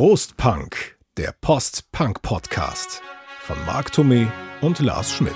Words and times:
Prost 0.00 0.36
Punk, 0.36 0.96
der 1.16 1.34
Post-Punk-Podcast 1.40 3.02
von 3.40 3.56
Marc 3.66 3.90
Thomé 3.90 4.28
und 4.60 4.78
Lars 4.78 5.12
Schmidt. 5.12 5.34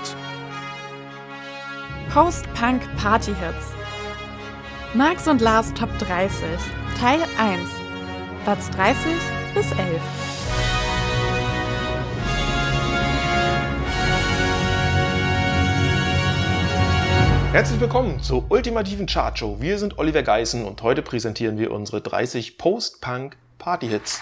Post-Punk 2.09 2.81
Party 2.95 3.33
Hits. 3.35 3.73
Marx 4.93 5.27
und 5.27 5.41
Lars 5.41 5.73
Top 5.73 5.89
30, 5.99 6.45
Teil 6.97 7.19
1, 7.37 7.69
Platz 8.45 8.69
30 8.69 9.03
bis 9.53 9.69
11. 9.73 10.01
Herzlich 17.51 17.81
willkommen 17.81 18.21
zur 18.21 18.49
ultimativen 18.49 19.07
Chartshow. 19.07 19.57
Wir 19.59 19.77
sind 19.77 19.97
Oliver 19.97 20.23
Geißen 20.23 20.63
und 20.63 20.81
heute 20.83 21.01
präsentieren 21.01 21.57
wir 21.57 21.71
unsere 21.71 21.99
30 21.99 22.57
Post-Punk 22.57 23.35
Party-Hits. 23.57 24.21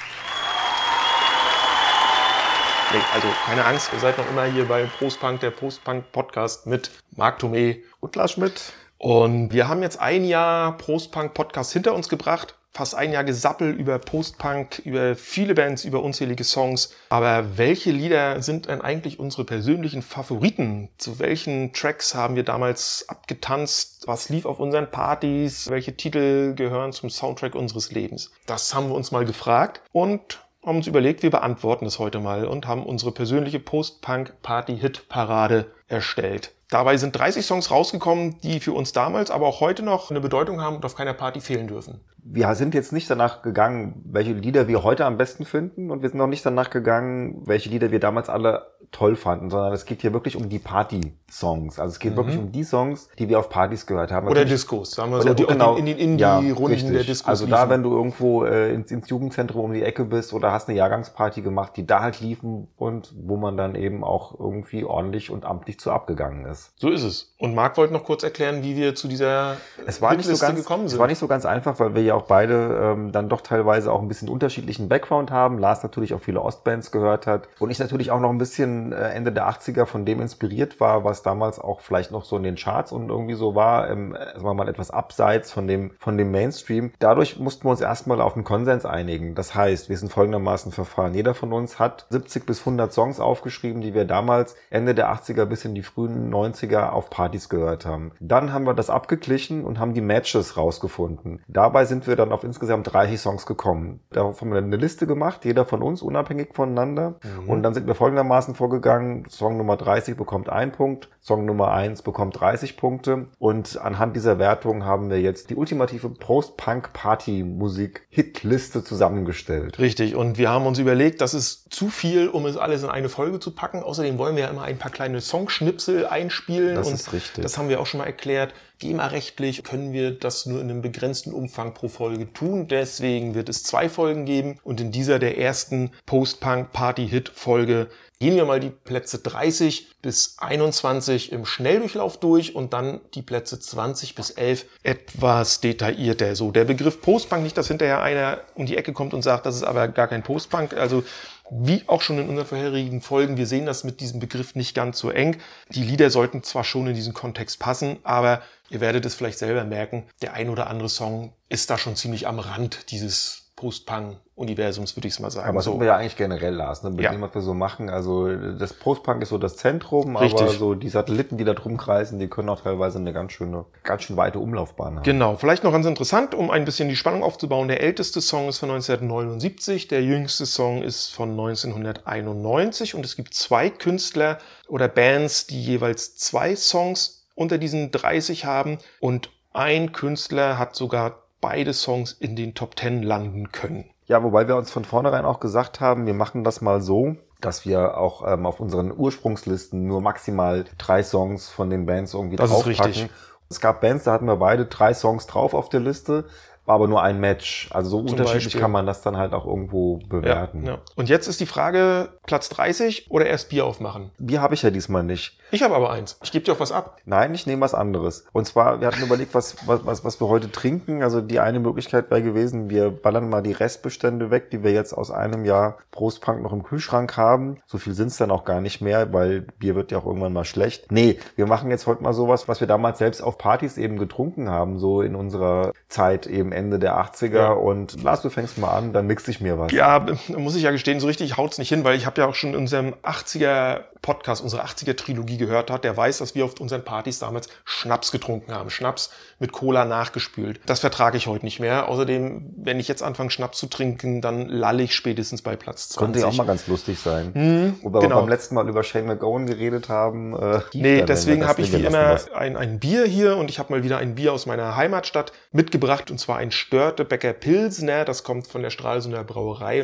Also 3.14 3.28
keine 3.46 3.64
Angst, 3.66 3.92
ihr 3.94 4.00
seid 4.00 4.18
noch 4.18 4.30
immer 4.30 4.44
hier 4.46 4.68
bei 4.68 4.84
Postpunk, 5.00 5.40
der 5.40 5.52
Postpunk-Podcast 5.52 6.68
mit 6.68 6.92
Marc 7.16 7.40
Thomé 7.40 7.78
und 8.00 8.16
Lars 8.16 8.34
Schmidt. 8.34 8.74
Und 8.98 9.54
wir 9.54 9.68
haben 9.68 9.82
jetzt 9.82 10.00
ein 10.00 10.26
Jahr 10.26 10.78
Postpunk-Podcast 10.78 11.72
hinter 11.72 11.94
uns 11.94 12.10
gebracht 12.10 12.56
fast 12.74 12.96
ein 12.96 13.12
Jahr 13.12 13.24
gesappelt 13.24 13.78
über 13.78 14.00
Postpunk, 14.00 14.80
über 14.86 15.16
viele 15.16 15.54
Bands, 15.54 15.84
über 15.84 16.02
unzählige 16.02 16.44
Songs. 16.44 16.94
Aber 17.10 17.58
welche 17.58 17.92
Lieder 17.92 18.42
sind 18.42 18.68
denn 18.68 18.82
eigentlich 18.82 19.20
unsere 19.20 19.44
persönlichen 19.44 20.02
Favoriten? 20.02 20.90
Zu 20.98 21.20
welchen 21.20 21.74
Tracks 21.74 22.16
haben 22.16 22.36
wir 22.36 22.44
damals 22.44 23.06
abgetanzt? 23.10 24.04
Was 24.08 24.30
lief 24.30 24.46
auf 24.46 24.60
unseren 24.60 24.90
Partys? 24.90 25.70
Welche 25.70 25.96
Titel 25.96 26.56
gehören 26.56 26.94
zum 26.94 27.10
Soundtrack 27.10 27.56
unseres 27.56 27.92
Lebens? 27.92 28.32
Das 28.46 28.74
haben 28.74 28.88
wir 28.88 28.96
uns 28.96 29.12
mal 29.12 29.26
gefragt 29.26 29.82
und 29.92 30.40
haben 30.66 30.78
uns 30.78 30.88
überlegt, 30.88 31.24
wir 31.24 31.32
beantworten 31.32 31.86
das 31.86 32.00
heute 32.00 32.20
mal 32.20 32.46
und 32.46 32.68
haben 32.68 32.86
unsere 32.86 33.12
persönliche 33.12 33.60
Post-Punk-Party-Hit-Parade 33.60 35.66
erstellt. 35.88 36.54
Dabei 36.70 36.96
sind 36.96 37.18
30 37.18 37.46
Songs 37.46 37.70
rausgekommen, 37.70 38.40
die 38.44 38.62
für 38.62 38.72
uns 38.72 38.94
damals, 38.94 39.30
aber 39.30 39.48
auch 39.48 39.60
heute 39.60 39.84
noch 39.84 40.10
eine 40.10 40.22
Bedeutung 40.22 40.62
haben 40.62 40.78
und 40.78 40.86
auf 40.86 40.96
keiner 40.96 41.14
Party 41.14 41.42
fehlen 41.42 41.68
dürfen. 41.68 42.00
Wir 42.24 42.56
sind 42.56 42.74
jetzt 42.74 42.94
nicht 42.94 43.10
danach 43.10 43.42
gegangen, 43.42 44.02
welche 44.06 44.32
Lieder 44.32 44.70
wir 44.70 44.84
heute 44.84 45.06
am 45.06 45.18
besten 45.18 45.44
finden 45.44 45.92
und 45.92 46.02
wir 46.02 46.10
sind 46.10 46.20
noch 46.20 46.28
nicht 46.28 46.46
danach 46.46 46.70
gegangen, 46.70 47.42
welche 47.46 47.70
Lieder 47.70 47.92
wir 47.92 48.00
damals 48.00 48.30
alle 48.30 48.68
toll 48.92 49.16
fanden, 49.16 49.50
sondern 49.50 49.72
es 49.72 49.86
geht 49.86 50.02
hier 50.02 50.12
wirklich 50.12 50.36
um 50.36 50.50
die 50.50 50.60
Party-Songs. 50.60 51.80
Also 51.80 51.94
es 51.94 52.00
geht 52.00 52.12
mhm. 52.12 52.18
wirklich 52.18 52.38
um 52.38 52.52
die 52.52 52.64
Songs, 52.64 53.10
die 53.18 53.30
wir 53.30 53.40
auf 53.40 53.50
Partys 53.50 53.86
gehört 53.86 54.12
haben. 54.12 54.28
Oder 54.28 54.44
Discos, 54.44 54.92
sagen 54.92 55.12
wir 55.12 55.22
so, 55.22 55.34
die 55.34 55.46
genau, 55.46 55.78
in 55.78 55.86
den 55.86 55.98
Indie-Runden 55.98 56.88
ja, 56.88 56.92
der 56.92 57.04
Discos 57.04 57.28
Also 57.28 57.48
da, 57.48 57.70
wenn 57.70 57.84
du 57.84 57.96
irgendwo 57.96 58.44
äh, 58.44 58.74
ins, 58.74 58.92
ins, 58.92 59.10
Jugendzentrum 59.10 59.66
um 59.66 59.74
die 59.74 59.82
Ecke 59.82 60.04
bist 60.06 60.34
oder 60.34 60.52
hast 60.52 60.68
eine 60.68 60.78
Jahrgangsparty 60.78 61.42
gemacht, 61.42 61.74
die 61.78 61.88
da 61.88 62.02
halt 62.02 62.20
liefen 62.20 62.68
und 62.78 63.14
wo 63.18 63.38
man 63.38 63.56
dann 63.56 63.76
eben 63.76 64.04
auch 64.04 64.38
irgendwie 64.38 64.84
ordentlich 64.84 65.30
und 65.30 65.46
amtlich 65.46 65.80
zu 65.80 65.92
abgegangen 65.92 66.46
ist. 66.46 66.74
So 66.76 66.90
ist 66.90 67.04
es. 67.04 67.34
Und 67.40 67.56
Marc 67.56 67.78
wollte 67.78 67.94
noch 67.94 68.04
kurz 68.04 68.24
erklären, 68.24 68.62
wie 68.62 68.76
wir 68.76 68.94
zu 68.96 69.08
dieser 69.08 69.56
es 69.86 70.02
war 70.02 70.16
nicht 70.16 70.28
so 70.28 70.38
ganz, 70.38 70.60
gekommen 70.60 70.88
sind. 70.88 70.96
Es 70.96 71.00
war 71.00 71.08
nicht 71.08 71.20
so 71.20 71.28
ganz 71.28 71.46
einfach, 71.46 71.80
weil 71.80 71.96
wir 71.96 72.04
ja 72.04 72.14
auch 72.14 72.24
beide 72.24 72.94
ähm, 72.94 73.12
dann 73.12 73.30
doch 73.30 73.42
teilweise 73.42 73.92
auch 73.92 74.02
ein 74.02 74.08
bisschen 74.10 74.28
unterschiedlichen 74.28 74.90
Background 74.90 75.32
haben. 75.32 75.58
Lars 75.58 75.82
natürlich 75.82 76.14
auch 76.14 76.22
viele 76.22 76.42
Ostbands 76.42 76.92
gehört 76.92 77.26
hat 77.26 77.48
und 77.60 77.70
ich 77.70 77.80
natürlich 77.80 78.12
auch 78.12 78.20
noch 78.20 78.30
ein 78.30 78.38
bisschen 78.38 78.81
äh, 78.92 79.10
Ende 79.10 79.32
der 79.32 79.50
80er 79.50 79.86
von 79.86 80.06
dem 80.06 80.22
inspiriert 80.22 80.80
war, 80.80 81.04
was 81.04 81.22
damals 81.24 81.60
auch 81.60 81.82
vielleicht 81.82 82.12
noch 82.12 82.26
so 82.26 82.38
in 82.38 82.44
den 82.44 82.56
Charts 82.56 82.92
und 82.92 83.10
irgendwie 83.10 83.36
so 83.36 83.56
war, 83.56 83.90
ähm, 83.90 84.14
sagen 84.14 84.44
wir 84.44 84.54
mal 84.54 84.68
etwas 84.68 84.92
abseits 84.92 85.52
von 85.52 85.68
dem, 85.68 85.92
von 86.00 86.18
dem 86.18 86.32
Mainstream. 86.32 86.92
Dadurch 87.00 87.40
mussten 87.40 87.66
wir 87.66 87.72
uns 87.72 87.82
erstmal 87.82 88.22
auf 88.22 88.36
einen 88.36 88.44
Konsens 88.44 88.86
einigen. 88.86 89.36
Das 89.36 89.56
heißt, 89.56 89.90
wir 89.90 89.98
sind 89.98 90.12
folgendermaßen 90.12 90.72
verfahren. 90.72 91.14
Jeder 91.14 91.34
von 91.34 91.54
uns 91.54 91.80
hat 91.80 92.08
70 92.10 92.46
bis 92.46 92.60
100 92.60 92.92
Songs 92.92 93.20
aufgeschrieben, 93.20 93.82
die 93.82 93.94
wir 93.94 94.06
damals 94.06 94.56
Ende 94.70 94.96
der 94.96 95.14
80er 95.14 95.46
bis 95.46 95.66
in 95.66 95.76
die 95.76 95.84
frühen 95.84 96.34
90er 96.34 96.90
auf 96.90 97.10
Partys 97.10 97.50
gehört 97.50 97.86
haben. 97.86 98.12
Dann 98.20 98.54
haben 98.54 98.66
wir 98.66 98.74
das 98.74 98.90
abgeglichen 98.90 99.64
und 99.64 99.80
haben 99.80 99.94
die 99.94 100.02
Matches 100.02 100.58
rausgefunden. 100.58 101.42
Dabei 101.48 101.86
sind 101.86 102.08
wir 102.08 102.16
dann 102.16 102.32
auf 102.32 102.44
insgesamt 102.44 102.92
30 102.92 103.20
Songs 103.20 103.46
gekommen. 103.46 104.02
Darauf 104.12 104.42
haben 104.42 104.52
wir 104.52 104.58
eine 104.58 104.76
Liste 104.76 105.08
gemacht, 105.08 105.46
jeder 105.46 105.66
von 105.66 105.82
uns 105.82 106.02
unabhängig 106.02 106.50
voneinander. 106.54 107.16
Mhm. 107.24 107.50
Und 107.50 107.64
dann 107.64 107.74
sind 107.74 107.88
wir 107.88 107.96
folgendermaßen 107.96 108.56
vorgegangen 108.56 108.71
vorgegangen. 108.72 109.26
Song 109.30 109.58
Nummer 109.58 109.76
30 109.76 110.16
bekommt 110.16 110.48
ein 110.48 110.72
Punkt, 110.72 111.10
Song 111.20 111.44
Nummer 111.46 111.74
1 111.74 112.04
bekommt 112.04 112.40
30 112.40 112.78
Punkte. 112.78 113.28
Und 113.38 113.78
anhand 113.78 114.16
dieser 114.16 114.40
Wertung 114.40 114.86
haben 114.86 115.10
wir 115.10 115.20
jetzt 115.20 115.50
die 115.50 115.56
ultimative 115.56 116.08
Post-Punk-Party-Musik-Hitliste 116.10 118.86
zusammengestellt. 118.86 119.78
Richtig. 119.78 120.16
Und 120.16 120.38
wir 120.38 120.50
haben 120.50 120.66
uns 120.66 120.80
überlegt, 120.80 121.20
das 121.20 121.34
ist 121.34 121.74
zu 121.74 121.90
viel, 121.90 122.30
um 122.30 122.46
es 122.46 122.56
alles 122.56 122.84
in 122.84 122.90
eine 122.90 123.10
Folge 123.10 123.42
zu 123.42 123.52
packen. 123.52 123.84
Außerdem 123.84 124.18
wollen 124.18 124.38
wir 124.38 124.44
ja 124.44 124.50
immer 124.50 124.64
ein 124.64 124.78
paar 124.78 124.92
kleine 124.92 125.20
Songschnipsel 125.20 126.08
einspielen. 126.08 126.76
Das 126.76 126.88
und 126.88 126.94
ist 126.94 127.12
richtig. 127.12 127.44
Das 127.44 127.58
haben 127.58 127.68
wir 127.68 127.82
auch 127.82 127.88
schon 127.88 127.98
mal 127.98 128.06
erklärt. 128.06 128.54
GEMA-rechtlich 128.80 129.64
können 129.64 129.92
wir 129.94 130.12
das 130.12 130.48
nur 130.48 130.60
in 130.60 130.70
einem 130.70 130.82
begrenzten 130.82 131.34
Umfang 131.34 131.76
pro 131.76 131.88
Folge 131.88 132.34
tun. 132.34 132.68
Deswegen 132.68 133.36
wird 133.36 133.48
es 133.48 133.64
zwei 133.64 133.88
Folgen 133.90 134.26
geben 134.26 134.58
und 134.64 134.82
in 134.82 134.92
dieser 134.92 135.20
der 135.20 135.38
ersten 135.38 135.92
Post-Punk-Party-Hit-Folge 136.08 137.90
gehen 138.22 138.36
wir 138.36 138.46
mal 138.46 138.60
die 138.60 138.70
Plätze 138.70 139.18
30 139.18 140.00
bis 140.04 140.36
21 140.38 141.32
im 141.32 141.44
Schnelldurchlauf 141.44 142.20
durch 142.20 142.54
und 142.56 142.72
dann 142.72 143.02
die 143.16 143.24
Plätze 143.24 143.60
20 143.60 144.14
bis 144.14 144.30
11 144.30 144.66
etwas 144.84 145.60
detaillierter. 145.60 146.36
So, 146.36 146.52
der 146.52 146.66
Begriff 146.66 147.02
Postpunk, 147.02 147.42
nicht, 147.42 147.58
dass 147.58 147.68
hinterher 147.68 148.04
einer 148.04 148.42
um 148.54 148.68
die 148.68 148.78
Ecke 148.78 148.94
kommt 148.94 149.16
und 149.16 149.24
sagt, 149.24 149.48
das 149.48 149.56
ist 149.56 149.64
aber 149.64 149.88
gar 149.88 150.08
kein 150.08 150.22
Postpunk. 150.22 150.76
Also, 150.76 151.04
wie 151.50 151.82
auch 151.88 152.04
schon 152.04 152.20
in 152.20 152.30
unseren 152.30 152.46
vorherigen 152.46 153.02
Folgen, 153.02 153.38
wir 153.38 153.48
sehen 153.48 153.66
das 153.66 153.84
mit 153.84 154.02
diesem 154.02 154.20
Begriff 154.20 154.54
nicht 154.54 154.76
ganz 154.76 155.00
so 155.00 155.10
eng. 155.10 155.38
Die 155.70 155.84
Lieder 155.84 156.12
sollten 156.12 156.44
zwar 156.44 156.64
schon 156.64 156.86
in 156.86 156.94
diesen 156.94 157.16
Kontext 157.16 157.58
passen, 157.58 157.98
aber 158.04 158.44
ihr 158.70 158.82
werdet 158.82 159.04
es 159.04 159.16
vielleicht 159.16 159.40
selber 159.40 159.64
merken, 159.64 160.06
der 160.22 160.34
ein 160.34 160.50
oder 160.50 160.68
andere 160.68 160.90
Song 160.90 161.34
ist 161.50 161.72
da 161.72 161.80
schon 161.80 161.96
ziemlich 161.96 162.28
am 162.28 162.38
Rand 162.38 162.92
dieses 162.92 163.41
Post-Punk-Universums, 163.62 164.98
würde 164.98 165.08
ich 165.08 165.14
es 165.14 165.20
mal 165.20 165.30
sagen. 165.30 165.48
Aber 165.48 165.58
das 165.58 165.66
so. 165.66 165.80
wir 165.80 165.86
ja 165.86 165.96
eigentlich 165.96 166.16
generell, 166.16 166.56
Lars, 166.56 166.82
ne? 166.82 166.90
mit 166.90 167.02
ja. 167.02 167.12
dem, 167.12 167.22
was 167.22 167.36
wir 167.36 167.42
so 167.42 167.54
machen. 167.54 167.92
Also 167.92 168.28
das 168.56 168.74
Post-Punk 168.74 169.22
ist 169.22 169.30
so 169.30 169.38
das 169.38 169.56
Zentrum, 169.56 170.18
Richtig. 170.18 170.42
aber 170.42 170.52
so 170.52 170.74
die 170.74 170.90
Satelliten, 170.90 171.38
die 171.38 171.44
da 171.44 171.54
drum 171.54 171.78
kreisen, 171.78 172.18
die 172.18 172.28
können 172.28 172.50
auch 172.50 172.62
teilweise 172.62 172.98
eine 172.98 173.14
ganz 173.14 173.34
schöne, 173.34 173.66
ganz 173.84 174.02
schön 174.02 174.18
weite 174.18 174.40
Umlaufbahn 174.40 174.96
haben. 174.96 175.04
Genau, 175.04 175.36
vielleicht 175.36 175.64
noch 175.64 175.72
ganz 175.72 175.86
interessant, 175.86 176.34
um 176.34 176.50
ein 176.50 176.66
bisschen 176.66 176.90
die 176.90 176.96
Spannung 176.96 177.22
aufzubauen. 177.22 177.68
Der 177.68 177.82
älteste 177.82 178.20
Song 178.20 178.50
ist 178.50 178.58
von 178.58 178.72
1979, 178.72 179.88
der 179.88 180.02
jüngste 180.02 180.48
Song 180.48 180.82
ist 180.82 181.14
von 181.14 181.30
1991 181.30 182.96
und 182.96 183.06
es 183.06 183.16
gibt 183.16 183.36
zwei 183.36 183.70
Künstler 183.70 184.40
oder 184.68 184.88
Bands, 184.88 185.46
die 185.46 185.62
jeweils 185.62 186.16
zwei 186.16 186.56
Songs 186.56 187.28
unter 187.36 187.60
diesen 187.60 187.92
30 187.92 188.46
haben 188.46 188.80
und 189.00 189.30
ein 189.54 189.92
Künstler 189.92 190.58
hat 190.58 190.76
sogar 190.76 191.22
beide 191.42 191.74
Songs 191.74 192.14
in 192.14 192.36
den 192.36 192.54
Top 192.54 192.76
Ten 192.76 193.04
landen 193.04 193.52
können. 193.52 193.90
Ja, 194.06 194.24
wobei 194.24 194.48
wir 194.48 194.56
uns 194.56 194.72
von 194.72 194.86
vornherein 194.86 195.26
auch 195.26 195.40
gesagt 195.40 195.80
haben, 195.80 196.06
wir 196.06 196.14
machen 196.14 196.44
das 196.44 196.62
mal 196.62 196.82
so, 196.82 197.16
dass 197.40 197.66
wir 197.66 197.98
auch 197.98 198.26
ähm, 198.28 198.46
auf 198.46 198.60
unseren 198.60 198.94
Ursprungslisten 198.96 199.88
nur 199.88 200.02
maximal 200.02 200.66
drei 200.78 201.04
Songs 201.04 201.50
von 201.50 201.70
den 201.70 201.86
Bands 201.86 202.14
irgendwie 202.14 202.36
das 202.36 202.52
draufpacken. 202.52 203.10
Es 203.50 203.60
gab 203.60 203.82
Bands, 203.82 204.06
da 204.06 204.14
hatten 204.14 204.28
wir 204.28 204.38
beide 204.38 204.66
drei 204.66 204.94
Songs 204.94 205.28
drauf 205.28 205.54
auf 205.54 205.68
der 205.68 205.82
Liste 205.82 206.26
war 206.72 206.76
aber 206.76 206.88
nur 206.88 207.04
ein 207.04 207.20
Match. 207.20 207.70
Also 207.74 207.90
so 207.90 207.98
Zum 207.98 208.12
unterschiedlich 208.12 208.46
Beispiel. 208.46 208.62
kann 208.62 208.72
man 208.72 208.86
das 208.86 209.02
dann 209.02 209.18
halt 209.18 209.34
auch 209.34 209.46
irgendwo 209.46 209.98
bewerten. 210.08 210.64
Ja, 210.66 210.74
ja. 210.74 210.80
Und 210.96 211.10
jetzt 211.10 211.28
ist 211.28 211.42
die 211.42 211.46
Frage, 211.46 212.14
Platz 212.26 212.48
30 212.48 213.12
oder 213.12 213.26
erst 213.26 213.50
Bier 213.50 213.66
aufmachen? 213.66 214.12
Bier 214.20 214.42
habe 214.42 214.54
ich 214.54 214.62
ja 214.62 214.70
diesmal 214.70 215.04
nicht. 215.04 215.38
Ich 215.52 215.64
habe 215.64 215.76
aber 215.76 215.92
eins. 215.92 216.18
Ich 216.24 216.32
gebe 216.32 216.46
dir 216.46 216.54
auch 216.54 216.62
was 216.62 216.72
ab. 216.72 216.98
Nein, 217.04 217.34
ich 217.34 217.46
nehme 217.46 217.60
was 217.62 217.74
anderes. 217.74 218.26
Und 218.32 218.46
zwar, 218.46 218.80
wir 218.80 218.88
hatten 218.88 219.04
überlegt, 219.04 219.36
was, 219.36 219.68
was, 219.68 219.86
was, 219.86 220.06
was 220.06 220.22
wir 220.22 220.30
heute 220.30 220.50
trinken. 220.50 221.04
Also 221.04 221.20
die 221.20 221.42
eine 221.42 221.60
Möglichkeit 221.60 222.10
wäre 222.10 222.24
gewesen, 222.24 222.70
wir 222.70 222.90
ballern 222.90 223.28
mal 223.28 223.42
die 223.42 223.52
Restbestände 223.52 224.32
weg, 224.32 224.50
die 224.50 224.64
wir 224.64 224.72
jetzt 224.72 224.94
aus 224.94 225.12
einem 225.12 225.44
Jahr 225.44 225.80
Prostpunk 225.92 226.42
noch 226.42 226.54
im 226.54 226.64
Kühlschrank 226.64 227.18
haben. 227.18 227.58
So 227.68 227.80
viel 227.80 227.94
sind 227.94 228.08
es 228.08 228.18
dann 228.18 228.32
auch 228.32 228.46
gar 228.46 228.62
nicht 228.62 228.80
mehr, 228.80 229.12
weil 229.12 229.42
Bier 229.42 229.76
wird 229.76 229.92
ja 229.92 229.98
auch 229.98 230.06
irgendwann 230.06 230.32
mal 230.32 230.46
schlecht. 230.46 230.90
Nee, 230.90 231.20
wir 231.36 231.48
machen 231.48 231.70
jetzt 231.70 231.86
heute 231.86 232.02
mal 232.02 232.14
sowas, 232.14 232.48
was 232.48 232.62
wir 232.62 232.68
damals 232.68 233.00
selbst 233.00 233.22
auf 233.22 233.38
Partys 233.38 233.78
eben 233.78 233.98
getrunken 233.98 234.50
haben, 234.50 234.80
so 234.80 235.02
in 235.02 235.16
unserer 235.16 235.74
Zeit 235.90 236.28
eben 236.28 236.54
Ende 236.62 236.78
der 236.78 236.96
80er. 236.96 237.34
Ja. 237.34 237.52
Und 237.52 238.04
Lars, 238.04 238.22
du 238.22 238.30
fängst 238.30 238.58
mal 238.60 238.70
an, 238.70 238.94
dann 238.94 239.08
mix 239.08 239.28
ich 239.28 239.42
mir 239.42 239.58
was. 239.58 239.72
Ja, 239.72 240.06
muss 240.28 240.56
ich 240.56 240.64
ja 240.64 240.72
gestehen, 240.72 241.00
so 241.00 241.08
richtig 241.08 241.38
haut's 241.38 241.58
nicht 241.58 241.70
hin, 241.70 241.84
weil 241.84 241.98
ich 241.98 242.06
habe 242.06 242.22
ja 242.22 242.28
auch 242.28 242.36
schon 242.36 242.52
in 242.52 242.56
unserem 242.56 242.94
80er 243.04 243.82
Podcast, 244.02 244.42
unsere 244.42 244.66
80er 244.66 244.96
Trilogie 244.96 245.38
gehört 245.38 245.70
hat, 245.70 245.84
der 245.84 245.96
weiß, 245.96 246.20
dass 246.20 246.34
wir 246.34 246.46
auf 246.46 246.60
unseren 246.60 246.84
Partys 246.84 247.20
damals 247.20 247.50
Schnaps 247.66 248.12
getrunken 248.12 248.54
haben. 248.54 248.72
Schnaps 248.72 249.12
mit 249.38 249.52
Cola 249.52 249.86
nachgespült. 249.86 250.60
Das 250.66 250.80
vertrage 250.80 251.18
ich 251.18 251.28
heute 251.28 251.46
nicht 251.46 251.60
mehr. 251.60 251.88
Außerdem, 251.88 252.54
wenn 252.58 252.80
ich 252.80 252.88
jetzt 252.88 253.04
anfange, 253.04 253.30
Schnaps 253.30 253.60
zu 253.60 253.68
trinken, 253.68 254.22
dann 254.22 254.50
lalle 254.50 254.84
ich 254.84 254.96
spätestens 254.96 255.44
bei 255.44 255.56
Platz 255.56 255.90
20. 255.90 256.00
Könnte 256.00 256.20
ja 256.20 256.28
auch 256.28 256.38
mal 256.38 256.48
ganz 256.48 256.68
lustig 256.68 257.00
sein. 257.00 257.32
Hm, 257.34 257.76
Wobei 257.84 258.00
genau. 258.00 258.16
wir 258.16 258.22
beim 258.22 258.30
letzten 258.30 258.56
Mal 258.56 258.68
über 258.68 258.84
Shane 258.84 259.06
McGowan 259.06 259.46
geredet 259.46 259.88
haben. 259.90 260.36
Äh, 260.36 260.62
nee, 260.74 261.04
deswegen 261.04 261.48
habe 261.48 261.62
ich 261.62 261.72
wie 261.72 261.84
immer 261.86 262.20
ein, 262.34 262.58
ein 262.58 262.80
Bier 262.80 263.06
hier 263.06 263.38
und 263.38 263.52
ich 263.52 263.60
habe 263.60 263.72
mal 263.72 263.84
wieder 263.84 264.00
ein 264.00 264.16
Bier 264.16 264.34
aus 264.34 264.48
meiner 264.48 264.76
Heimatstadt 264.76 265.32
mitgebracht 265.52 266.10
und 266.10 266.20
zwar 266.20 266.38
ein 266.42 266.52
Störtebecker 266.52 267.34
Pilsner. 267.34 268.04
Das 268.04 268.24
kommt 268.24 268.48
von 268.48 268.64
der 268.64 268.72
Stralsunder 268.72 269.24
Brauerei. 269.24 269.84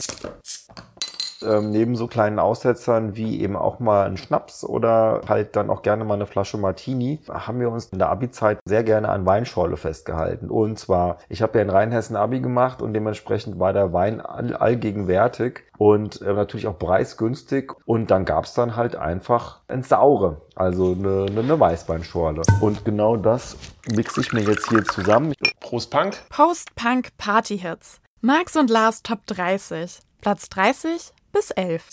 Ähm, 1.44 1.72
neben 1.72 1.96
so 1.96 2.08
kleinen 2.08 2.40
Aussetzern 2.40 3.16
wie 3.16 3.42
eben 3.42 3.56
auch 3.56 3.80
mal 3.80 4.08
ein 4.08 4.18
Schnaps 4.18 4.64
oder 4.64 5.22
halt 5.28 5.56
dann 5.56 5.70
auch 5.70 5.82
gerne 5.82 6.04
mal 6.04 6.16
eine 6.16 6.26
Flasche 6.26 6.58
Martini, 6.58 7.20
haben 7.30 7.60
wir 7.60 7.72
uns 7.72 7.88
in 7.88 8.00
der 8.00 8.10
Abi-Zeit 8.10 8.60
sehr 8.66 8.84
gerne 8.84 9.10
an 9.10 9.26
Weinschorle 9.26 9.78
festgehalten. 9.78 10.50
Und 10.50 10.80
zwar, 10.80 11.18
ich 11.30 11.42
habe 11.42 11.58
ja 11.58 11.64
in 11.64 11.70
Rheinhessen 11.70 12.16
Abi 12.16 12.40
gemacht 12.40 12.82
und 12.82 12.94
dementsprechend 12.94 13.60
war 13.60 13.74
der 13.74 13.94
Wein 13.94 14.22
all, 14.22 14.56
allgegenwärtig 14.56 15.64
und 15.78 16.22
äh, 16.22 16.34
natürlich 16.34 16.68
auch 16.68 16.78
preisgünstig. 16.78 17.74
Und 17.86 18.12
dann 18.12 18.26
gab's 18.26 18.54
dann 18.54 18.76
halt 18.76 18.96
einfach 18.96 19.62
ein 19.68 19.84
Saure, 19.84 20.42
also 20.56 20.94
eine, 20.94 21.28
eine, 21.30 21.42
eine 21.42 21.60
Weißweinschorle. 21.60 22.42
Und 22.62 22.84
genau 22.84 23.16
das 23.16 23.58
mixe 23.94 24.22
ich 24.22 24.34
mir 24.34 24.42
jetzt 24.42 24.70
hier 24.70 24.84
zusammen. 24.84 25.34
Prost 25.60 25.92
Punk. 25.92 26.18
Post-Punk 26.30 27.10
Party 27.18 27.60
Hits. 27.60 28.02
Max 28.22 28.56
und 28.56 28.70
Lars 28.70 29.04
Top 29.04 29.20
30. 29.28 30.00
Platz 30.22 30.50
30 30.50 31.14
bis 31.38 31.52
11. 31.52 31.84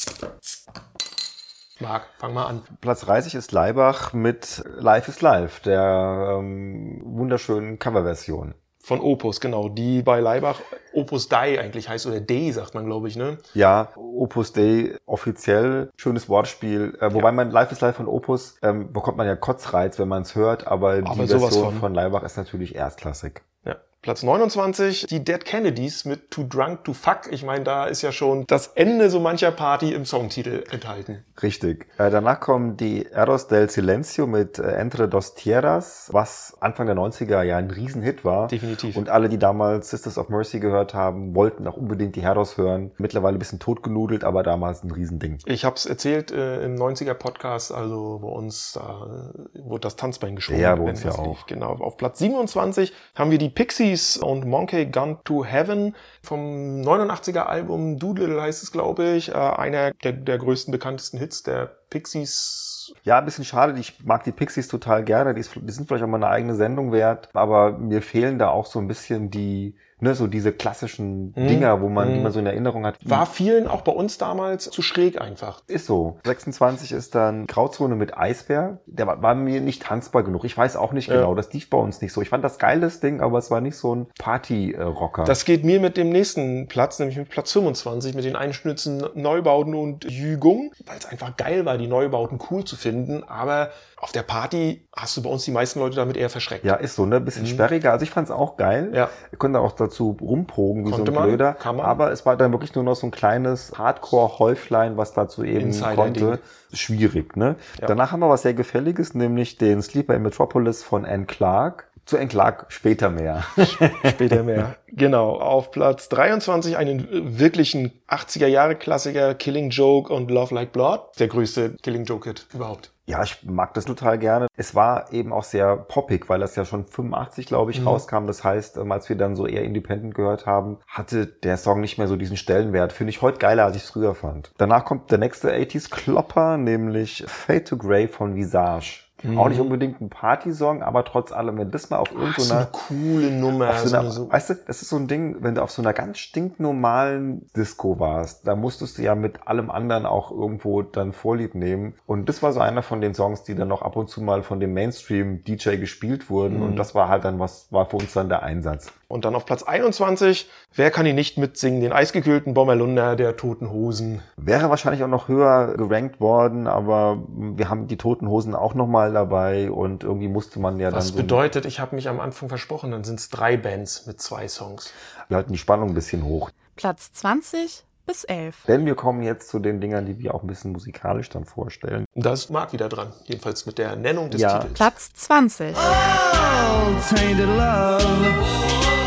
Marc, 1.80 2.04
fang 2.18 2.32
mal 2.32 2.46
an. 2.46 2.62
Platz 2.80 3.00
30 3.02 3.34
ist 3.34 3.52
Leibach 3.52 4.14
mit 4.14 4.64
Life 4.78 5.10
is 5.10 5.20
Life, 5.20 5.62
der 5.62 6.38
ähm, 6.38 7.02
wunderschönen 7.04 7.78
Coverversion. 7.78 8.54
Von 8.78 9.00
Opus, 9.00 9.40
genau. 9.40 9.68
Die 9.68 10.02
bei 10.02 10.20
Leibach 10.20 10.60
Opus 10.94 11.28
Dei 11.28 11.60
eigentlich 11.60 11.90
heißt, 11.90 12.06
oder 12.06 12.20
Dei 12.20 12.52
sagt 12.52 12.74
man, 12.74 12.86
glaube 12.86 13.08
ich, 13.08 13.16
ne? 13.16 13.38
Ja, 13.52 13.88
Opus 13.96 14.52
Dei 14.52 14.96
offiziell, 15.04 15.90
schönes 15.96 16.28
Wortspiel. 16.30 16.96
Äh, 17.00 17.12
wobei 17.12 17.28
ja. 17.28 17.32
man 17.32 17.50
Life 17.50 17.72
is 17.72 17.82
Life 17.82 17.96
von 17.96 18.08
Opus 18.08 18.56
ähm, 18.62 18.94
bekommt 18.94 19.18
man 19.18 19.26
ja 19.26 19.36
Kotzreiz, 19.36 19.98
wenn 19.98 20.08
man 20.08 20.22
es 20.22 20.34
hört, 20.34 20.66
aber, 20.66 20.92
aber 20.92 21.02
die 21.02 21.26
Version 21.26 21.50
von. 21.50 21.80
von 21.80 21.94
Leibach 21.94 22.22
ist 22.22 22.38
natürlich 22.38 22.74
erstklassig. 22.74 23.42
Ja. 23.66 23.76
Platz 24.04 24.22
29, 24.22 25.06
die 25.06 25.24
Dead 25.24 25.42
Kennedys 25.46 26.04
mit 26.04 26.30
Too 26.30 26.44
Drunk 26.44 26.84
to 26.84 26.92
Fuck. 26.92 27.20
Ich 27.30 27.42
meine, 27.42 27.64
da 27.64 27.86
ist 27.86 28.02
ja 28.02 28.12
schon 28.12 28.46
das 28.46 28.66
Ende 28.74 29.08
so 29.08 29.18
mancher 29.18 29.50
Party 29.50 29.94
im 29.94 30.04
Songtitel 30.04 30.62
enthalten. 30.70 31.24
Richtig. 31.42 31.86
Äh, 31.96 32.10
danach 32.10 32.38
kommen 32.38 32.76
die 32.76 33.06
Eros 33.06 33.48
del 33.48 33.70
Silencio 33.70 34.26
mit 34.26 34.58
äh, 34.58 34.72
Entre 34.72 35.08
dos 35.08 35.34
Tierras, 35.34 36.10
was 36.12 36.54
Anfang 36.60 36.86
der 36.86 36.96
90er 36.96 37.42
ja 37.44 37.56
ein 37.56 37.70
Riesenhit 37.70 38.26
war. 38.26 38.48
Definitiv. 38.48 38.94
Und 38.98 39.08
alle, 39.08 39.30
die 39.30 39.38
damals 39.38 39.88
Sisters 39.88 40.18
of 40.18 40.28
Mercy 40.28 40.60
gehört 40.60 40.92
haben, 40.92 41.34
wollten 41.34 41.66
auch 41.66 41.78
unbedingt 41.78 42.14
die 42.14 42.20
Eros 42.20 42.58
hören. 42.58 42.90
Mittlerweile 42.98 43.38
ein 43.38 43.38
bisschen 43.38 43.58
totgenudelt, 43.58 44.22
aber 44.22 44.42
damals 44.42 44.84
ein 44.84 44.90
Riesending. 44.90 45.38
Ich 45.46 45.64
habe 45.64 45.76
es 45.76 45.86
erzählt 45.86 46.30
äh, 46.30 46.62
im 46.62 46.74
90er 46.74 47.14
Podcast, 47.14 47.72
also 47.72 48.18
bei 48.18 48.28
uns 48.28 48.74
da 48.74 49.32
wurde 49.54 49.80
das 49.80 49.96
Tanzbein 49.96 50.36
geschwungen. 50.36 50.60
Ja, 50.60 50.74
bei 50.74 50.90
uns 50.90 51.02
ja 51.02 51.12
auch. 51.12 51.46
Genau. 51.46 51.70
Auf 51.70 51.96
Platz 51.96 52.18
27 52.18 52.92
haben 53.14 53.30
wir 53.30 53.38
die 53.38 53.48
Pixies 53.48 53.93
Pixies 53.94 54.16
und 54.16 54.44
Monkey 54.44 54.86
Gun 54.86 55.18
to 55.22 55.44
Heaven 55.44 55.94
vom 56.20 56.80
89er 56.82 57.44
Album 57.44 57.98
Doodle 57.98 58.42
heißt 58.42 58.62
es, 58.62 58.72
glaube 58.72 59.04
ich. 59.10 59.28
Äh, 59.28 59.34
einer 59.34 59.92
der, 59.92 60.12
der 60.12 60.38
größten, 60.38 60.72
bekanntesten 60.72 61.18
Hits 61.18 61.44
der 61.44 61.66
Pixies. 61.90 62.92
Ja, 63.04 63.18
ein 63.18 63.24
bisschen 63.24 63.44
schade. 63.44 63.78
Ich 63.78 64.04
mag 64.04 64.24
die 64.24 64.32
Pixies 64.32 64.66
total 64.66 65.04
gerne. 65.04 65.32
Die, 65.32 65.42
die 65.42 65.72
sind 65.72 65.86
vielleicht 65.86 66.02
auch 66.02 66.08
mal 66.08 66.16
eine 66.16 66.28
eigene 66.28 66.56
Sendung 66.56 66.90
wert. 66.90 67.28
Aber 67.34 67.78
mir 67.78 68.02
fehlen 68.02 68.38
da 68.38 68.48
auch 68.48 68.66
so 68.66 68.80
ein 68.80 68.88
bisschen 68.88 69.30
die, 69.30 69.76
ne, 70.00 70.14
so 70.14 70.26
diese 70.26 70.52
klassischen 70.52 71.32
mhm. 71.36 71.48
Dinger, 71.48 71.80
wo 71.80 71.88
man, 71.88 72.10
mhm. 72.10 72.14
die 72.14 72.20
man 72.20 72.32
so 72.32 72.38
in 72.38 72.46
Erinnerung 72.46 72.86
hat. 72.86 72.96
War 73.04 73.26
vielen 73.26 73.66
auch 73.66 73.82
bei 73.82 73.92
uns 73.92 74.18
damals 74.18 74.70
zu 74.70 74.82
schräg 74.82 75.20
einfach. 75.20 75.62
Ist 75.66 75.86
so. 75.86 76.18
26 76.24 76.92
ist 76.92 77.14
dann 77.14 77.46
Grauzone 77.46 77.96
mit 77.96 78.16
Eisbär. 78.16 78.78
Der 78.86 79.06
war, 79.06 79.22
war 79.22 79.34
mir 79.34 79.60
nicht 79.60 79.82
tanzbar 79.82 80.22
genug. 80.22 80.44
Ich 80.44 80.56
weiß 80.56 80.76
auch 80.76 80.92
nicht 80.92 81.08
ja. 81.08 81.16
genau. 81.16 81.34
Das 81.34 81.52
lief 81.52 81.70
bei 81.70 81.78
uns 81.78 82.00
nicht 82.00 82.12
so. 82.12 82.22
Ich 82.22 82.28
fand 82.28 82.44
das 82.44 82.58
geiles 82.58 83.00
Ding, 83.00 83.20
aber 83.20 83.38
es 83.38 83.50
war 83.50 83.60
nicht 83.60 83.76
so 83.76 83.94
ein 83.94 84.06
Party-Rocker. 84.18 85.24
Das 85.24 85.44
geht 85.44 85.64
mir 85.64 85.80
mit 85.80 85.96
dem 85.96 86.10
nächsten 86.10 86.68
Platz, 86.68 86.98
nämlich 86.98 87.16
mit 87.16 87.28
Platz 87.28 87.52
25, 87.52 88.14
mit 88.14 88.24
den 88.24 88.36
Einschnitzen 88.36 89.04
Neubauten 89.14 89.74
und 89.74 90.04
Jügung, 90.04 90.72
weil 90.86 90.98
es 90.98 91.06
einfach 91.06 91.36
geil 91.36 91.64
war, 91.64 91.78
die 91.78 91.86
Neubauten 91.86 92.38
cool 92.50 92.64
zu 92.64 92.76
finden, 92.76 93.24
aber 93.24 93.70
auf 94.04 94.12
der 94.12 94.22
Party 94.22 94.86
hast 94.94 95.16
du 95.16 95.22
bei 95.22 95.30
uns 95.30 95.44
die 95.44 95.50
meisten 95.50 95.78
Leute 95.78 95.96
damit 95.96 96.16
eher 96.18 96.28
verschreckt. 96.28 96.64
Ja, 96.64 96.74
ist 96.74 96.94
so, 96.94 97.06
ne? 97.06 97.20
Bisschen 97.20 97.44
mhm. 97.44 97.48
sperriger. 97.48 97.92
Also 97.92 98.02
ich 98.02 98.10
fand's 98.10 98.30
auch 98.30 98.56
geil. 98.56 98.92
Ja. 98.94 99.08
Ich 99.32 99.38
konnte 99.38 99.60
auch 99.60 99.72
dazu 99.86 100.16
rumprogen, 100.20 100.86
wie 100.86 100.90
Konnte 100.90 101.12
so 101.12 101.18
ein 101.18 101.28
Blöder. 101.28 101.56
Man, 101.64 101.80
aber 101.80 102.12
es 102.12 102.26
war 102.26 102.36
dann 102.36 102.52
wirklich 102.52 102.74
nur 102.74 102.84
noch 102.84 102.96
so 102.96 103.06
ein 103.06 103.10
kleines 103.10 103.72
Hardcore-Häuflein, 103.76 104.96
was 104.96 105.12
dazu 105.12 105.44
eben 105.44 105.72
konnte. 105.94 106.40
Schwierig, 106.72 107.36
ne? 107.36 107.56
Ja. 107.80 107.86
Danach 107.86 108.12
haben 108.12 108.20
wir 108.20 108.28
was 108.28 108.42
sehr 108.42 108.54
Gefälliges, 108.54 109.14
nämlich 109.14 109.58
den 109.58 109.82
Sleeper 109.82 110.14
in 110.14 110.22
Metropolis 110.22 110.82
von 110.82 111.04
Anne 111.04 111.26
Clark. 111.26 111.88
Zu 112.06 112.18
Anne 112.18 112.28
Clark 112.28 112.66
später 112.68 113.08
mehr. 113.08 113.44
später 114.04 114.42
mehr. 114.42 114.76
Genau. 114.88 115.36
Auf 115.38 115.70
Platz 115.70 116.08
23 116.10 116.76
einen 116.76 117.38
wirklichen 117.38 117.92
80er 118.08 118.46
Jahre 118.46 118.76
Klassiker 118.76 119.34
Killing 119.34 119.70
Joke 119.70 120.12
und 120.12 120.30
Love 120.30 120.54
Like 120.54 120.72
Blood. 120.72 121.00
Der 121.18 121.28
größte 121.28 121.76
Killing 121.82 122.04
Joke 122.04 122.28
Hit 122.28 122.46
überhaupt. 122.52 122.93
Ja, 123.06 123.22
ich 123.22 123.44
mag 123.44 123.74
das 123.74 123.84
total 123.84 124.18
gerne. 124.18 124.46
Es 124.56 124.74
war 124.74 125.12
eben 125.12 125.32
auch 125.32 125.44
sehr 125.44 125.76
poppig, 125.76 126.28
weil 126.28 126.40
das 126.40 126.56
ja 126.56 126.64
schon 126.64 126.86
85, 126.86 127.46
glaube 127.46 127.70
ich, 127.70 127.80
mhm. 127.80 127.88
rauskam. 127.88 128.26
Das 128.26 128.44
heißt, 128.44 128.78
ähm, 128.78 128.92
als 128.92 129.08
wir 129.08 129.16
dann 129.16 129.36
so 129.36 129.46
eher 129.46 129.62
Independent 129.62 130.14
gehört 130.14 130.46
haben, 130.46 130.78
hatte 130.86 131.26
der 131.26 131.58
Song 131.58 131.80
nicht 131.80 131.98
mehr 131.98 132.08
so 132.08 132.16
diesen 132.16 132.36
Stellenwert. 132.36 132.92
Finde 132.92 133.10
ich 133.10 133.20
heute 133.20 133.38
geiler, 133.38 133.64
als 133.64 133.76
ich 133.76 133.82
es 133.84 133.90
früher 133.90 134.14
fand. 134.14 134.52
Danach 134.56 134.84
kommt 134.84 135.10
der 135.10 135.18
nächste 135.18 135.52
80s 135.52 135.90
Klopper, 135.90 136.56
nämlich 136.56 137.24
Fade 137.26 137.64
to 137.64 137.76
Grey 137.76 138.08
von 138.08 138.36
Visage. 138.36 139.03
Mhm. 139.24 139.38
Auch 139.38 139.48
nicht 139.48 139.60
unbedingt 139.60 140.00
ein 140.00 140.10
Partysong, 140.10 140.82
aber 140.82 141.04
trotz 141.04 141.32
allem, 141.32 141.58
wenn 141.58 141.70
das 141.70 141.90
mal 141.90 141.96
auf 141.96 142.12
irgendeiner... 142.12 142.44
So 142.44 142.54
eine 142.54 142.68
coole 142.70 143.30
Nummer. 143.30 143.72
So 143.78 143.96
einer, 143.96 144.10
so 144.10 144.30
weißt 144.30 144.50
du, 144.50 144.54
das 144.66 144.82
ist 144.82 144.90
so 144.90 144.96
ein 144.96 145.08
Ding, 145.08 145.36
wenn 145.40 145.54
du 145.54 145.62
auf 145.62 145.70
so 145.70 145.80
einer 145.80 145.94
ganz 145.94 146.18
stinknormalen 146.18 147.50
Disco 147.56 147.98
warst, 147.98 148.46
da 148.46 148.54
musstest 148.54 148.98
du 148.98 149.02
ja 149.02 149.14
mit 149.14 149.46
allem 149.46 149.70
anderen 149.70 150.04
auch 150.04 150.30
irgendwo 150.30 150.82
dann 150.82 151.12
Vorlieb 151.12 151.54
nehmen. 151.54 151.94
Und 152.06 152.28
das 152.28 152.42
war 152.42 152.52
so 152.52 152.60
einer 152.60 152.82
von 152.82 153.00
den 153.00 153.14
Songs, 153.14 153.44
die 153.44 153.54
dann 153.54 153.68
noch 153.68 153.82
ab 153.82 153.96
und 153.96 154.10
zu 154.10 154.22
mal 154.22 154.42
von 154.42 154.60
dem 154.60 154.74
Mainstream-DJ 154.74 155.76
gespielt 155.76 156.28
wurden. 156.28 156.58
Mhm. 156.58 156.62
Und 156.62 156.76
das 156.76 156.94
war 156.94 157.08
halt 157.08 157.24
dann 157.24 157.38
was, 157.38 157.72
war 157.72 157.86
für 157.86 157.96
uns 157.96 158.12
dann 158.12 158.28
der 158.28 158.42
Einsatz. 158.42 158.92
Und 159.14 159.24
dann 159.24 159.36
auf 159.36 159.46
Platz 159.46 159.62
21, 159.62 160.50
wer 160.74 160.90
kann 160.90 161.06
ihn 161.06 161.14
nicht 161.14 161.38
mitsingen? 161.38 161.80
Den 161.80 161.92
eisgekühlten 161.92 162.52
Bommerlunder 162.52 163.14
der 163.14 163.36
Toten 163.36 163.70
Hosen. 163.70 164.22
Wäre 164.36 164.70
wahrscheinlich 164.70 165.04
auch 165.04 165.08
noch 165.08 165.28
höher 165.28 165.76
gerankt 165.76 166.18
worden, 166.18 166.66
aber 166.66 167.22
wir 167.28 167.70
haben 167.70 167.86
die 167.86 167.96
Toten 167.96 168.28
Hosen 168.28 168.56
auch 168.56 168.74
nochmal 168.74 169.12
dabei 169.12 169.70
und 169.70 170.02
irgendwie 170.02 170.26
musste 170.26 170.58
man 170.58 170.80
ja 170.80 170.90
dann. 170.90 170.98
Das 170.98 171.10
so 171.10 171.14
bedeutet, 171.14 171.64
ich 171.64 171.78
habe 171.78 171.94
mich 171.94 172.08
am 172.08 172.18
Anfang 172.18 172.48
versprochen, 172.48 172.90
dann 172.90 173.04
sind 173.04 173.20
es 173.20 173.28
drei 173.28 173.56
Bands 173.56 174.04
mit 174.06 174.20
zwei 174.20 174.48
Songs. 174.48 174.92
Wir 175.28 175.36
halten 175.36 175.52
die 175.52 175.58
Spannung 175.58 175.90
ein 175.90 175.94
bisschen 175.94 176.24
hoch. 176.24 176.50
Platz 176.74 177.12
20 177.12 177.84
bis 178.06 178.24
11. 178.24 178.64
Denn 178.66 178.84
wir 178.84 178.96
kommen 178.96 179.22
jetzt 179.22 179.48
zu 179.48 179.60
den 179.60 179.80
Dingern, 179.80 180.06
die 180.06 180.18
wir 180.18 180.34
auch 180.34 180.42
ein 180.42 180.48
bisschen 180.48 180.72
musikalisch 180.72 181.28
dann 181.30 181.44
vorstellen. 181.44 182.04
Da 182.14 182.32
ist 182.32 182.50
Marc 182.50 182.72
wieder 182.72 182.88
dran, 182.88 183.12
jedenfalls 183.26 183.64
mit 183.66 183.78
der 183.78 183.94
Nennung 183.96 184.30
des 184.30 184.40
ja. 184.40 184.58
Titels. 184.58 184.74
Platz 184.74 185.12
20. 185.14 185.76
Oh, 185.76 187.14
tainted 187.14 187.46
love. 187.46 189.03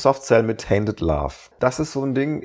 Soft 0.00 0.22
Cell 0.24 0.42
mit 0.42 0.60
Tainted 0.60 1.00
Love. 1.00 1.34
Das 1.58 1.78
ist 1.80 1.92
so 1.92 2.04
ein 2.04 2.14
Ding, 2.14 2.44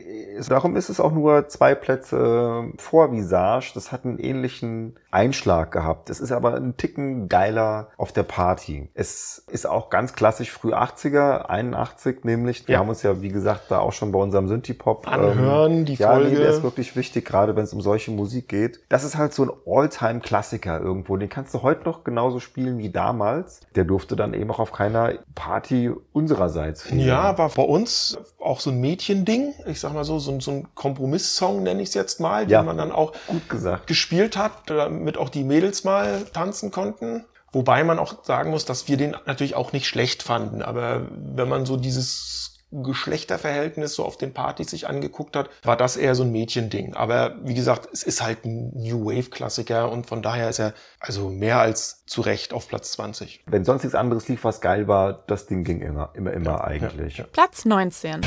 darum 0.50 0.76
ist 0.76 0.90
es 0.90 1.00
auch 1.00 1.12
nur 1.12 1.48
zwei 1.48 1.76
Plätze 1.76 2.72
vor 2.78 3.12
Visage. 3.12 3.72
Das 3.74 3.92
hat 3.92 4.06
einen 4.06 4.20
ähnlichen 4.20 5.00
Einschlag 5.16 5.72
gehabt. 5.72 6.10
Es 6.10 6.20
ist 6.20 6.34
aber 6.34 6.56
ein 6.56 6.76
Ticken 6.76 7.30
geiler 7.30 7.88
auf 7.96 8.12
der 8.12 8.24
Party. 8.24 8.90
Es 8.94 9.46
ist 9.48 9.66
auch 9.66 9.90
ganz 9.90 10.14
klassisch 10.14 10.52
früh 10.52 10.74
80er, 10.74 11.46
81 11.46 12.26
nämlich. 12.26 12.68
Wir 12.68 12.74
ja. 12.74 12.80
haben 12.80 12.90
uns 12.90 13.02
ja, 13.02 13.22
wie 13.22 13.30
gesagt, 13.30 13.72
da 13.72 13.80
auch 13.80 13.94
schon 13.94 14.12
bei 14.12 14.20
unserem 14.20 14.50
Synthie-Pop 14.50 15.08
anhören, 15.08 15.72
ähm, 15.72 15.86
die 15.86 15.94
ja, 15.94 16.12
Folge. 16.12 16.28
Ja, 16.28 16.34
nee, 16.34 16.40
der 16.40 16.50
ist 16.50 16.64
wirklich 16.64 16.98
wichtig, 16.98 17.26
gerade 17.26 17.56
wenn 17.56 17.64
es 17.64 17.72
um 17.72 17.80
solche 17.80 18.12
Musik 18.12 18.50
geht. 18.50 18.82
Das 18.90 19.06
ist 19.06 19.18
halt 19.18 19.34
so 19.34 19.44
ein 19.44 19.52
All-Time-Klassiker 19.66 20.82
irgendwo. 20.82 21.16
Den 21.16 21.30
kannst 21.30 21.54
du 21.54 21.62
heute 21.62 21.86
noch 21.86 22.04
genauso 22.04 22.42
spielen 22.42 22.78
wie 22.78 22.90
damals. 22.90 23.62
Der 23.76 23.86
durfte 23.86 24.18
dann 24.18 24.34
eben 24.34 24.52
auch 24.52 24.60
auf 24.60 24.74
keiner 24.74 25.14
Party 25.34 25.92
unsererseits 26.12 26.84
fehlen. 26.84 27.00
Ja, 27.00 27.38
war 27.38 27.50
bei 27.50 27.64
uns 27.64 28.18
auch 28.42 28.60
so 28.60 28.70
ein 28.70 28.82
Mädchending. 28.82 29.54
Ich 29.66 29.80
sag 29.80 29.94
mal 29.94 30.04
so, 30.04 30.20
so, 30.20 30.38
so 30.42 30.52
ein 30.52 30.68
Kompromiss-Song 30.76 31.64
nenne 31.64 31.82
ich 31.82 31.90
es 31.90 31.94
jetzt 31.94 32.20
mal, 32.20 32.50
ja, 32.52 32.60
den 32.60 32.66
man 32.66 32.78
dann 32.78 32.92
auch 32.92 33.14
gut 33.28 33.48
gesagt. 33.48 33.88
gespielt 33.88 34.36
hat, 34.36 34.70
damit 35.06 35.20
auch 35.20 35.30
die 35.30 35.44
Mädels 35.44 35.84
mal 35.84 36.26
tanzen 36.34 36.72
konnten. 36.72 37.26
Wobei 37.52 37.84
man 37.84 38.00
auch 38.00 38.24
sagen 38.26 38.50
muss, 38.50 38.66
dass 38.66 38.88
wir 38.88 38.98
den 38.98 39.16
natürlich 39.28 39.56
auch 39.56 39.72
nicht 39.72 39.88
schlecht 39.88 40.24
fanden. 40.24 40.64
Aber 40.64 41.08
wenn 41.12 41.48
man 41.48 41.68
so 41.68 41.78
dieses 41.78 42.64
Geschlechterverhältnis 42.72 43.94
so 43.94 44.04
auf 44.04 44.18
den 44.18 44.34
Partys 44.34 44.72
sich 44.72 44.90
angeguckt 44.90 45.36
hat, 45.36 45.50
war 45.64 45.78
das 45.78 45.96
eher 45.96 46.16
so 46.16 46.24
ein 46.24 46.32
Mädchending. 46.32 46.96
Aber 46.96 47.36
wie 47.44 47.54
gesagt, 47.54 47.88
es 47.94 48.02
ist 48.02 48.24
halt 48.24 48.46
ein 48.46 48.72
New 48.74 49.06
Wave 49.06 49.30
Klassiker 49.30 49.92
und 49.92 50.08
von 50.08 50.24
daher 50.24 50.50
ist 50.50 50.60
er 50.60 50.74
also 51.00 51.30
mehr 51.30 51.60
als 51.60 52.04
zu 52.08 52.22
Recht 52.22 52.52
auf 52.52 52.68
Platz 52.68 52.94
20. 52.94 53.44
Wenn 53.46 53.64
sonst 53.64 53.84
nichts 53.84 53.96
anderes 53.96 54.28
lief, 54.28 54.44
was 54.44 54.60
geil 54.60 54.88
war, 54.88 55.24
das 55.28 55.46
Ding 55.46 55.64
ging 55.64 55.82
immer, 55.82 56.10
immer, 56.16 56.34
immer 56.34 56.52
ja, 56.52 56.64
eigentlich. 56.64 57.18
Ja, 57.18 57.26
ja. 57.26 57.30
Platz 57.32 57.64
19. 57.64 58.22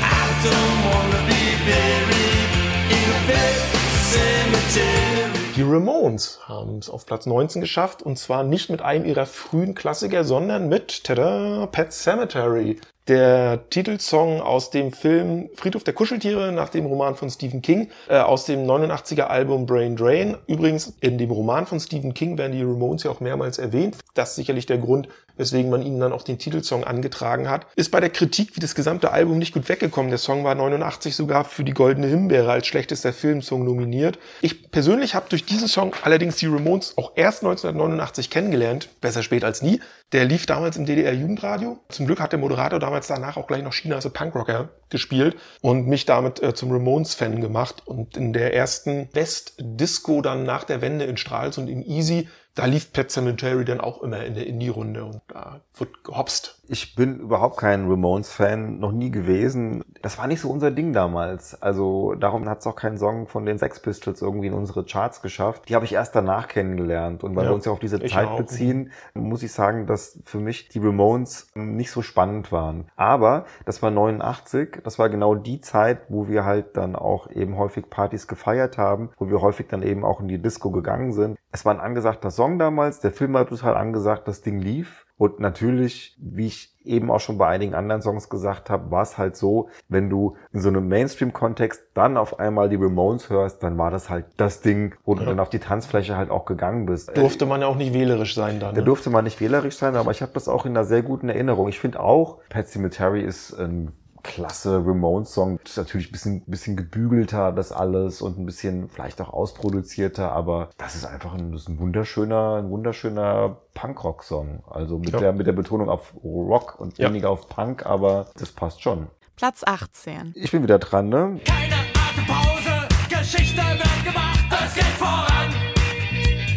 Die 5.55 5.63
Ramones 5.63 6.39
haben 6.47 6.77
es 6.77 6.89
auf 6.89 7.05
Platz 7.05 7.25
19 7.25 7.61
geschafft 7.61 8.03
und 8.03 8.17
zwar 8.17 8.43
nicht 8.43 8.69
mit 8.69 8.81
einem 8.81 9.05
ihrer 9.05 9.25
frühen 9.25 9.75
Klassiker, 9.75 10.23
sondern 10.23 10.69
mit 10.69 11.03
tada, 11.03 11.67
Pet 11.71 11.91
Cemetery. 11.91 12.79
Der 13.09 13.67
Titelsong 13.69 14.39
aus 14.39 14.69
dem 14.69 14.93
Film 14.93 15.49
Friedhof 15.55 15.83
der 15.83 15.95
Kuscheltiere 15.95 16.51
nach 16.51 16.69
dem 16.69 16.85
Roman 16.85 17.15
von 17.15 17.29
Stephen 17.29 17.61
King 17.61 17.89
äh, 18.07 18.19
aus 18.19 18.45
dem 18.45 18.65
89er 18.65 19.23
Album 19.23 19.65
Brain 19.65 19.95
Drain. 19.95 20.37
Übrigens, 20.47 20.93
in 21.01 21.17
dem 21.17 21.31
Roman 21.31 21.65
von 21.65 21.79
Stephen 21.79 22.13
King 22.13 22.37
werden 22.37 22.51
die 22.51 22.61
Ramones 22.61 23.03
ja 23.03 23.11
auch 23.11 23.19
mehrmals 23.19 23.57
erwähnt. 23.57 23.97
Das 24.13 24.29
ist 24.29 24.35
sicherlich 24.35 24.67
der 24.67 24.77
Grund, 24.77 25.09
weswegen 25.37 25.71
man 25.71 25.81
ihnen 25.81 25.99
dann 25.99 26.13
auch 26.13 26.21
den 26.21 26.37
Titelsong 26.37 26.83
angetragen 26.83 27.49
hat. 27.49 27.65
Ist 27.75 27.89
bei 27.91 27.99
der 27.99 28.11
Kritik 28.11 28.55
wie 28.55 28.59
das 28.59 28.75
gesamte 28.75 29.11
Album 29.11 29.39
nicht 29.39 29.53
gut 29.53 29.67
weggekommen. 29.69 30.11
Der 30.11 30.19
Song 30.19 30.43
war 30.43 30.53
89 30.53 31.15
sogar 31.15 31.45
für 31.45 31.63
die 31.63 31.73
Goldene 31.73 32.07
Himbeere 32.07 32.51
als 32.51 32.67
schlechtester 32.67 33.11
Filmsong 33.11 33.65
nominiert. 33.65 34.19
Ich 34.41 34.71
persönlich 34.71 35.15
habe 35.15 35.25
durch 35.29 35.45
diesen 35.45 35.67
Song 35.67 35.95
allerdings 36.03 36.35
die 36.35 36.45
Ramones 36.45 36.93
auch 36.95 37.13
erst 37.15 37.43
1989 37.43 38.29
kennengelernt. 38.29 38.89
Besser 39.01 39.23
spät 39.23 39.43
als 39.43 39.63
nie. 39.63 39.81
Der 40.11 40.25
lief 40.25 40.45
damals 40.45 40.75
im 40.75 40.85
DDR-Jugendradio. 40.85 41.79
Zum 41.89 42.07
Glück 42.07 42.19
hat 42.19 42.31
der 42.31 42.39
Moderator 42.39 42.79
damals 42.79 43.07
danach 43.07 43.37
auch 43.37 43.45
gleich 43.45 43.61
noch 43.61 43.73
China 43.73 43.95
als 43.95 44.09
Punkrocker 44.09 44.69
gespielt 44.89 45.35
und 45.61 45.87
mich 45.87 46.05
damit 46.05 46.41
äh, 46.41 46.55
zum 46.55 46.71
Ramones-Fan 46.71 47.41
gemacht. 47.41 47.83
Und 47.85 48.17
in 48.17 48.33
der 48.33 48.55
ersten 48.55 49.07
West-Disco 49.13 50.21
dann 50.21 50.43
nach 50.43 50.63
der 50.63 50.81
Wende 50.81 51.05
in 51.05 51.17
Stralsund 51.17 51.69
in 51.69 51.83
Easy 51.85 52.27
da 52.59 52.65
lief 52.65 52.91
Pet 52.91 53.09
Cemetery 53.09 53.63
dann 53.63 53.79
auch 53.79 54.03
immer 54.03 54.25
in 54.25 54.35
der 54.35 54.45
Indie-Runde 54.45 55.05
und 55.05 55.21
da 55.29 55.61
wird 55.77 56.03
gehopst. 56.03 56.58
Ich 56.71 56.93
bin 56.93 57.19
überhaupt 57.19 57.57
kein 57.57 57.89
Ramones-Fan, 57.89 58.77
noch 58.77 58.91
nie 58.91 59.09
gewesen. 59.09 59.83
Das 60.03 60.19
war 60.19 60.27
nicht 60.27 60.39
so 60.39 60.51
unser 60.51 60.69
Ding 60.69 60.93
damals. 60.93 61.59
Also 61.59 62.13
darum 62.13 62.47
hat 62.47 62.59
es 62.59 62.67
auch 62.67 62.75
keinen 62.75 62.99
Song 62.99 63.25
von 63.25 63.43
den 63.47 63.57
Sex 63.57 63.79
Pistols 63.79 64.21
irgendwie 64.21 64.47
in 64.47 64.53
unsere 64.53 64.85
Charts 64.85 65.23
geschafft. 65.23 65.67
Die 65.67 65.73
habe 65.73 65.85
ich 65.85 65.93
erst 65.93 66.15
danach 66.15 66.47
kennengelernt. 66.47 67.23
Und 67.23 67.35
weil 67.35 67.45
ja, 67.45 67.49
wir 67.49 67.55
uns 67.55 67.65
ja 67.65 67.71
auf 67.71 67.79
diese 67.79 67.99
Zeit 67.99 68.27
auch. 68.27 68.37
beziehen, 68.37 68.91
muss 69.15 69.41
ich 69.41 69.51
sagen, 69.51 69.87
dass 69.87 70.19
für 70.25 70.37
mich 70.37 70.69
die 70.69 70.77
Ramones 70.77 71.49
nicht 71.55 71.89
so 71.89 72.03
spannend 72.03 72.51
waren. 72.51 72.85
Aber 72.95 73.45
das 73.65 73.81
war 73.81 73.89
89, 73.89 74.81
das 74.83 74.99
war 74.99 75.09
genau 75.09 75.33
die 75.33 75.61
Zeit, 75.61 76.01
wo 76.09 76.27
wir 76.27 76.45
halt 76.45 76.77
dann 76.77 76.95
auch 76.95 77.31
eben 77.31 77.57
häufig 77.57 77.89
Partys 77.89 78.27
gefeiert 78.27 78.77
haben, 78.77 79.09
wo 79.17 79.27
wir 79.27 79.41
häufig 79.41 79.67
dann 79.69 79.81
eben 79.81 80.05
auch 80.05 80.21
in 80.21 80.27
die 80.27 80.39
Disco 80.39 80.69
gegangen 80.69 81.13
sind. 81.13 81.39
Es 81.51 81.65
war 81.65 81.73
ein 81.73 81.79
angesagter 81.79 82.29
Song 82.29 82.59
damals, 82.59 82.99
der 82.99 83.11
Film 83.11 83.33
war 83.33 83.47
total 83.47 83.75
angesagt, 83.75 84.27
das 84.27 84.43
Ding 84.43 84.59
lief. 84.59 85.07
Und 85.19 85.41
natürlich, 85.41 86.15
wie 86.17 86.47
ich 86.47 86.73
eben 86.85 87.11
auch 87.11 87.19
schon 87.19 87.37
bei 87.37 87.47
einigen 87.47 87.75
anderen 87.75 88.01
Songs 88.01 88.29
gesagt 88.29 88.69
habe, 88.69 88.89
war 88.89 89.01
es 89.03 89.17
halt 89.17 89.35
so, 89.35 89.67
wenn 89.89 90.09
du 90.09 90.37
in 90.53 90.61
so 90.61 90.69
einem 90.69 90.87
Mainstream-Kontext 90.87 91.87
dann 91.93 92.15
auf 92.15 92.39
einmal 92.39 92.69
die 92.69 92.77
Ramones 92.77 93.29
hörst, 93.29 93.61
dann 93.61 93.77
war 93.77 93.91
das 93.91 94.09
halt 94.09 94.27
das 94.37 94.61
Ding, 94.61 94.95
wo 95.03 95.15
du 95.15 95.23
ja. 95.23 95.27
dann 95.27 95.41
auf 95.41 95.49
die 95.49 95.59
Tanzfläche 95.59 96.15
halt 96.15 96.31
auch 96.31 96.45
gegangen 96.45 96.85
bist. 96.85 97.17
Durfte 97.17 97.45
man 97.45 97.59
ja 97.59 97.67
auch 97.67 97.75
nicht 97.75 97.93
wählerisch 97.93 98.33
sein 98.33 98.61
dann. 98.61 98.73
Da 98.73 98.79
ne? 98.79 98.85
durfte 98.85 99.09
man 99.09 99.25
nicht 99.25 99.41
wählerisch 99.41 99.75
sein, 99.75 99.97
aber 99.97 100.11
ich 100.11 100.21
habe 100.21 100.31
das 100.33 100.47
auch 100.47 100.65
in 100.65 100.71
einer 100.71 100.85
sehr 100.85 101.01
guten 101.01 101.27
Erinnerung. 101.27 101.67
Ich 101.67 101.81
finde 101.81 101.99
auch, 101.99 102.37
Pat 102.47 102.69
Cemetery 102.69 103.21
ist 103.21 103.51
ein 103.59 103.91
klasse 104.23 104.83
Ramones-Song. 104.85 105.59
Ist 105.63 105.77
natürlich 105.77 106.09
ein 106.09 106.11
bisschen, 106.11 106.41
bisschen 106.45 106.75
gebügelter, 106.75 107.51
das 107.51 107.71
alles 107.71 108.21
und 108.21 108.37
ein 108.37 108.45
bisschen 108.45 108.89
vielleicht 108.89 109.21
auch 109.21 109.29
ausproduzierter, 109.29 110.31
aber 110.31 110.69
das 110.77 110.95
ist 110.95 111.05
einfach 111.05 111.33
ein, 111.33 111.51
das 111.51 111.63
ist 111.63 111.69
ein 111.69 111.79
wunderschöner, 111.79 112.55
ein 112.55 112.69
wunderschöner 112.69 113.57
Punkrock-Song. 113.73 114.63
Also 114.69 114.97
mit 114.97 115.11
ja. 115.11 115.19
der, 115.19 115.33
mit 115.33 115.47
der 115.47 115.53
Betonung 115.53 115.89
auf 115.89 116.13
Rock 116.23 116.79
und 116.79 116.97
weniger 116.99 117.27
ja. 117.27 117.33
auf 117.33 117.47
Punk, 117.49 117.85
aber 117.85 118.27
das 118.37 118.51
passt 118.51 118.81
schon. 118.81 119.07
Platz 119.35 119.63
18. 119.65 120.33
Ich 120.35 120.51
bin 120.51 120.63
wieder 120.63 120.79
dran, 120.79 121.09
ne? 121.09 121.39
Keine 121.45 121.75
Atempause, 121.75 122.87
Geschichte 123.09 123.61
wird 123.61 124.05
gemacht, 124.05 124.45
das 124.49 124.75
geht 124.75 124.83
voran. 124.83 125.53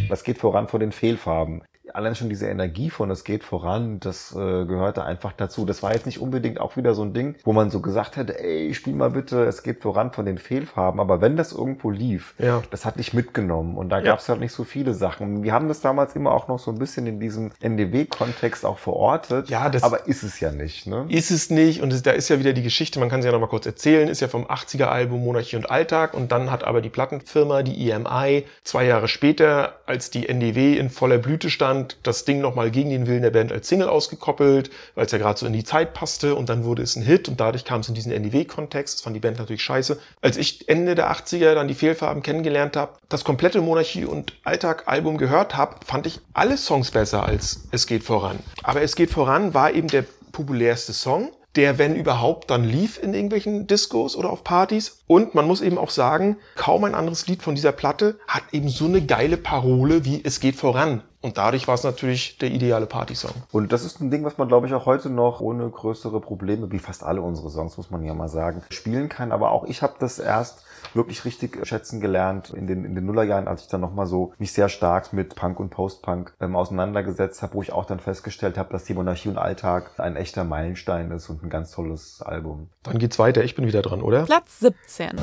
Das 0.08 0.24
geht 0.24 0.38
voran 0.38 0.68
vor 0.68 0.80
den 0.80 0.92
Fehlfarben 0.92 1.62
allein 1.94 2.14
schon 2.14 2.28
diese 2.28 2.46
Energie 2.46 2.90
von 2.90 3.10
es 3.10 3.24
geht 3.24 3.44
voran, 3.44 4.00
das 4.00 4.32
äh, 4.32 4.64
gehörte 4.64 5.04
einfach 5.04 5.32
dazu. 5.32 5.64
Das 5.64 5.82
war 5.82 5.92
jetzt 5.92 6.06
nicht 6.06 6.20
unbedingt 6.20 6.60
auch 6.60 6.76
wieder 6.76 6.94
so 6.94 7.02
ein 7.02 7.12
Ding, 7.12 7.36
wo 7.44 7.52
man 7.52 7.70
so 7.70 7.80
gesagt 7.80 8.16
hätte, 8.16 8.38
ey, 8.42 8.72
spiel 8.74 8.94
mal 8.94 9.10
bitte, 9.10 9.44
es 9.44 9.62
geht 9.62 9.82
voran 9.82 10.12
von 10.12 10.26
den 10.26 10.38
Fehlfarben. 10.38 11.00
Aber 11.00 11.20
wenn 11.20 11.36
das 11.36 11.52
irgendwo 11.52 11.90
lief, 11.90 12.34
ja. 12.38 12.62
das 12.70 12.84
hat 12.84 12.98
dich 12.98 13.12
mitgenommen. 13.12 13.76
Und 13.76 13.90
da 13.90 13.98
ja. 13.98 14.04
gab 14.04 14.18
es 14.18 14.28
halt 14.28 14.40
nicht 14.40 14.52
so 14.52 14.64
viele 14.64 14.94
Sachen. 14.94 15.42
Wir 15.42 15.52
haben 15.52 15.68
das 15.68 15.80
damals 15.80 16.16
immer 16.16 16.32
auch 16.32 16.48
noch 16.48 16.58
so 16.58 16.70
ein 16.70 16.78
bisschen 16.78 17.06
in 17.06 17.20
diesem 17.20 17.52
NDW-Kontext 17.60 18.64
auch 18.64 18.78
verortet. 18.78 19.48
Ja, 19.48 19.68
das 19.68 19.82
aber 19.82 20.06
ist 20.06 20.22
es 20.22 20.40
ja 20.40 20.52
nicht. 20.52 20.86
Ne? 20.86 21.06
Ist 21.08 21.30
es 21.30 21.50
nicht. 21.50 21.82
Und 21.82 21.92
es, 21.92 22.02
da 22.02 22.12
ist 22.12 22.28
ja 22.28 22.38
wieder 22.38 22.52
die 22.52 22.62
Geschichte, 22.62 23.00
man 23.00 23.08
kann 23.08 23.22
sie 23.22 23.26
ja 23.28 23.32
noch 23.32 23.40
mal 23.40 23.48
kurz 23.48 23.66
erzählen, 23.66 24.08
ist 24.08 24.20
ja 24.20 24.28
vom 24.28 24.46
80er-Album 24.46 25.22
Monarchie 25.22 25.56
und 25.56 25.70
Alltag. 25.70 26.14
Und 26.14 26.32
dann 26.32 26.50
hat 26.50 26.64
aber 26.64 26.80
die 26.80 26.90
Plattenfirma, 26.90 27.62
die 27.62 27.90
EMI, 27.90 28.44
zwei 28.64 28.86
Jahre 28.86 29.08
später, 29.08 29.74
als 29.86 30.10
die 30.10 30.28
NDW 30.28 30.76
in 30.76 30.90
voller 30.90 31.18
Blüte 31.18 31.50
stand, 31.50 31.81
Deutschland 31.82 31.96
das 32.02 32.24
Ding 32.24 32.40
nochmal 32.40 32.70
gegen 32.70 32.90
den 32.90 33.06
Willen 33.06 33.22
der 33.22 33.30
Band 33.30 33.52
als 33.52 33.68
Single 33.68 33.88
ausgekoppelt, 33.88 34.70
weil 34.94 35.06
es 35.06 35.12
ja 35.12 35.18
gerade 35.18 35.38
so 35.38 35.46
in 35.46 35.52
die 35.52 35.64
Zeit 35.64 35.94
passte 35.94 36.34
und 36.34 36.48
dann 36.48 36.64
wurde 36.64 36.82
es 36.82 36.96
ein 36.96 37.02
Hit 37.02 37.28
und 37.28 37.40
dadurch 37.40 37.64
kam 37.64 37.80
es 37.80 37.88
in 37.88 37.94
diesen 37.94 38.12
NDW-Kontext. 38.12 38.94
Das 38.94 39.02
fand 39.02 39.16
die 39.16 39.20
Band 39.20 39.38
natürlich 39.38 39.62
scheiße. 39.62 39.98
Als 40.20 40.36
ich 40.36 40.68
Ende 40.68 40.94
der 40.94 41.12
80er 41.12 41.54
dann 41.54 41.68
die 41.68 41.74
Fehlfarben 41.74 42.22
kennengelernt 42.22 42.76
habe, 42.76 42.92
das 43.08 43.24
komplette 43.24 43.60
Monarchie 43.60 44.04
und 44.04 44.34
Alltag-Album 44.44 45.18
gehört 45.18 45.56
habe, 45.56 45.76
fand 45.84 46.06
ich 46.06 46.20
alle 46.34 46.56
Songs 46.56 46.90
besser 46.90 47.24
als 47.24 47.68
Es 47.70 47.86
geht 47.86 48.02
voran. 48.02 48.38
Aber 48.62 48.82
Es 48.82 48.96
geht 48.96 49.10
voran 49.10 49.54
war 49.54 49.72
eben 49.72 49.88
der 49.88 50.04
populärste 50.32 50.92
Song 50.92 51.30
der, 51.56 51.78
wenn 51.78 51.96
überhaupt, 51.96 52.50
dann 52.50 52.64
lief 52.64 53.02
in 53.02 53.12
irgendwelchen 53.12 53.66
Discos 53.66 54.16
oder 54.16 54.30
auf 54.30 54.42
Partys. 54.42 55.02
Und 55.06 55.34
man 55.34 55.46
muss 55.46 55.60
eben 55.60 55.78
auch 55.78 55.90
sagen, 55.90 56.36
kaum 56.54 56.84
ein 56.84 56.94
anderes 56.94 57.26
Lied 57.26 57.42
von 57.42 57.54
dieser 57.54 57.72
Platte 57.72 58.18
hat 58.26 58.42
eben 58.52 58.68
so 58.68 58.86
eine 58.86 59.04
geile 59.04 59.36
Parole 59.36 60.04
wie 60.04 60.22
Es 60.24 60.40
geht 60.40 60.56
voran. 60.56 61.02
Und 61.22 61.38
dadurch 61.38 61.68
war 61.68 61.76
es 61.76 61.84
natürlich 61.84 62.36
der 62.38 62.50
ideale 62.50 62.86
Partysong. 62.86 63.32
Und 63.52 63.72
das 63.72 63.84
ist 63.84 64.00
ein 64.00 64.10
Ding, 64.10 64.24
was 64.24 64.38
man, 64.38 64.48
glaube 64.48 64.66
ich, 64.66 64.74
auch 64.74 64.86
heute 64.86 65.08
noch 65.08 65.40
ohne 65.40 65.70
größere 65.70 66.20
Probleme, 66.20 66.70
wie 66.72 66.80
fast 66.80 67.04
alle 67.04 67.22
unsere 67.22 67.48
Songs, 67.48 67.76
muss 67.76 67.90
man 67.90 68.04
ja 68.04 68.12
mal 68.12 68.28
sagen, 68.28 68.62
spielen 68.70 69.08
kann. 69.08 69.32
Aber 69.32 69.52
auch 69.52 69.64
ich 69.64 69.82
habe 69.82 69.94
das 70.00 70.18
erst 70.18 70.64
wirklich 70.94 71.24
richtig 71.24 71.64
schätzen 71.66 72.00
gelernt 72.00 72.50
in 72.50 72.66
den, 72.66 72.84
in 72.84 72.96
den 72.96 73.06
Nullerjahren, 73.06 73.46
als 73.46 73.62
ich 73.62 73.68
dann 73.68 73.80
nochmal 73.80 74.06
so 74.06 74.32
mich 74.38 74.52
sehr 74.52 74.68
stark 74.68 75.12
mit 75.12 75.36
Punk 75.36 75.60
und 75.60 75.70
Post-Punk 75.70 76.34
ähm, 76.40 76.56
auseinandergesetzt 76.56 77.40
habe, 77.42 77.54
wo 77.54 77.62
ich 77.62 77.72
auch 77.72 77.84
dann 77.84 78.00
festgestellt 78.00 78.58
habe, 78.58 78.72
dass 78.72 78.84
die 78.84 78.94
Monarchie 78.94 79.28
und 79.28 79.38
Alltag 79.38 79.92
ein 79.98 80.16
echter 80.16 80.42
Meilenstein 80.44 81.12
ist 81.12 81.28
und 81.28 81.44
ein 81.44 81.50
ganz 81.50 81.70
tolles 81.70 82.20
Album. 82.22 82.68
Dann 82.82 82.98
geht's 82.98 83.18
weiter. 83.18 83.44
Ich 83.44 83.54
bin 83.54 83.66
wieder 83.66 83.82
dran, 83.82 84.02
oder? 84.02 84.24
Platz 84.24 84.58
17. 84.60 85.20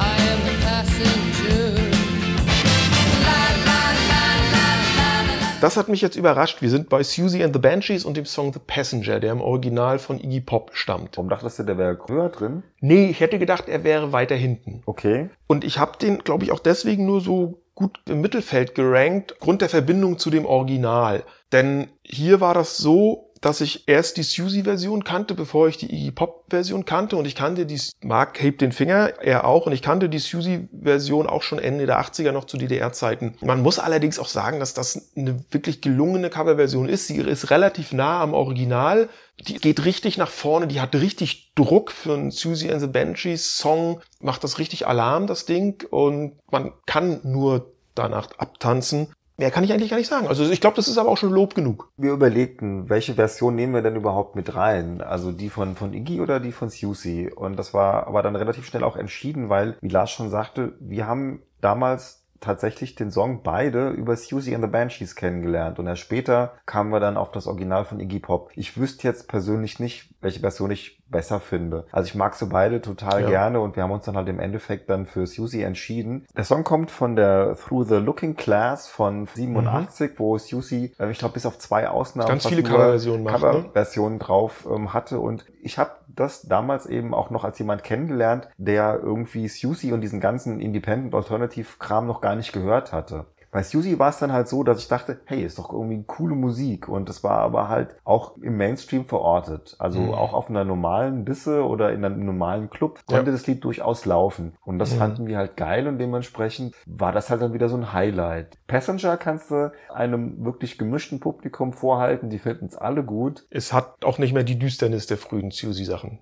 Das 5.61 5.75
hat 5.75 5.89
mich 5.89 5.99
jetzt 5.99 6.15
überrascht. 6.15 6.61
Wir 6.61 6.69
sind 6.69 6.87
bei 6.87 7.03
Susie 7.03 7.43
and 7.43 7.53
the 7.53 7.59
Banshees 7.59 8.05
und 8.05 8.15
dem 8.15 8.25
Song 8.25 8.53
The 8.53 8.59
Passenger, 8.65 9.19
der 9.19 9.33
im 9.33 9.41
Original 9.41 9.99
von 9.99 10.17
Iggy 10.17 10.39
Pop 10.39 10.71
stammt. 10.73 11.17
Warum 11.17 11.29
dachtest 11.29 11.59
du, 11.59 11.63
der 11.63 11.77
wäre 11.77 11.99
höher 12.07 12.29
drin? 12.29 12.63
Nee, 12.79 13.09
ich 13.09 13.19
hätte 13.19 13.39
gedacht, 13.39 13.67
er 13.67 13.83
wäre 13.83 14.13
weiter 14.13 14.35
hinten. 14.35 14.81
Okay. 14.85 15.29
Und 15.47 15.65
ich 15.65 15.77
habe 15.77 15.97
den, 15.97 16.19
glaube 16.19 16.45
ich, 16.45 16.53
auch 16.53 16.59
deswegen 16.59 17.05
nur 17.05 17.19
so 17.19 17.61
gut 17.75 17.99
im 18.07 18.21
Mittelfeld 18.21 18.73
gerankt, 18.73 19.39
Grund 19.39 19.61
der 19.61 19.67
Verbindung 19.67 20.17
zu 20.17 20.29
dem 20.29 20.45
Original. 20.45 21.23
Denn 21.51 21.87
hier 22.03 22.39
war 22.39 22.53
das 22.53 22.77
so, 22.77 23.28
dass 23.41 23.61
ich 23.61 23.87
erst 23.87 24.17
die 24.17 24.23
Suzy-Version 24.23 25.03
kannte, 25.03 25.33
bevor 25.33 25.67
ich 25.67 25.77
die 25.77 25.93
Iggy 25.93 26.11
Pop-Version 26.11 26.85
kannte. 26.85 27.15
Und 27.15 27.25
ich 27.25 27.35
kannte 27.35 27.65
die, 27.65 27.79
Mark 28.01 28.41
hebt 28.41 28.61
den 28.61 28.71
Finger, 28.71 29.13
er 29.21 29.45
auch. 29.45 29.65
Und 29.65 29.73
ich 29.73 29.81
kannte 29.81 30.09
die 30.09 30.19
Suzy-Version 30.19 31.27
auch 31.27 31.41
schon 31.41 31.59
Ende 31.59 31.85
der 31.85 32.01
80er 32.01 32.31
noch 32.31 32.45
zu 32.45 32.57
DDR-Zeiten. 32.57 33.35
Man 33.41 33.61
muss 33.61 33.79
allerdings 33.79 34.19
auch 34.19 34.27
sagen, 34.27 34.59
dass 34.59 34.73
das 34.73 35.11
eine 35.15 35.39
wirklich 35.51 35.81
gelungene 35.81 36.29
Coverversion 36.29 36.89
ist. 36.89 37.07
Sie 37.07 37.17
ist 37.17 37.49
relativ 37.49 37.93
nah 37.93 38.21
am 38.21 38.33
Original. 38.33 39.09
Die 39.47 39.55
geht 39.55 39.85
richtig 39.85 40.17
nach 40.17 40.29
vorne, 40.29 40.67
die 40.67 40.81
hat 40.81 40.93
richtig 40.95 41.53
Druck 41.55 41.91
für 41.91 42.13
einen 42.13 42.31
Susie 42.31 42.71
and 42.71 42.81
the 42.81 42.87
Banshees 42.87 43.57
Song, 43.57 44.01
macht 44.19 44.43
das 44.43 44.59
richtig 44.59 44.85
Alarm, 44.85 45.27
das 45.27 45.45
Ding. 45.45 45.85
Und 45.89 46.37
man 46.51 46.73
kann 46.85 47.21
nur 47.23 47.71
danach 47.95 48.29
abtanzen. 48.37 49.13
Mehr 49.39 49.51
kann 49.51 49.63
ich 49.63 49.71
eigentlich 49.71 49.89
gar 49.89 49.95
nicht 49.95 50.09
sagen. 50.09 50.27
Also 50.27 50.43
ich 50.43 50.59
glaube, 50.59 50.75
das 50.75 50.89
ist 50.89 50.97
aber 50.97 51.07
auch 51.09 51.17
schon 51.17 51.31
Lob 51.31 51.55
genug. 51.55 51.93
Wir 51.95 52.11
überlegten, 52.11 52.89
welche 52.89 53.13
Version 53.13 53.55
nehmen 53.55 53.73
wir 53.73 53.81
denn 53.81 53.95
überhaupt 53.95 54.35
mit 54.35 54.53
rein? 54.53 54.99
Also 54.99 55.31
die 55.31 55.49
von, 55.49 55.77
von 55.77 55.93
Iggy 55.93 56.19
oder 56.19 56.41
die 56.41 56.51
von 56.51 56.69
Susie? 56.69 57.31
Und 57.33 57.55
das 57.55 57.73
war 57.73 58.05
aber 58.07 58.21
dann 58.21 58.35
relativ 58.35 58.65
schnell 58.65 58.83
auch 58.83 58.97
entschieden, 58.97 59.47
weil, 59.47 59.77
wie 59.79 59.87
Lars 59.87 60.11
schon 60.11 60.29
sagte, 60.29 60.73
wir 60.81 61.07
haben 61.07 61.41
damals 61.61 62.18
tatsächlich 62.39 62.95
den 62.95 63.11
Song 63.11 63.41
beide 63.43 63.89
über 63.89 64.15
Susie 64.15 64.55
and 64.55 64.63
the 64.63 64.69
Banshees 64.69 65.15
kennengelernt 65.15 65.79
und 65.79 65.87
erst 65.87 66.01
später 66.01 66.53
kamen 66.65 66.91
wir 66.91 66.99
dann 66.99 67.17
auf 67.17 67.31
das 67.31 67.47
Original 67.47 67.85
von 67.85 67.99
Iggy 67.99 68.19
Pop. 68.19 68.51
Ich 68.55 68.77
wüsste 68.77 69.07
jetzt 69.07 69.27
persönlich 69.27 69.79
nicht, 69.79 70.13
welche 70.21 70.39
Version 70.39 70.71
ich 70.71 70.99
besser 71.09 71.39
finde. 71.39 71.85
Also 71.91 72.07
ich 72.07 72.15
mag 72.15 72.35
sie 72.35 72.45
beide 72.45 72.81
total 72.81 73.23
ja. 73.23 73.29
gerne 73.29 73.59
und 73.59 73.75
wir 73.75 73.83
haben 73.83 73.91
uns 73.91 74.05
dann 74.05 74.15
halt 74.15 74.29
im 74.29 74.39
Endeffekt 74.39 74.89
dann 74.89 75.05
für 75.05 75.25
Susie 75.25 75.63
entschieden. 75.63 76.27
Der 76.35 76.43
Song 76.43 76.63
kommt 76.63 76.91
von 76.91 77.15
der 77.15 77.55
Through 77.55 77.85
the 77.85 77.95
Looking 77.95 78.35
Class 78.35 78.87
von 78.87 79.27
87, 79.33 80.11
mhm. 80.11 80.13
wo 80.17 80.37
Susie, 80.37 80.93
äh, 80.99 81.09
ich 81.09 81.19
glaube 81.19 81.33
bis 81.33 81.45
auf 81.45 81.57
zwei 81.57 81.89
Ausnahmen 81.89 82.29
ganz 82.29 82.47
viele 82.47 82.63
Coverversionen 82.63 83.25
Coverversionen 83.25 84.17
ne? 84.17 84.23
drauf 84.23 84.67
ähm, 84.69 84.93
hatte 84.93 85.19
und 85.19 85.45
ich 85.61 85.77
habe 85.77 85.91
das 86.15 86.41
damals 86.43 86.85
eben 86.85 87.13
auch 87.13 87.29
noch 87.29 87.43
als 87.43 87.59
jemand 87.59 87.83
kennengelernt, 87.83 88.49
der 88.57 88.99
irgendwie 89.01 89.47
Susie 89.47 89.93
und 89.93 90.01
diesen 90.01 90.19
ganzen 90.19 90.59
Independent 90.59 91.13
Alternative 91.13 91.77
Kram 91.77 92.07
noch 92.07 92.21
gar 92.21 92.35
nicht 92.35 92.51
gehört 92.51 92.91
hatte. 92.91 93.25
Bei 93.51 93.63
Susie 93.63 93.97
war 93.97 94.09
es 94.09 94.19
dann 94.19 94.31
halt 94.31 94.47
so, 94.47 94.63
dass 94.63 94.79
ich 94.79 94.87
dachte, 94.87 95.21
hey, 95.25 95.43
ist 95.43 95.57
doch 95.57 95.73
irgendwie 95.73 96.03
coole 96.05 96.35
Musik. 96.35 96.87
Und 96.87 97.09
es 97.09 97.23
war 97.23 97.39
aber 97.39 97.67
halt 97.67 97.95
auch 98.03 98.37
im 98.37 98.57
Mainstream 98.57 99.05
verortet. 99.05 99.75
Also 99.79 99.99
Mhm. 100.01 100.13
auch 100.13 100.33
auf 100.33 100.49
einer 100.49 100.63
normalen 100.65 101.25
Bisse 101.25 101.63
oder 101.65 101.91
in 101.91 102.05
einem 102.05 102.25
normalen 102.25 102.69
Club 102.69 102.99
konnte 103.07 103.31
Ja. 103.31 103.31
das 103.31 103.47
Lied 103.47 103.63
durchaus 103.63 104.05
laufen. 104.05 104.53
Und 104.63 104.77
das 104.79 104.93
Mhm. 104.93 104.97
fanden 104.99 105.27
wir 105.27 105.37
halt 105.37 105.57
geil 105.57 105.87
und 105.87 105.97
dementsprechend 105.97 106.75
war 106.85 107.11
das 107.11 107.29
halt 107.29 107.41
dann 107.41 107.53
wieder 107.53 107.69
so 107.69 107.77
ein 107.77 107.91
Highlight. 107.93 108.57
Passenger 108.67 109.17
kannst 109.17 109.49
du 109.51 109.71
einem 109.93 110.45
wirklich 110.45 110.77
gemischten 110.77 111.19
Publikum 111.19 111.73
vorhalten, 111.73 112.29
die 112.29 112.39
finden 112.39 112.65
es 112.67 112.75
alle 112.77 113.03
gut. 113.03 113.45
Es 113.49 113.73
hat 113.73 114.05
auch 114.05 114.19
nicht 114.19 114.33
mehr 114.33 114.43
die 114.43 114.59
Düsternis 114.59 115.07
der 115.07 115.17
frühen 115.17 115.51
Susie-Sachen. 115.51 116.19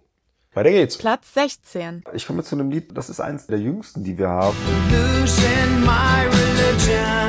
Weiter 0.57 0.71
geht's. 0.71 0.97
Platz 0.97 1.35
16. 1.35 2.03
Ich 2.13 2.25
komme 2.25 2.41
zu 2.43 2.55
einem 2.55 2.71
Lied, 2.71 2.97
das 2.97 3.11
ist 3.11 3.19
eins 3.19 3.45
der 3.45 3.59
jüngsten, 3.59 4.03
die 4.03 4.17
wir 4.17 4.27
haben. 4.29 4.57
Losing 4.89 5.81
my 5.81 6.25
religion. 6.25 7.27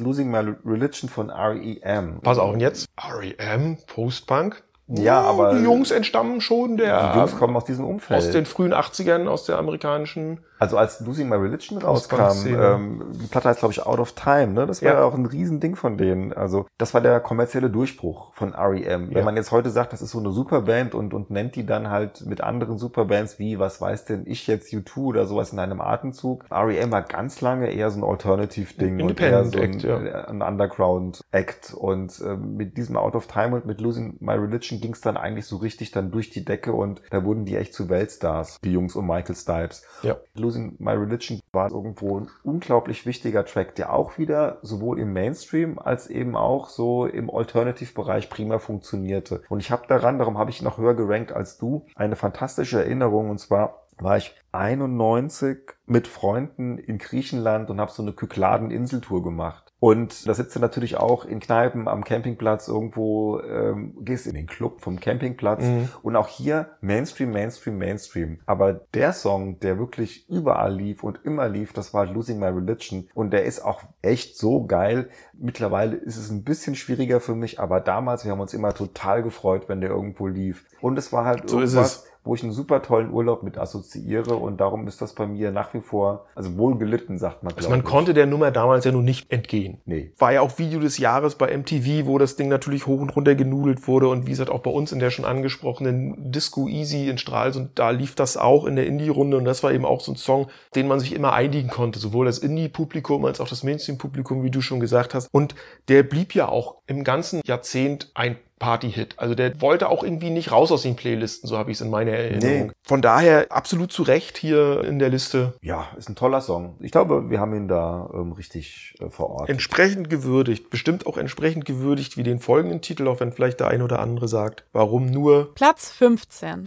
Losing 0.00 0.30
My 0.32 0.38
Religion 0.64 1.08
von 1.08 1.28
R.E.M. 1.30 2.20
Pass 2.22 2.38
auf, 2.38 2.54
und 2.54 2.58
jetzt 2.58 2.88
R.E.M., 3.00 3.76
Post-Punk. 3.86 4.64
Ja, 4.88 5.20
aber- 5.20 5.54
Die 5.54 5.62
Jungs 5.62 5.92
entstammen 5.92 6.40
schon 6.40 6.76
der... 6.76 7.12
Die 7.12 7.18
Jungs 7.20 7.36
kommen 7.38 7.54
aus 7.54 7.66
diesem 7.66 7.84
Umfeld. 7.84 8.18
aus 8.18 8.30
den 8.32 8.46
frühen 8.46 8.74
80ern, 8.74 9.28
aus 9.28 9.44
der 9.44 9.56
amerikanischen... 9.58 10.40
Also 10.60 10.76
als 10.76 11.00
Losing 11.00 11.28
My 11.28 11.36
Religion 11.36 11.78
rauskam, 11.78 12.46
ähm, 12.46 13.02
die 13.14 13.26
Platte 13.26 13.48
heißt 13.48 13.60
glaube 13.60 13.72
ich 13.72 13.84
Out 13.84 13.98
of 13.98 14.12
Time, 14.12 14.48
ne? 14.48 14.66
Das 14.66 14.82
war 14.82 14.92
Ja. 14.92 15.02
auch 15.04 15.14
ein 15.14 15.24
Riesending 15.26 15.74
von 15.74 15.96
denen. 15.96 16.32
Also 16.34 16.66
das 16.78 16.92
war 16.94 17.00
der 17.00 17.18
kommerzielle 17.20 17.70
Durchbruch 17.70 18.32
von 18.34 18.52
R.E.M. 18.52 19.08
Wenn 19.08 19.16
Ja. 19.18 19.24
man 19.24 19.36
jetzt 19.36 19.50
heute 19.52 19.70
sagt, 19.70 19.92
das 19.94 20.02
ist 20.02 20.10
so 20.10 20.18
eine 20.18 20.30
Superband 20.30 20.94
und, 20.94 21.14
und 21.14 21.30
nennt 21.30 21.56
die 21.56 21.64
dann 21.64 21.88
halt 21.88 22.26
mit 22.26 22.42
anderen 22.42 22.76
Superbands 22.78 23.38
wie, 23.38 23.58
was 23.58 23.80
weiß 23.80 24.04
denn 24.04 24.24
ich 24.26 24.46
jetzt, 24.46 24.70
U2 24.72 24.98
oder 24.98 25.26
sowas 25.26 25.52
in 25.52 25.58
einem 25.58 25.80
Atemzug. 25.80 26.44
R.E.M. 26.50 26.90
war 26.92 27.02
ganz 27.02 27.40
lange 27.40 27.70
eher 27.72 27.90
so 27.90 27.98
ein 27.98 28.04
Alternative-Ding 28.04 29.00
und 29.02 29.18
eher 29.18 29.44
so 29.46 29.58
ein, 29.58 29.64
Act, 29.72 29.82
ja. 29.82 29.98
äh, 29.98 30.26
ein 30.28 30.42
Underground-Act. 30.42 31.74
Und 31.74 32.20
ähm, 32.24 32.56
mit 32.56 32.76
diesem 32.76 32.96
Out 32.96 33.14
of 33.14 33.26
Time 33.26 33.54
und 33.56 33.66
mit 33.66 33.80
Losing 33.80 34.16
My 34.20 34.34
Religion 34.34 34.80
ging 34.80 34.92
es 34.92 35.00
dann 35.00 35.16
eigentlich 35.16 35.46
so 35.46 35.56
richtig 35.56 35.90
dann 35.90 36.10
durch 36.10 36.30
die 36.30 36.44
Decke 36.44 36.72
und 36.72 37.00
da 37.10 37.24
wurden 37.24 37.44
die 37.44 37.56
echt 37.56 37.74
zu 37.74 37.88
Weltstars, 37.88 38.58
die 38.62 38.72
Jungs 38.72 38.94
um 38.96 39.06
Michael 39.06 39.34
Stipes. 39.36 39.84
Ja. 40.02 40.16
Losing 40.50 40.74
My 40.80 40.94
Religion 40.94 41.40
war 41.52 41.70
irgendwo 41.70 42.18
ein 42.18 42.28
unglaublich 42.42 43.06
wichtiger 43.06 43.44
Track, 43.44 43.76
der 43.76 43.92
auch 43.92 44.18
wieder 44.18 44.58
sowohl 44.62 44.98
im 44.98 45.12
Mainstream 45.12 45.78
als 45.78 46.08
eben 46.08 46.34
auch 46.34 46.68
so 46.68 47.06
im 47.06 47.30
Alternative-Bereich 47.30 48.28
prima 48.28 48.58
funktionierte. 48.58 49.42
Und 49.48 49.60
ich 49.60 49.70
habe 49.70 49.86
daran, 49.86 50.18
darum 50.18 50.38
habe 50.38 50.50
ich 50.50 50.60
noch 50.60 50.78
höher 50.78 50.94
gerankt 50.94 51.30
als 51.30 51.56
du, 51.56 51.86
eine 51.94 52.16
fantastische 52.16 52.80
Erinnerung 52.80 53.30
und 53.30 53.38
zwar 53.38 53.86
war 53.98 54.16
ich 54.16 54.34
91 54.50 55.58
mit 55.86 56.08
Freunden 56.08 56.78
in 56.78 56.98
Griechenland 56.98 57.70
und 57.70 57.80
habe 57.80 57.92
so 57.92 58.02
eine 58.02 58.12
Kykladen-Inseltour 58.12 59.22
gemacht. 59.22 59.69
Und 59.80 60.28
da 60.28 60.34
sitzt 60.34 60.54
du 60.54 60.60
natürlich 60.60 60.98
auch 60.98 61.24
in 61.24 61.40
Kneipen 61.40 61.88
am 61.88 62.04
Campingplatz 62.04 62.68
irgendwo, 62.68 63.40
ähm, 63.40 63.94
gehst 64.02 64.26
in 64.26 64.34
den 64.34 64.46
Club 64.46 64.82
vom 64.82 65.00
Campingplatz 65.00 65.62
Mhm. 65.64 65.88
und 66.02 66.16
auch 66.16 66.28
hier 66.28 66.68
Mainstream, 66.82 67.30
Mainstream, 67.32 67.78
Mainstream. 67.78 68.38
Aber 68.44 68.74
der 68.94 69.14
Song, 69.14 69.58
der 69.60 69.78
wirklich 69.78 70.28
überall 70.28 70.74
lief 70.74 71.02
und 71.02 71.20
immer 71.24 71.48
lief, 71.48 71.72
das 71.72 71.94
war 71.94 72.04
Losing 72.04 72.38
My 72.38 72.48
Religion. 72.48 73.08
Und 73.14 73.32
der 73.32 73.44
ist 73.44 73.64
auch 73.64 73.82
echt 74.02 74.36
so 74.36 74.66
geil. 74.66 75.08
Mittlerweile 75.32 75.96
ist 75.96 76.18
es 76.18 76.30
ein 76.30 76.44
bisschen 76.44 76.74
schwieriger 76.76 77.18
für 77.20 77.34
mich, 77.34 77.58
aber 77.58 77.80
damals, 77.80 78.24
wir 78.26 78.32
haben 78.32 78.40
uns 78.40 78.52
immer 78.52 78.74
total 78.74 79.22
gefreut, 79.22 79.68
wenn 79.68 79.80
der 79.80 79.90
irgendwo 79.90 80.26
lief. 80.26 80.66
Und 80.82 80.98
es 80.98 81.10
war 81.12 81.24
halt 81.24 81.48
So 81.48 81.58
ist 81.60 81.72
irgendwas, 81.72 82.04
wo 82.30 82.36
ich 82.36 82.44
einen 82.44 82.52
super 82.52 82.80
tollen 82.80 83.12
Urlaub 83.12 83.42
mit 83.42 83.58
assoziiere 83.58 84.36
und 84.36 84.60
darum 84.60 84.86
ist 84.86 85.02
das 85.02 85.14
bei 85.14 85.26
mir 85.26 85.50
nach 85.50 85.74
wie 85.74 85.80
vor, 85.80 86.26
also 86.36 86.56
wohl 86.56 86.78
gelitten, 86.78 87.18
sagt 87.18 87.42
man. 87.42 87.52
Also 87.56 87.68
man 87.68 87.80
ich. 87.80 87.84
konnte 87.84 88.14
der 88.14 88.26
Nummer 88.26 88.52
damals 88.52 88.84
ja 88.84 88.92
nun 88.92 89.04
nicht 89.04 89.32
entgehen. 89.32 89.78
Nee. 89.84 90.12
War 90.16 90.32
ja 90.34 90.40
auch 90.40 90.56
Video 90.56 90.78
des 90.78 90.98
Jahres 90.98 91.34
bei 91.34 91.48
MTV, 91.48 92.06
wo 92.06 92.18
das 92.18 92.36
Ding 92.36 92.46
natürlich 92.46 92.86
hoch 92.86 93.00
und 93.00 93.16
runter 93.16 93.34
genudelt 93.34 93.88
wurde 93.88 94.06
und 94.06 94.28
wie 94.28 94.30
gesagt 94.30 94.48
auch 94.48 94.60
bei 94.60 94.70
uns 94.70 94.92
in 94.92 95.00
der 95.00 95.10
schon 95.10 95.24
angesprochenen 95.24 96.30
Disco 96.30 96.68
Easy 96.68 97.08
in 97.08 97.18
Stralsund, 97.18 97.72
da 97.74 97.90
lief 97.90 98.14
das 98.14 98.36
auch 98.36 98.64
in 98.64 98.76
der 98.76 98.86
Indie-Runde 98.86 99.36
und 99.36 99.44
das 99.44 99.64
war 99.64 99.72
eben 99.72 99.84
auch 99.84 100.00
so 100.00 100.12
ein 100.12 100.16
Song, 100.16 100.46
den 100.76 100.86
man 100.86 101.00
sich 101.00 101.12
immer 101.12 101.32
einigen 101.32 101.68
konnte, 101.68 101.98
sowohl 101.98 102.26
das 102.26 102.38
Indie-Publikum 102.38 103.24
als 103.24 103.40
auch 103.40 103.48
das 103.48 103.64
Mainstream-Publikum, 103.64 104.44
wie 104.44 104.52
du 104.52 104.60
schon 104.60 104.78
gesagt 104.78 105.14
hast. 105.14 105.28
Und 105.32 105.56
der 105.88 106.04
blieb 106.04 106.36
ja 106.36 106.48
auch 106.48 106.76
im 106.86 107.02
ganzen 107.02 107.40
Jahrzehnt 107.44 108.12
ein 108.14 108.36
Party-Hit. 108.60 109.14
Also 109.16 109.34
der 109.34 109.60
wollte 109.60 109.88
auch 109.88 110.04
irgendwie 110.04 110.30
nicht 110.30 110.52
raus 110.52 110.70
aus 110.70 110.82
den 110.82 110.94
Playlisten, 110.94 111.48
so 111.48 111.58
habe 111.58 111.72
ich 111.72 111.78
es 111.78 111.80
in 111.80 111.90
meiner 111.90 112.12
Erinnerung. 112.12 112.66
Nee. 112.66 112.72
Von 112.84 113.02
daher 113.02 113.46
absolut 113.50 113.90
zu 113.90 114.04
Recht 114.04 114.38
hier 114.38 114.84
in 114.84 115.00
der 115.00 115.08
Liste. 115.08 115.54
Ja, 115.62 115.88
ist 115.96 116.08
ein 116.08 116.14
toller 116.14 116.40
Song. 116.40 116.76
Ich 116.78 116.92
glaube, 116.92 117.28
wir 117.30 117.40
haben 117.40 117.54
ihn 117.56 117.66
da 117.66 118.08
ähm, 118.14 118.32
richtig 118.32 118.94
äh, 119.00 119.10
verortet. 119.10 119.48
Entsprechend 119.48 120.10
gewürdigt, 120.10 120.70
bestimmt 120.70 121.06
auch 121.06 121.16
entsprechend 121.16 121.64
gewürdigt 121.64 122.16
wie 122.16 122.22
den 122.22 122.38
folgenden 122.38 122.82
Titel, 122.82 123.08
auch 123.08 123.18
wenn 123.18 123.32
vielleicht 123.32 123.58
der 123.58 123.68
ein 123.68 123.82
oder 123.82 123.98
andere 123.98 124.28
sagt, 124.28 124.64
warum 124.72 125.06
nur 125.06 125.54
Platz 125.54 125.90
15. 125.90 126.66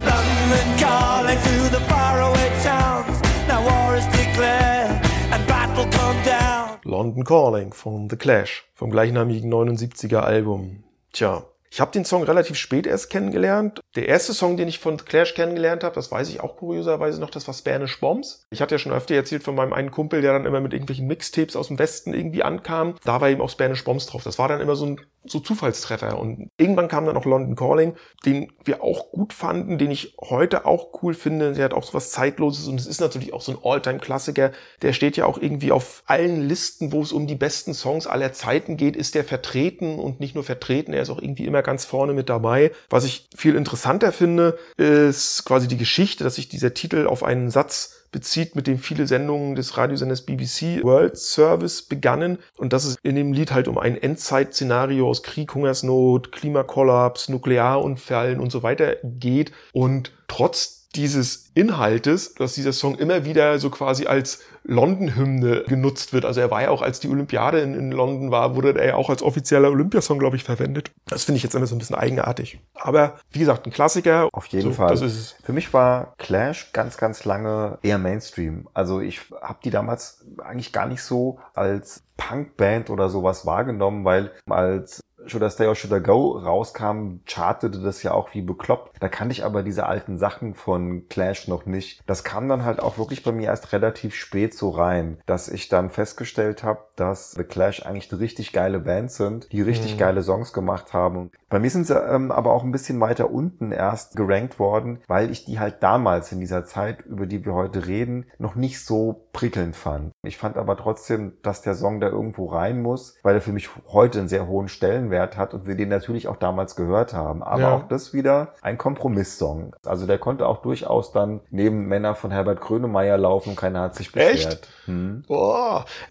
calling 0.78 1.38
to 1.38 1.76
the 1.76 1.82
faraway 1.88 2.50
towns. 2.62 3.20
Now 3.48 3.64
war 3.64 3.96
is 3.96 4.04
declared 4.08 5.00
and 5.30 5.46
battle 5.46 5.84
come 5.90 6.18
down. 6.24 6.78
London 6.84 7.24
Calling 7.24 7.72
von 7.72 8.10
The 8.10 8.16
Clash, 8.16 8.64
vom 8.74 8.90
gleichnamigen 8.90 9.50
79er 9.52 10.18
Album. 10.18 10.84
Tja, 11.12 11.44
ich 11.74 11.80
habe 11.80 11.90
den 11.90 12.04
Song 12.04 12.22
relativ 12.22 12.56
spät 12.56 12.86
erst 12.86 13.10
kennengelernt. 13.10 13.80
Der 13.96 14.06
erste 14.06 14.32
Song, 14.32 14.56
den 14.56 14.68
ich 14.68 14.78
von 14.78 14.96
Clash 14.96 15.34
kennengelernt 15.34 15.82
habe, 15.82 15.96
das 15.96 16.12
weiß 16.12 16.28
ich 16.28 16.40
auch 16.40 16.56
kurioserweise 16.56 17.20
noch, 17.20 17.30
das 17.30 17.48
war 17.48 17.54
Spanish 17.54 17.98
Bombs. 17.98 18.46
Ich 18.50 18.62
hatte 18.62 18.76
ja 18.76 18.78
schon 18.78 18.92
öfter 18.92 19.16
erzählt 19.16 19.42
von 19.42 19.56
meinem 19.56 19.72
einen 19.72 19.90
Kumpel, 19.90 20.22
der 20.22 20.34
dann 20.34 20.46
immer 20.46 20.60
mit 20.60 20.72
irgendwelchen 20.72 21.08
Mixtapes 21.08 21.56
aus 21.56 21.66
dem 21.66 21.80
Westen 21.80 22.14
irgendwie 22.14 22.44
ankam. 22.44 22.94
Da 23.02 23.20
war 23.20 23.28
eben 23.28 23.40
auch 23.40 23.50
Spanish 23.50 23.82
Bombs 23.82 24.06
drauf. 24.06 24.22
Das 24.22 24.38
war 24.38 24.46
dann 24.46 24.60
immer 24.60 24.76
so 24.76 24.86
ein 24.86 25.00
so 25.26 25.40
Zufallstreffer. 25.40 26.18
Und 26.18 26.50
irgendwann 26.58 26.88
kam 26.88 27.06
dann 27.06 27.16
auch 27.16 27.24
London 27.24 27.56
Calling, 27.56 27.96
den 28.24 28.52
wir 28.64 28.82
auch 28.82 29.10
gut 29.10 29.32
fanden, 29.32 29.78
den 29.78 29.90
ich 29.90 30.14
heute 30.20 30.66
auch 30.66 31.02
cool 31.02 31.14
finde. 31.14 31.54
Der 31.54 31.64
hat 31.64 31.74
auch 31.74 31.82
so 31.82 31.94
was 31.94 32.10
Zeitloses 32.10 32.68
und 32.68 32.78
es 32.78 32.86
ist 32.86 33.00
natürlich 33.00 33.32
auch 33.32 33.40
so 33.40 33.52
ein 33.52 33.58
All-Time-Klassiker. 33.62 34.52
Der 34.82 34.92
steht 34.92 35.16
ja 35.16 35.26
auch 35.26 35.38
irgendwie 35.38 35.72
auf 35.72 36.02
allen 36.06 36.46
Listen, 36.46 36.92
wo 36.92 37.02
es 37.02 37.12
um 37.12 37.26
die 37.26 37.34
besten 37.34 37.74
Songs 37.74 38.06
aller 38.06 38.32
Zeiten 38.32 38.76
geht, 38.76 38.96
ist 38.96 39.14
der 39.14 39.24
vertreten 39.24 39.98
und 39.98 40.20
nicht 40.20 40.34
nur 40.34 40.44
vertreten, 40.44 40.92
er 40.92 41.02
ist 41.02 41.10
auch 41.10 41.20
irgendwie 41.20 41.46
immer 41.46 41.62
ganz 41.64 41.84
vorne 41.84 42.12
mit 42.12 42.28
dabei. 42.28 42.70
Was 42.88 43.04
ich 43.04 43.26
viel 43.36 43.56
interessanter 43.56 44.12
finde, 44.12 44.56
ist 44.76 45.44
quasi 45.44 45.66
die 45.66 45.76
Geschichte, 45.76 46.22
dass 46.22 46.36
sich 46.36 46.48
dieser 46.48 46.74
Titel 46.74 47.08
auf 47.08 47.24
einen 47.24 47.50
Satz 47.50 48.04
bezieht, 48.14 48.54
mit 48.54 48.68
dem 48.68 48.78
viele 48.78 49.08
Sendungen 49.08 49.56
des 49.56 49.76
Radiosenders 49.76 50.22
BBC 50.22 50.84
World 50.84 51.18
Service 51.18 51.82
begannen 51.82 52.38
und 52.56 52.72
dass 52.72 52.84
es 52.84 52.96
in 53.02 53.16
dem 53.16 53.32
Lied 53.32 53.50
halt 53.50 53.66
um 53.66 53.76
ein 53.76 54.00
Endzeit-Szenario 54.00 55.08
aus 55.08 55.24
Krieg, 55.24 55.52
Hungersnot, 55.52 56.30
Klimakollaps, 56.30 57.28
Nuklearunfällen 57.28 58.38
und 58.38 58.52
so 58.52 58.62
weiter 58.62 58.96
geht 59.02 59.50
und 59.72 60.12
trotz 60.28 60.84
dieses 60.94 61.50
Inhaltes, 61.54 62.34
dass 62.34 62.54
dieser 62.54 62.72
Song 62.72 62.94
immer 62.94 63.24
wieder 63.24 63.58
so 63.58 63.68
quasi 63.68 64.06
als 64.06 64.40
London-Hymne 64.64 65.64
genutzt 65.66 66.12
wird. 66.12 66.24
Also 66.24 66.40
er 66.40 66.50
war 66.50 66.62
ja 66.62 66.70
auch, 66.70 66.82
als 66.82 67.00
die 67.00 67.08
Olympiade 67.08 67.60
in, 67.60 67.74
in 67.74 67.92
London 67.92 68.30
war, 68.30 68.56
wurde 68.56 68.78
er 68.78 68.86
ja 68.86 68.94
auch 68.96 69.10
als 69.10 69.22
offizieller 69.22 69.70
Olympiasong, 69.70 70.18
glaube 70.18 70.36
ich, 70.36 70.44
verwendet. 70.44 70.90
Das 71.06 71.24
finde 71.24 71.36
ich 71.36 71.42
jetzt 71.42 71.54
immer 71.54 71.66
so 71.66 71.74
ein 71.74 71.78
bisschen 71.78 71.96
eigenartig. 71.96 72.60
Aber 72.74 73.18
wie 73.30 73.38
gesagt, 73.38 73.66
ein 73.66 73.72
Klassiker. 73.72 74.28
Auf 74.32 74.46
jeden 74.46 74.70
So, 74.70 74.72
Fall. 74.72 74.96
Für 74.96 75.52
mich 75.52 75.72
war 75.72 76.14
Clash 76.18 76.72
ganz, 76.72 76.96
ganz 76.96 77.24
lange 77.24 77.78
eher 77.82 77.98
Mainstream. 77.98 78.68
Also 78.74 79.00
ich 79.00 79.20
habe 79.40 79.58
die 79.64 79.70
damals 79.70 80.24
eigentlich 80.42 80.72
gar 80.72 80.86
nicht 80.86 81.02
so 81.02 81.38
als 81.54 82.02
Punkband 82.16 82.90
oder 82.90 83.10
sowas 83.10 83.44
wahrgenommen, 83.44 84.04
weil 84.04 84.30
als 84.48 85.00
Should 85.26 85.42
I 85.42 85.50
Stay 85.50 85.66
or 85.66 85.74
Should 85.74 85.92
I 85.98 86.02
Go 86.02 86.32
rauskam, 86.38 87.20
chartete 87.26 87.80
das 87.80 88.02
ja 88.02 88.12
auch 88.12 88.34
wie 88.34 88.42
bekloppt. 88.42 88.92
Da 89.00 89.08
kannte 89.08 89.32
ich 89.32 89.44
aber 89.44 89.62
diese 89.62 89.86
alten 89.86 90.18
Sachen 90.18 90.54
von 90.54 91.08
Clash 91.08 91.48
noch 91.48 91.66
nicht. 91.66 92.02
Das 92.06 92.24
kam 92.24 92.48
dann 92.48 92.64
halt 92.64 92.80
auch 92.80 92.98
wirklich 92.98 93.22
bei 93.22 93.32
mir 93.32 93.48
erst 93.48 93.72
relativ 93.72 94.14
spät 94.14 94.54
so 94.54 94.70
rein, 94.70 95.18
dass 95.26 95.48
ich 95.48 95.68
dann 95.68 95.90
festgestellt 95.90 96.62
habe, 96.62 96.80
dass 96.96 97.32
The 97.32 97.44
Clash 97.44 97.84
eigentlich 97.84 98.10
eine 98.12 98.20
richtig 98.20 98.52
geile 98.52 98.78
Band 98.80 99.10
sind, 99.10 99.50
die 99.52 99.62
richtig 99.62 99.94
Mhm. 99.94 99.98
geile 99.98 100.22
Songs 100.22 100.52
gemacht 100.52 100.92
haben. 100.92 101.30
Bei 101.48 101.58
mir 101.58 101.70
sind 101.70 101.86
sie 101.86 101.94
ähm, 101.98 102.32
aber 102.32 102.52
auch 102.52 102.64
ein 102.64 102.72
bisschen 102.72 103.00
weiter 103.00 103.30
unten 103.30 103.70
erst 103.72 104.16
gerankt 104.16 104.58
worden, 104.58 105.00
weil 105.06 105.30
ich 105.30 105.44
die 105.44 105.58
halt 105.58 105.82
damals 105.82 106.32
in 106.32 106.40
dieser 106.40 106.64
Zeit, 106.64 107.02
über 107.02 107.26
die 107.26 107.44
wir 107.44 107.54
heute 107.54 107.86
reden, 107.86 108.26
noch 108.38 108.54
nicht 108.54 108.84
so 108.84 109.26
prickelnd 109.32 109.76
fand. 109.76 110.12
Ich 110.22 110.36
fand 110.36 110.56
aber 110.56 110.76
trotzdem, 110.76 111.34
dass 111.42 111.62
der 111.62 111.74
Song 111.74 112.00
da 112.00 112.08
irgendwo 112.08 112.46
rein 112.46 112.82
muss, 112.82 113.16
weil 113.22 113.34
er 113.36 113.40
für 113.40 113.52
mich 113.52 113.68
heute 113.88 114.18
einen 114.18 114.28
sehr 114.28 114.46
hohen 114.46 114.68
Stellenwert 114.68 115.13
Stellenwert 115.14 115.36
hat 115.36 115.54
und 115.54 115.66
wir 115.66 115.76
den 115.76 115.88
natürlich 115.88 116.28
auch 116.28 116.36
damals 116.36 116.76
gehört 116.76 117.14
haben. 117.14 117.42
Aber 117.42 117.62
Ja. 117.62 117.74
auch 117.76 117.88
das 117.88 118.12
wieder 118.12 118.48
ein 118.62 118.78
Kompromisssong. 118.78 119.74
Also 119.86 120.06
der 120.06 120.18
konnte 120.18 120.46
auch 120.46 120.62
durchaus 120.62 121.12
dann 121.12 121.40
neben 121.50 121.86
Männer 121.86 122.14
von 122.14 122.30
Herbert 122.30 122.60
Grönemeyer 122.60 123.16
laufen 123.16 123.50
und 123.50 123.56
keiner 123.56 123.82
hat 123.82 123.94
sich 123.94 124.12
beschwert. 124.12 124.68
Hm. 124.86 125.22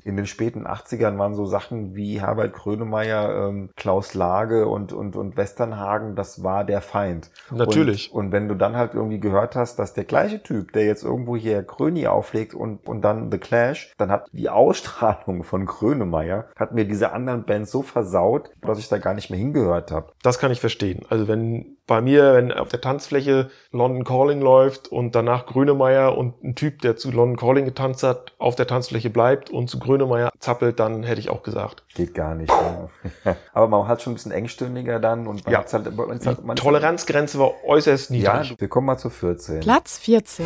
In 0.03 0.15
den 0.15 0.25
späten 0.25 0.65
80ern 0.65 1.17
waren 1.17 1.35
so 1.35 1.45
Sachen 1.45 1.95
wie 1.95 2.21
Herbert 2.21 2.53
Grönemeyer, 2.53 3.47
ähm, 3.49 3.69
Klaus 3.75 4.13
Lage 4.13 4.67
und, 4.67 4.93
und, 4.93 5.15
und 5.15 5.37
Westernhagen, 5.37 6.15
das 6.15 6.43
war 6.43 6.63
der 6.63 6.81
Feind. 6.81 7.29
Natürlich. 7.51 8.11
Und, 8.13 8.25
und 8.27 8.31
wenn 8.31 8.47
du 8.47 8.55
dann 8.55 8.75
halt 8.75 8.93
irgendwie 8.93 9.19
gehört 9.19 9.55
hast, 9.55 9.77
dass 9.79 9.93
der 9.93 10.05
gleiche 10.05 10.41
Typ, 10.41 10.73
der 10.73 10.85
jetzt 10.85 11.03
irgendwo 11.03 11.35
hier 11.35 11.61
Gröni 11.63 12.07
auflegt 12.07 12.53
und, 12.53 12.87
und 12.87 13.01
dann 13.01 13.31
The 13.31 13.37
Clash, 13.37 13.93
dann 13.97 14.11
hat 14.11 14.27
die 14.31 14.49
Ausstrahlung 14.49 15.43
von 15.43 15.65
Grönemeyer, 15.65 16.45
hat 16.57 16.73
mir 16.73 16.85
diese 16.85 17.11
anderen 17.11 17.43
Bands 17.45 17.71
so 17.71 17.81
versaut, 17.81 18.51
dass 18.61 18.79
ich 18.79 18.87
da 18.93 18.99
gar 18.99 19.13
nicht 19.13 19.29
mehr 19.29 19.39
hingehört 19.39 19.91
habe. 19.91 20.11
Das 20.21 20.39
kann 20.39 20.51
ich 20.51 20.59
verstehen. 20.59 21.05
Also 21.09 21.27
wenn 21.27 21.77
bei 21.85 21.99
mir, 21.99 22.33
wenn 22.35 22.51
auf 22.53 22.69
der 22.69 22.79
Tanzfläche 22.79 23.49
London 23.71 24.05
Calling 24.05 24.39
läuft 24.41 24.87
und 24.87 25.15
danach 25.15 25.45
Grönemeyer 25.45 26.17
und 26.17 26.41
ein 26.43 26.55
Typ, 26.55 26.81
der 26.81 26.95
zu 26.95 27.11
London 27.11 27.35
Calling 27.35 27.65
getanzt 27.65 28.03
hat, 28.03 28.31
auf 28.37 28.55
der 28.55 28.67
Tanzfläche 28.67 29.09
bleibt 29.09 29.49
und 29.49 29.69
zu 29.69 29.79
Grönemeyer 29.79 30.31
zappelt, 30.39 30.79
dann 30.79 31.03
hätte 31.03 31.19
ich 31.19 31.29
auch 31.29 31.43
gesagt. 31.43 31.83
Geht 31.93 32.13
gar 32.13 32.35
nicht. 32.35 32.49
ja. 32.51 33.35
Aber 33.53 33.67
man 33.67 33.87
hat 33.87 34.01
schon 34.01 34.13
ein 34.13 34.15
bisschen 34.15 34.31
engstirniger 34.31 34.99
dann 34.99 35.27
und 35.27 35.43
man 35.43 35.51
Ja. 35.53 35.59
hat's 35.59 35.73
halt, 35.73 35.93
man 35.95 36.19
Die 36.19 36.27
hat, 36.29 36.43
man 36.45 36.55
Toleranzgrenze 36.55 37.37
war 37.39 37.51
äußerst 37.65 38.11
Ja, 38.11 38.37
niedrig. 38.39 38.61
wir 38.61 38.67
kommen 38.69 38.87
mal 38.87 38.97
zu 38.97 39.09
14. 39.09 39.59
Platz 39.59 39.97
14. 39.99 40.45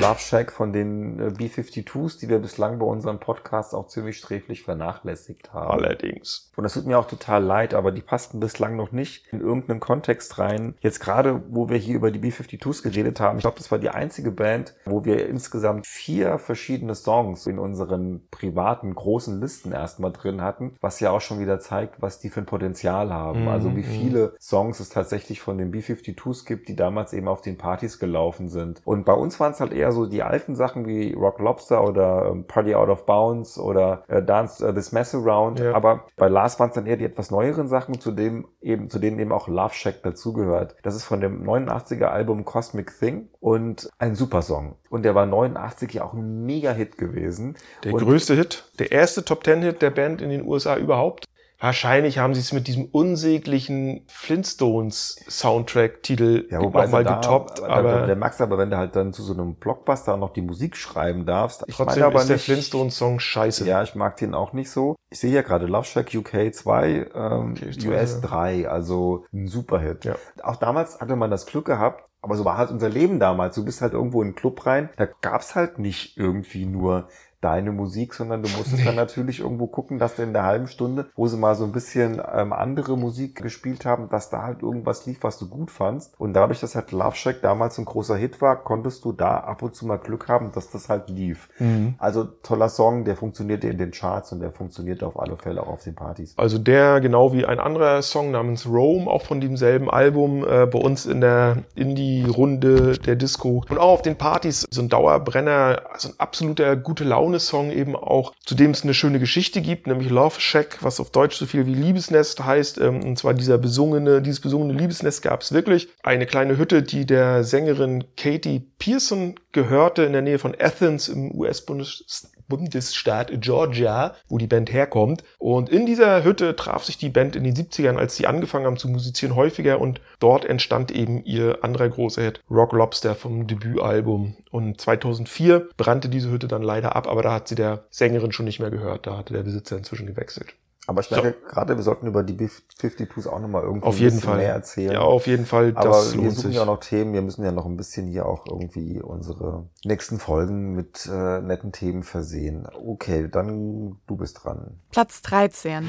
Love 0.00 0.18
Shack 0.18 0.50
von 0.50 0.72
den 0.72 1.20
äh, 1.20 1.30
B-52s, 1.30 2.18
die 2.20 2.30
wir 2.30 2.38
bislang 2.38 2.78
bei 2.78 2.86
unserem 2.86 3.20
Podcast 3.20 3.74
auch 3.74 3.86
ziemlich 3.86 4.16
sträflich 4.16 4.62
vernachlässigt 4.62 5.52
haben. 5.52 5.70
Allerdings. 5.70 6.50
Und 6.56 6.64
das 6.64 6.72
tut 6.72 6.86
mir 6.86 6.98
auch 6.98 7.06
total 7.06 7.44
leid, 7.44 7.74
aber 7.74 7.92
die 7.92 8.00
passten 8.00 8.40
bislang 8.40 8.76
noch 8.76 8.92
nicht 8.92 9.26
in 9.30 9.40
irgendeinen 9.40 9.80
Kontext 9.80 10.38
rein. 10.38 10.74
Jetzt 10.80 11.00
gerade, 11.00 11.42
wo 11.50 11.68
wir 11.68 11.76
hier 11.76 11.96
über 11.96 12.10
die 12.10 12.18
B-52s 12.18 12.82
geredet 12.82 13.20
haben, 13.20 13.36
ich 13.36 13.42
glaube, 13.42 13.58
das 13.58 13.70
war 13.70 13.78
die 13.78 13.90
einzige 13.90 14.30
Band, 14.30 14.74
wo 14.86 15.04
wir 15.04 15.28
insgesamt 15.28 15.86
vier 15.86 16.38
verschiedene 16.38 16.94
Songs 16.94 17.46
in 17.46 17.58
unseren 17.58 18.26
privaten 18.30 18.94
großen 18.94 19.38
Listen 19.38 19.72
erstmal 19.72 20.12
drin 20.12 20.40
hatten, 20.40 20.76
was 20.80 21.00
ja 21.00 21.10
auch 21.10 21.20
schon 21.20 21.40
wieder 21.40 21.60
zeigt, 21.60 22.00
was 22.00 22.20
die 22.20 22.30
für 22.30 22.40
ein 22.40 22.46
Potenzial 22.46 23.12
haben. 23.12 23.42
Mhm, 23.42 23.48
Also 23.48 23.76
wie 23.76 23.82
mhm. 23.82 23.84
viele 23.84 24.34
Songs 24.40 24.80
es 24.80 24.88
tatsächlich 24.88 25.42
von 25.42 25.58
den 25.58 25.70
B-52s 25.70 26.46
gibt, 26.46 26.68
die 26.68 26.76
damals 26.76 27.12
eben 27.12 27.28
auf 27.28 27.42
den 27.42 27.58
Partys 27.58 27.98
gelaufen 27.98 28.48
sind. 28.48 28.80
Und 28.86 29.04
bei 29.04 29.12
uns 29.12 29.38
waren 29.38 29.52
es 29.52 29.60
halt 29.60 29.74
eher 29.74 29.89
so 29.92 30.06
die 30.06 30.22
alten 30.22 30.54
Sachen 30.54 30.86
wie 30.86 31.12
Rock 31.12 31.38
Lobster 31.38 31.82
oder 31.82 32.26
ähm, 32.30 32.44
Party 32.46 32.74
Out 32.74 32.88
of 32.88 33.06
Bounds 33.06 33.58
oder 33.58 34.04
äh, 34.08 34.22
Dance 34.22 34.66
uh, 34.66 34.72
This 34.72 34.92
Mess 34.92 35.14
Around. 35.14 35.60
Ja. 35.60 35.74
Aber 35.74 36.04
bei 36.16 36.28
Lars 36.28 36.58
waren 36.58 36.70
es 36.70 36.74
dann 36.74 36.86
eher 36.86 36.96
die 36.96 37.04
etwas 37.04 37.30
neueren 37.30 37.68
Sachen, 37.68 38.00
zu 38.00 38.12
dem 38.12 38.46
eben, 38.60 38.90
zu 38.90 38.98
denen 38.98 39.18
eben 39.18 39.32
auch 39.32 39.48
Love 39.48 39.74
Shack 39.74 40.02
dazugehört. 40.02 40.76
Das 40.82 40.94
ist 40.94 41.04
von 41.04 41.20
dem 41.20 41.44
89er 41.44 42.06
Album 42.06 42.44
Cosmic 42.44 42.98
Thing 42.98 43.28
und 43.40 43.88
ein 43.98 44.14
super 44.14 44.42
Song. 44.42 44.76
Und 44.88 45.04
der 45.04 45.14
war 45.14 45.26
89 45.26 45.94
ja 45.94 46.04
auch 46.04 46.14
ein 46.14 46.44
Mega-Hit 46.44 46.98
gewesen. 46.98 47.56
Der 47.84 47.94
und 47.94 48.00
größte 48.00 48.34
Hit, 48.34 48.70
der 48.78 48.92
erste 48.92 49.24
Top 49.24 49.44
Ten 49.44 49.62
Hit 49.62 49.82
der 49.82 49.90
Band 49.90 50.22
in 50.22 50.30
den 50.30 50.44
USA 50.44 50.76
überhaupt. 50.76 51.24
Wahrscheinlich 51.60 52.18
haben 52.18 52.34
sie 52.34 52.40
es 52.40 52.52
mit 52.52 52.66
diesem 52.68 52.86
unsäglichen 52.86 54.04
Flintstones-Soundtrack-Titel 54.08 56.46
Ja, 56.50 56.60
nochmal 56.60 57.04
getoppt, 57.04 57.58
da- 57.58 57.66
aber 57.66 58.06
der 58.06 58.16
Max, 58.16 58.40
aber 58.40 58.56
wenn 58.58 58.70
du 58.70 58.76
halt 58.78 58.96
dann 58.96 59.12
zu 59.12 59.22
so 59.22 59.32
einem 59.34 59.54
Blockbuster 59.56 60.16
noch 60.16 60.32
die 60.32 60.40
Musik 60.42 60.76
schreiben 60.76 61.26
darfst, 61.26 61.64
ich 61.66 61.76
trotzdem 61.76 62.04
aber 62.04 62.20
ist 62.20 62.28
der 62.28 62.36
nicht, 62.36 62.44
Flintstones-Song 62.46 63.20
scheiße. 63.20 63.66
Ja, 63.66 63.82
ich 63.82 63.94
mag 63.94 64.16
den 64.16 64.34
auch 64.34 64.52
nicht 64.54 64.70
so. 64.70 64.96
Ich 65.10 65.20
sehe 65.20 65.32
ja 65.32 65.42
gerade 65.42 65.66
Love 65.66 65.84
Shack 65.84 66.14
UK 66.14 66.52
2, 66.54 67.10
ähm, 67.14 67.54
2, 67.56 67.88
US 67.90 68.20
ja. 68.22 68.28
3, 68.28 68.68
also 68.68 69.24
ein 69.32 69.46
Superhit. 69.46 70.04
Ja. 70.04 70.16
Auch 70.42 70.56
damals 70.56 71.00
hatte 71.00 71.14
man 71.16 71.30
das 71.30 71.46
Glück 71.46 71.66
gehabt, 71.66 72.04
aber 72.22 72.36
so 72.36 72.44
war 72.44 72.56
halt 72.56 72.70
unser 72.70 72.88
Leben 72.88 73.20
damals. 73.20 73.54
Du 73.54 73.64
bist 73.64 73.82
halt 73.82 73.92
irgendwo 73.92 74.22
in 74.22 74.28
einen 74.28 74.34
Club 74.34 74.64
rein, 74.66 74.88
da 74.96 75.06
gab's 75.06 75.54
halt 75.54 75.78
nicht 75.78 76.16
irgendwie 76.16 76.64
nur 76.64 77.08
deine 77.40 77.72
Musik, 77.72 78.14
sondern 78.14 78.42
du 78.42 78.48
musstest 78.50 78.84
dann 78.86 78.96
natürlich 78.96 79.40
irgendwo 79.40 79.66
gucken, 79.66 79.98
dass 79.98 80.16
du 80.16 80.22
in 80.22 80.32
der 80.32 80.44
halben 80.44 80.66
Stunde, 80.66 81.06
wo 81.14 81.26
sie 81.26 81.36
mal 81.36 81.54
so 81.54 81.64
ein 81.64 81.72
bisschen 81.72 82.20
ähm, 82.32 82.52
andere 82.52 82.96
Musik 82.96 83.42
gespielt 83.42 83.84
haben, 83.84 84.08
dass 84.08 84.30
da 84.30 84.42
halt 84.42 84.62
irgendwas 84.62 85.06
lief, 85.06 85.18
was 85.22 85.38
du 85.38 85.48
gut 85.48 85.70
fandst. 85.70 86.18
Und 86.18 86.34
dadurch, 86.34 86.60
dass 86.60 86.74
halt 86.74 86.92
Love 86.92 87.16
Shack 87.16 87.42
damals 87.42 87.78
ein 87.78 87.84
großer 87.84 88.16
Hit 88.16 88.40
war, 88.40 88.62
konntest 88.62 89.04
du 89.04 89.12
da 89.12 89.38
ab 89.38 89.62
und 89.62 89.74
zu 89.74 89.86
mal 89.86 89.98
Glück 89.98 90.28
haben, 90.28 90.52
dass 90.52 90.70
das 90.70 90.88
halt 90.88 91.08
lief. 91.08 91.48
Mhm. 91.58 91.94
Also 91.98 92.24
toller 92.24 92.68
Song, 92.68 93.04
der 93.04 93.16
funktionierte 93.16 93.68
in 93.68 93.78
den 93.78 93.90
Charts 93.90 94.32
und 94.32 94.40
der 94.40 94.52
funktionierte 94.52 95.06
auf 95.06 95.18
alle 95.18 95.36
Fälle 95.36 95.62
auch 95.62 95.68
auf 95.68 95.84
den 95.84 95.94
Partys. 95.94 96.34
Also 96.36 96.58
der, 96.58 97.00
genau 97.00 97.32
wie 97.32 97.44
ein 97.44 97.58
anderer 97.58 98.02
Song 98.02 98.30
namens 98.30 98.66
Rome, 98.66 99.10
auch 99.10 99.22
von 99.22 99.40
demselben 99.40 99.90
Album, 99.90 100.44
äh, 100.44 100.66
bei 100.66 100.78
uns 100.78 101.06
in 101.06 101.20
der 101.20 101.58
Indie-Runde 101.74 102.98
der 102.98 103.16
Disco 103.16 103.64
und 103.68 103.78
auch 103.78 103.92
auf 103.92 104.02
den 104.02 104.16
Partys 104.16 104.66
so 104.70 104.82
ein 104.82 104.88
Dauerbrenner, 104.88 105.82
also 105.92 106.08
ein 106.08 106.14
absoluter 106.18 106.76
gute 106.76 107.04
Laune-Song 107.30 107.70
eben 107.70 107.96
auch, 107.96 108.32
zu 108.44 108.54
dem 108.54 108.72
es 108.72 108.82
eine 108.82 108.94
schöne 108.94 109.18
Geschichte 109.18 109.60
gibt, 109.60 109.86
nämlich 109.86 110.10
Love 110.10 110.40
Shack, 110.40 110.78
was 110.80 111.00
auf 111.00 111.10
Deutsch 111.10 111.36
so 111.36 111.46
viel 111.46 111.66
wie 111.66 111.74
Liebesnest 111.74 112.44
heißt. 112.44 112.78
Ähm, 112.78 113.02
und 113.02 113.18
zwar 113.18 113.34
dieser 113.34 113.58
besungene, 113.58 114.22
dieses 114.22 114.40
besungene 114.40 114.72
Liebesnest 114.74 115.22
gab 115.22 115.42
es 115.42 115.52
wirklich. 115.52 115.88
Eine 116.02 116.26
kleine 116.26 116.58
Hütte, 116.58 116.82
die 116.82 117.06
der 117.06 117.44
Sängerin 117.44 118.04
Katie 118.16 118.60
Pearson 118.78 119.36
gehörte 119.52 120.02
in 120.02 120.12
der 120.12 120.22
Nähe 120.22 120.38
von 120.38 120.54
Athens 120.58 121.08
im 121.08 121.32
US-Bundesstaat 121.32 122.39
Bundesstaat 122.50 123.30
Georgia, 123.40 124.14
wo 124.28 124.36
die 124.36 124.46
Band 124.46 124.70
herkommt. 124.70 125.24
Und 125.38 125.70
in 125.70 125.86
dieser 125.86 126.22
Hütte 126.22 126.54
traf 126.54 126.84
sich 126.84 126.98
die 126.98 127.08
Band 127.08 127.34
in 127.34 127.44
den 127.44 127.54
70ern, 127.54 127.96
als 127.96 128.16
sie 128.16 128.26
angefangen 128.26 128.66
haben 128.66 128.76
zu 128.76 128.90
musizieren, 128.90 129.34
häufiger. 129.34 129.80
Und 129.80 130.02
dort 130.18 130.44
entstand 130.44 130.90
eben 130.90 131.24
ihr 131.24 131.64
anderer 131.64 131.88
großer 131.88 132.22
Hit, 132.22 132.42
Rock 132.50 132.72
Lobster 132.72 133.14
vom 133.14 133.46
Debütalbum. 133.46 134.36
Und 134.50 134.78
2004 134.78 135.70
brannte 135.78 136.10
diese 136.10 136.30
Hütte 136.30 136.48
dann 136.48 136.62
leider 136.62 136.94
ab, 136.94 137.08
aber 137.08 137.22
da 137.22 137.32
hat 137.32 137.48
sie 137.48 137.54
der 137.54 137.84
Sängerin 137.88 138.32
schon 138.32 138.44
nicht 138.44 138.60
mehr 138.60 138.70
gehört. 138.70 139.06
Da 139.06 139.16
hatte 139.16 139.32
der 139.32 139.44
Besitzer 139.44 139.78
inzwischen 139.78 140.06
gewechselt. 140.06 140.54
Aber 140.86 141.02
ich 141.02 141.10
merke 141.10 141.34
gerade, 141.46 141.76
wir 141.76 141.82
sollten 141.84 142.06
über 142.06 142.22
die 142.24 142.32
B-52s 142.32 143.28
auch 143.28 143.38
nochmal 143.38 143.62
irgendwie 143.62 143.86
Auf 143.86 143.94
ein 143.96 143.98
jeden 144.00 144.16
bisschen 144.16 144.28
Fall. 144.30 144.38
mehr 144.38 144.54
erzählen. 144.54 144.92
Ja, 144.92 145.00
auf 145.02 145.26
jeden 145.26 145.46
Fall, 145.46 145.72
Aber 145.76 145.88
das 145.90 146.14
wir 146.14 146.22
lohnt 146.22 146.32
suchen 146.34 146.48
sich. 146.48 146.56
ja 146.56 146.62
auch 146.62 146.66
noch 146.66 146.80
Themen. 146.80 147.12
Wir 147.12 147.22
müssen 147.22 147.44
ja 147.44 147.52
noch 147.52 147.66
ein 147.66 147.76
bisschen 147.76 148.06
hier 148.08 148.26
auch 148.26 148.46
irgendwie 148.46 149.00
unsere 149.00 149.66
nächsten 149.84 150.18
Folgen 150.18 150.74
mit 150.74 151.06
äh, 151.06 151.40
netten 151.42 151.70
Themen 151.72 152.02
versehen. 152.02 152.66
Okay, 152.74 153.28
dann 153.30 153.98
du 154.06 154.16
bist 154.16 154.42
dran. 154.42 154.80
Platz 154.90 155.22
13. 155.22 155.86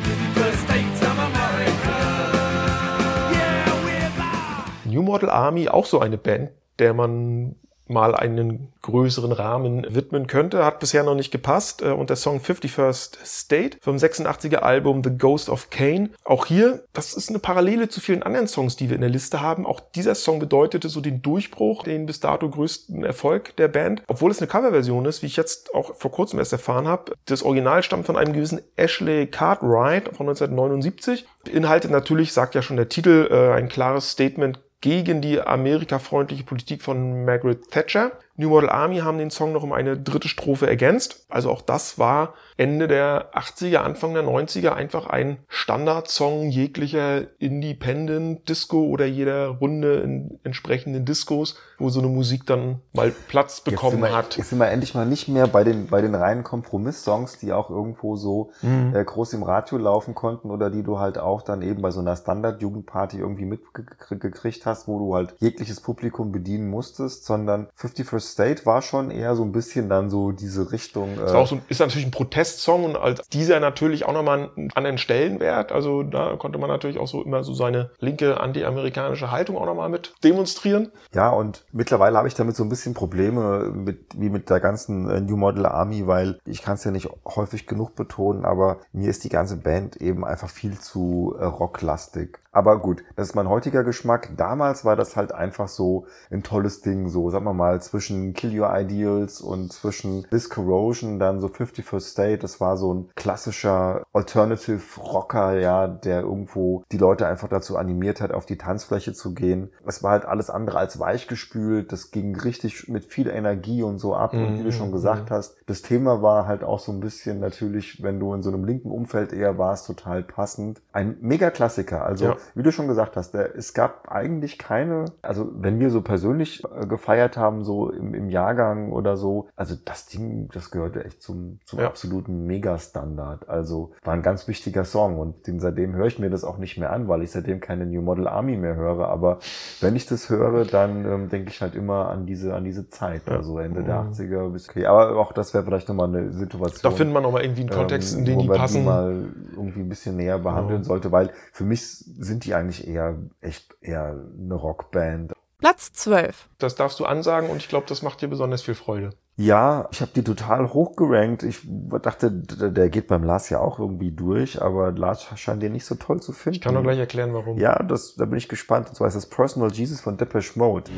New 4.86 5.02
Model 5.04 5.30
Army, 5.30 5.70
auch 5.70 5.86
so 5.86 6.00
eine 6.00 6.18
Band, 6.18 6.52
der 6.80 6.94
man 6.94 7.56
mal 7.92 8.16
einen 8.16 8.72
größeren 8.82 9.32
Rahmen 9.32 9.86
widmen 9.90 10.28
könnte, 10.28 10.66
hat 10.66 10.80
bisher 10.80 11.04
noch 11.04 11.16
nicht 11.16 11.32
gepasst. 11.32 11.82
Äh, 11.82 11.92
Und 11.92 12.10
der 12.10 12.18
Song 12.18 12.40
51st 12.40 13.18
State 13.24 13.78
vom 13.82 13.98
86er 13.98 14.58
Album 14.58 15.04
The 15.04 15.18
Ghost 15.18 15.50
of 15.50 15.70
Cain. 15.70 16.14
Auch 16.24 16.46
hier, 16.46 16.84
das 16.94 17.14
ist 17.14 17.30
eine 17.30 17.40
Parallele 17.40 17.90
zu 17.90 18.02
vielen 18.02 18.24
anderen 18.24 18.48
Songs, 18.48 18.76
die 18.76 18.90
wir 18.90 18.96
in 18.96 19.02
der 19.02 19.10
Liste 19.10 19.42
haben. 19.42 19.66
Auch 19.66 19.80
dieser 19.80 20.16
Song 20.16 20.40
bedeutete 20.40 20.90
so 20.90 21.02
den 21.02 21.22
Durchbruch, 21.22 21.84
den 21.84 22.06
bis 22.06 22.20
dato 22.20 22.50
größten 22.50 23.04
Erfolg 23.04 23.56
der 23.58 23.68
Band. 23.68 24.04
Obwohl 24.08 24.32
es 24.32 24.40
eine 24.40 24.48
Coverversion 24.48 25.06
ist, 25.06 25.22
wie 25.22 25.28
ich 25.28 25.38
jetzt 25.38 25.74
auch 25.74 25.96
vor 25.96 26.12
kurzem 26.12 26.40
erst 26.40 26.54
erfahren 26.54 26.88
habe. 26.88 27.14
Das 27.26 27.44
Original 27.44 27.84
stammt 27.84 28.06
von 28.06 28.18
einem 28.18 28.34
gewissen 28.34 28.62
Ashley 28.76 29.28
Cartwright 29.28 30.16
von 30.16 30.28
1979. 30.28 31.26
Beinhaltet 31.46 31.92
natürlich, 31.92 32.34
sagt 32.34 32.56
ja 32.56 32.62
schon 32.62 32.78
der 32.78 32.90
Titel, 32.90 33.28
äh, 33.32 33.54
ein 33.54 33.70
klares 33.70 34.12
Statement 34.12 34.60
gegen 34.82 35.22
die 35.22 35.40
amerikafreundliche 35.40 36.44
Politik 36.44 36.82
von 36.82 37.24
Margaret 37.26 37.70
Thatcher. 37.70 38.12
New 38.42 38.50
Model 38.50 38.70
Army 38.70 38.98
haben 38.98 39.20
den 39.20 39.30
Song 39.30 39.54
noch 39.54 39.62
um 39.62 39.72
eine 39.72 39.98
dritte 39.98 40.28
Strophe 40.28 40.68
ergänzt. 40.68 41.26
Also 41.30 41.52
auch 41.52 41.62
das 41.62 42.00
war 42.00 42.34
Ende 42.58 42.88
der 42.88 43.34
80er, 43.36 43.78
Anfang 43.78 44.14
der 44.14 44.24
90er 44.24 44.72
einfach 44.74 45.06
ein 45.08 45.38
Standardsong 45.48 46.50
jeglicher 46.50 47.24
Independent 47.40 48.50
Disco 48.50 48.84
oder 48.86 49.06
jeder 49.06 49.48
Runde 49.48 50.00
in 50.02 50.40
entsprechenden 50.44 51.06
Discos, 51.06 51.56
wo 51.78 51.90
so 51.90 52.00
eine 52.00 52.10
Musik 52.10 52.46
dann 52.46 52.82
mal 52.94 53.12
Platz 53.28 53.62
bekommen 53.62 54.00
jetzt 54.00 54.10
wir, 54.10 54.18
hat. 54.18 54.38
Jetzt 54.38 54.50
sind 54.50 54.60
wir 54.60 54.70
endlich 54.70 54.96
mal 54.96 55.06
nicht 55.06 55.28
mehr 55.28 55.48
bei 55.48 55.64
den, 55.64 55.88
bei 55.88 56.02
den 56.02 56.16
reinen 56.16 56.44
Kompromiss-Songs, 56.44 57.38
die 57.40 57.54
auch 57.54 57.70
irgendwo 57.70 58.16
so 58.16 58.52
Mhm. 58.62 58.96
äh, 58.96 59.04
groß 59.04 59.34
im 59.34 59.44
Radio 59.44 59.78
laufen 59.78 60.16
konnten 60.16 60.50
oder 60.50 60.70
die 60.70 60.84
du 60.84 61.00
halt 61.00 61.18
auch 61.18 61.42
dann 61.44 61.62
eben 61.62 61.82
bei 61.82 61.92
so 61.92 62.00
einer 62.00 62.16
Standard-Jugendparty 62.16 63.18
irgendwie 63.20 63.46
mitgekriegt 63.46 64.66
hast, 64.66 64.88
wo 64.88 65.00
du 65.00 65.16
halt 65.16 65.36
jegliches 65.40 65.80
Publikum 65.82 66.32
bedienen 66.32 66.70
musstest, 66.70 67.26
sondern 67.26 67.68
51st 67.78 68.31
State 68.32 68.66
war 68.66 68.82
schon 68.82 69.12
eher 69.12 69.36
so 69.36 69.44
ein 69.44 69.52
bisschen 69.52 69.90
dann 69.90 70.10
so 70.10 70.32
diese 70.32 70.72
Richtung. 70.72 71.18
Ist, 71.18 71.34
auch 71.34 71.48
so, 71.48 71.60
ist 71.70 71.80
natürlich 71.80 72.08
ein 72.08 72.12
Protestsong 72.12 72.86
und 72.86 72.96
als 72.96 73.28
dieser 73.30 73.60
natürlich 73.60 74.06
auch 74.06 74.14
nochmal 74.14 74.50
einen 74.56 74.72
anderen 74.74 74.98
Stellenwert. 74.98 75.72
Also 75.72 76.04
da 76.04 76.36
konnte 76.38 76.58
man 76.60 76.70
natürlich 76.70 76.98
auch 76.98 77.08
so 77.08 77.24
immer 77.24 77.44
so 77.44 77.54
seine 77.54 77.92
linke 78.00 78.40
anti-amerikanische 78.40 79.32
Haltung 79.32 79.58
auch 79.58 79.66
nochmal 79.66 79.90
mit 79.90 80.14
demonstrieren. 80.24 80.92
Ja, 81.14 81.30
und 81.30 81.66
mittlerweile 81.72 82.18
habe 82.18 82.28
ich 82.28 82.34
damit 82.34 82.56
so 82.56 82.64
ein 82.64 82.70
bisschen 82.70 82.94
Probleme 82.94 83.72
mit, 83.74 84.00
wie 84.16 84.30
mit 84.30 84.50
der 84.50 84.60
ganzen 84.60 85.10
äh, 85.10 85.22
New 85.22 85.38
Model 85.38 85.66
Army, 85.66 86.08
weil 86.08 86.40
ich 86.46 86.62
kann 86.62 86.76
es 86.76 86.84
ja 86.84 86.92
nicht 86.92 87.10
häufig 87.26 87.68
genug 87.68 87.96
betonen, 87.96 88.46
aber 88.46 88.80
mir 88.92 89.10
ist 89.10 89.24
die 89.24 89.30
ganze 89.30 89.58
Band 89.58 89.98
eben 89.98 90.26
einfach 90.26 90.50
viel 90.50 90.80
zu 90.80 91.36
äh, 91.40 91.46
rocklastig. 91.46 92.40
Aber 92.54 92.80
gut, 92.80 93.04
das 93.16 93.30
ist 93.30 93.36
mein 93.36 93.48
heutiger 93.48 93.84
Geschmack. 93.86 94.32
Damals 94.36 94.84
war 94.84 94.98
das 94.98 95.16
halt 95.16 95.32
einfach 95.32 95.70
so 95.70 96.06
ein 96.30 96.44
tolles 96.44 96.82
Ding, 96.82 97.08
so 97.08 97.30
sagen 97.30 97.46
wir 97.46 97.54
mal 97.54 97.82
zwischen 97.82 98.34
Kill 98.34 98.60
Your 98.60 98.78
Ideals 98.78 99.40
und 99.40 99.72
zwischen 99.72 100.28
This 100.32 100.50
Corrosion, 100.50 101.18
dann 101.18 101.40
so 101.40 101.48
51st 101.48 102.00
State. 102.02 102.38
Das 102.40 102.60
war 102.60 102.76
so 102.76 102.94
ein 102.94 103.10
klassischer 103.16 104.04
Alternative 104.12 104.82
Rocker, 105.00 105.58
ja, 105.60 105.88
der 105.88 106.22
irgendwo 106.22 106.84
die 106.92 106.98
Leute 106.98 107.26
einfach 107.26 107.48
dazu 107.48 107.78
animiert 107.78 108.20
hat, 108.20 108.32
auf 108.34 108.46
die 108.46 108.58
Tanzfläche 108.58 109.14
zu 109.14 109.34
gehen. 109.34 109.72
Es 109.86 110.04
war 110.04 110.12
halt 110.12 110.26
alles 110.26 110.50
andere 110.50 110.78
als 110.78 111.00
weichgespült. 111.00 111.92
Das 111.94 112.12
ging 112.12 112.36
richtig 112.36 112.90
mit 112.90 113.06
viel 113.06 113.30
Energie 113.30 113.82
und 113.84 113.98
so 114.00 114.14
ab. 114.14 114.34
Und 114.34 114.60
wie 114.60 114.64
du 114.64 114.72
schon 114.74 114.90
Mhm. 114.90 114.94
gesagt 114.94 115.32
hast, 115.32 115.56
das 115.68 115.82
Thema 115.84 116.22
war 116.22 116.48
halt 116.48 116.64
auch 116.66 116.80
so 116.80 116.92
ein 116.92 117.00
bisschen 117.00 117.40
natürlich, 117.40 118.04
wenn 118.04 118.20
du 118.20 118.34
in 118.34 118.44
so 118.44 118.50
einem 118.50 118.66
linken 118.66 118.92
Umfeld 118.92 119.32
eher 119.32 119.58
warst, 119.58 119.88
total 119.88 120.22
passend. 120.24 120.82
Ein 120.92 121.18
Mega-Klassiker. 121.22 122.04
Also 122.06 122.26
Ja. 122.26 122.36
Wie 122.56 122.64
du 122.64 122.72
schon 122.72 122.88
gesagt 122.88 123.16
hast, 123.18 123.34
der, 123.34 123.56
es 123.56 123.74
gab 123.74 124.12
eigentlich 124.12 124.58
keine, 124.58 125.06
also 125.22 125.50
wenn 125.54 125.80
wir 125.80 125.90
so 125.90 126.02
persönlich 126.02 126.64
äh, 126.66 126.86
gefeiert 126.86 127.38
haben, 127.38 127.64
so 127.64 127.90
im, 127.90 128.14
im 128.14 128.30
Jahrgang 128.30 128.92
oder 128.92 129.18
so, 129.18 129.48
also 129.56 129.76
das 129.84 130.08
Ding, 130.08 130.50
das 130.54 130.72
gehörte 130.72 131.04
echt 131.06 131.22
zum, 131.22 131.60
zum 131.66 131.80
Ja. 131.80 131.88
absoluten 131.88 132.46
Megastandard. 132.46 133.50
Also 133.50 133.92
war 134.04 134.14
ein 134.14 134.22
ganz 134.22 134.48
wichtiger 134.48 134.84
Song 134.86 135.18
und 135.20 135.48
den, 135.48 135.60
seitdem 135.60 135.94
höre 135.94 136.08
ich 136.08 136.20
mir 136.20 136.30
das 136.30 136.44
auch 136.44 136.58
nicht 136.58 136.78
mehr 136.78 136.92
an, 136.92 137.08
weil 137.08 137.22
ich 137.24 137.32
seitdem 137.32 137.60
keine 137.60 137.86
New 137.86 138.02
Model 138.02 138.28
Army 138.28 138.58
mehr 138.58 138.76
höre. 138.76 139.08
Aber 139.08 139.40
wenn 139.80 139.96
ich 139.96 140.06
das 140.06 140.30
höre, 140.30 140.66
dann 140.66 141.06
ähm, 141.06 141.30
denke 141.30 141.50
ich 141.50 141.62
halt 141.62 141.76
immer 141.76 142.10
an 142.10 142.26
diese, 142.26 142.54
an 142.56 142.64
diese 142.64 142.90
Zeit, 142.90 143.24
Ja. 143.28 143.38
also 143.38 143.60
Ende 143.60 143.84
der 143.84 144.02
80er 144.04 144.50
bis, 144.52 144.70
okay. 144.70 144.86
Aber 144.86 145.18
auch 145.18 145.34
das 145.34 145.54
wäre 145.54 145.64
vielleicht 145.64 145.88
nochmal 145.90 146.08
eine 146.08 146.32
Situation. 146.32 146.92
Da 146.92 146.96
findet 146.96 147.14
man 147.14 147.24
nochmal 147.24 147.44
irgendwie 147.44 147.62
einen 147.62 147.70
Kontext, 147.70 148.14
ähm, 148.14 148.20
in 148.20 148.26
den 148.26 148.36
wo 148.38 148.42
die 148.44 148.48
man 148.48 148.58
passen. 148.58 148.78
Die 148.82 148.86
mal 148.86 149.26
irgendwie 149.56 149.80
ein 149.82 149.90
bisschen 149.90 150.16
näher 150.16 150.40
behandeln 150.40 150.82
Ja. 150.82 150.86
sollte, 150.86 151.12
weil 151.12 151.32
für 151.52 151.64
mich 151.64 151.82
sind 151.88 152.31
die 152.40 152.54
eigentlich 152.54 152.88
eher 152.88 153.18
echt 153.42 153.76
eher 153.82 154.16
eine 154.40 154.56
Rockband. 154.56 155.34
Platz 155.60 155.94
12. 155.94 156.50
Das 156.58 156.76
darfst 156.76 157.00
du 157.00 157.06
ansagen 157.06 157.50
und 157.50 157.58
ich 157.58 157.70
glaube, 157.70 157.86
das 157.88 158.02
macht 158.02 158.22
dir 158.22 158.28
besonders 158.28 158.64
viel 158.64 158.74
Freude. 158.74 159.12
Ja, 159.38 159.88
ich 159.92 160.02
habe 160.02 160.12
die 160.14 160.24
total 160.24 160.74
hochgerankt. 160.74 161.44
Ich 161.44 161.62
dachte, 162.02 162.32
der 162.32 162.90
geht 162.90 163.08
beim 163.08 163.24
Lars 163.24 163.50
ja 163.50 163.60
auch 163.60 163.80
irgendwie 163.80 164.12
durch, 164.12 164.62
aber 164.62 164.92
Lars 164.92 165.28
scheint 165.36 165.64
den 165.64 165.72
nicht 165.72 165.86
so 165.86 165.96
toll 165.96 166.20
zu 166.22 166.32
finden. 166.32 166.56
Ich 166.56 166.62
kann 166.62 166.76
doch 166.76 166.84
gleich 166.84 167.00
erklären, 167.00 167.34
warum. 167.34 167.58
Ja, 167.58 167.82
das, 167.82 168.16
da 168.16 168.26
bin 168.26 168.38
ich 168.38 168.50
gespannt. 168.50 168.90
Und 168.90 168.96
zwar 168.96 169.08
ist 169.08 169.16
das 169.16 169.28
Personal 169.28 169.72
Jesus 169.72 170.02
von 170.02 170.18
Depeche 170.18 170.60
Mode. 170.60 170.92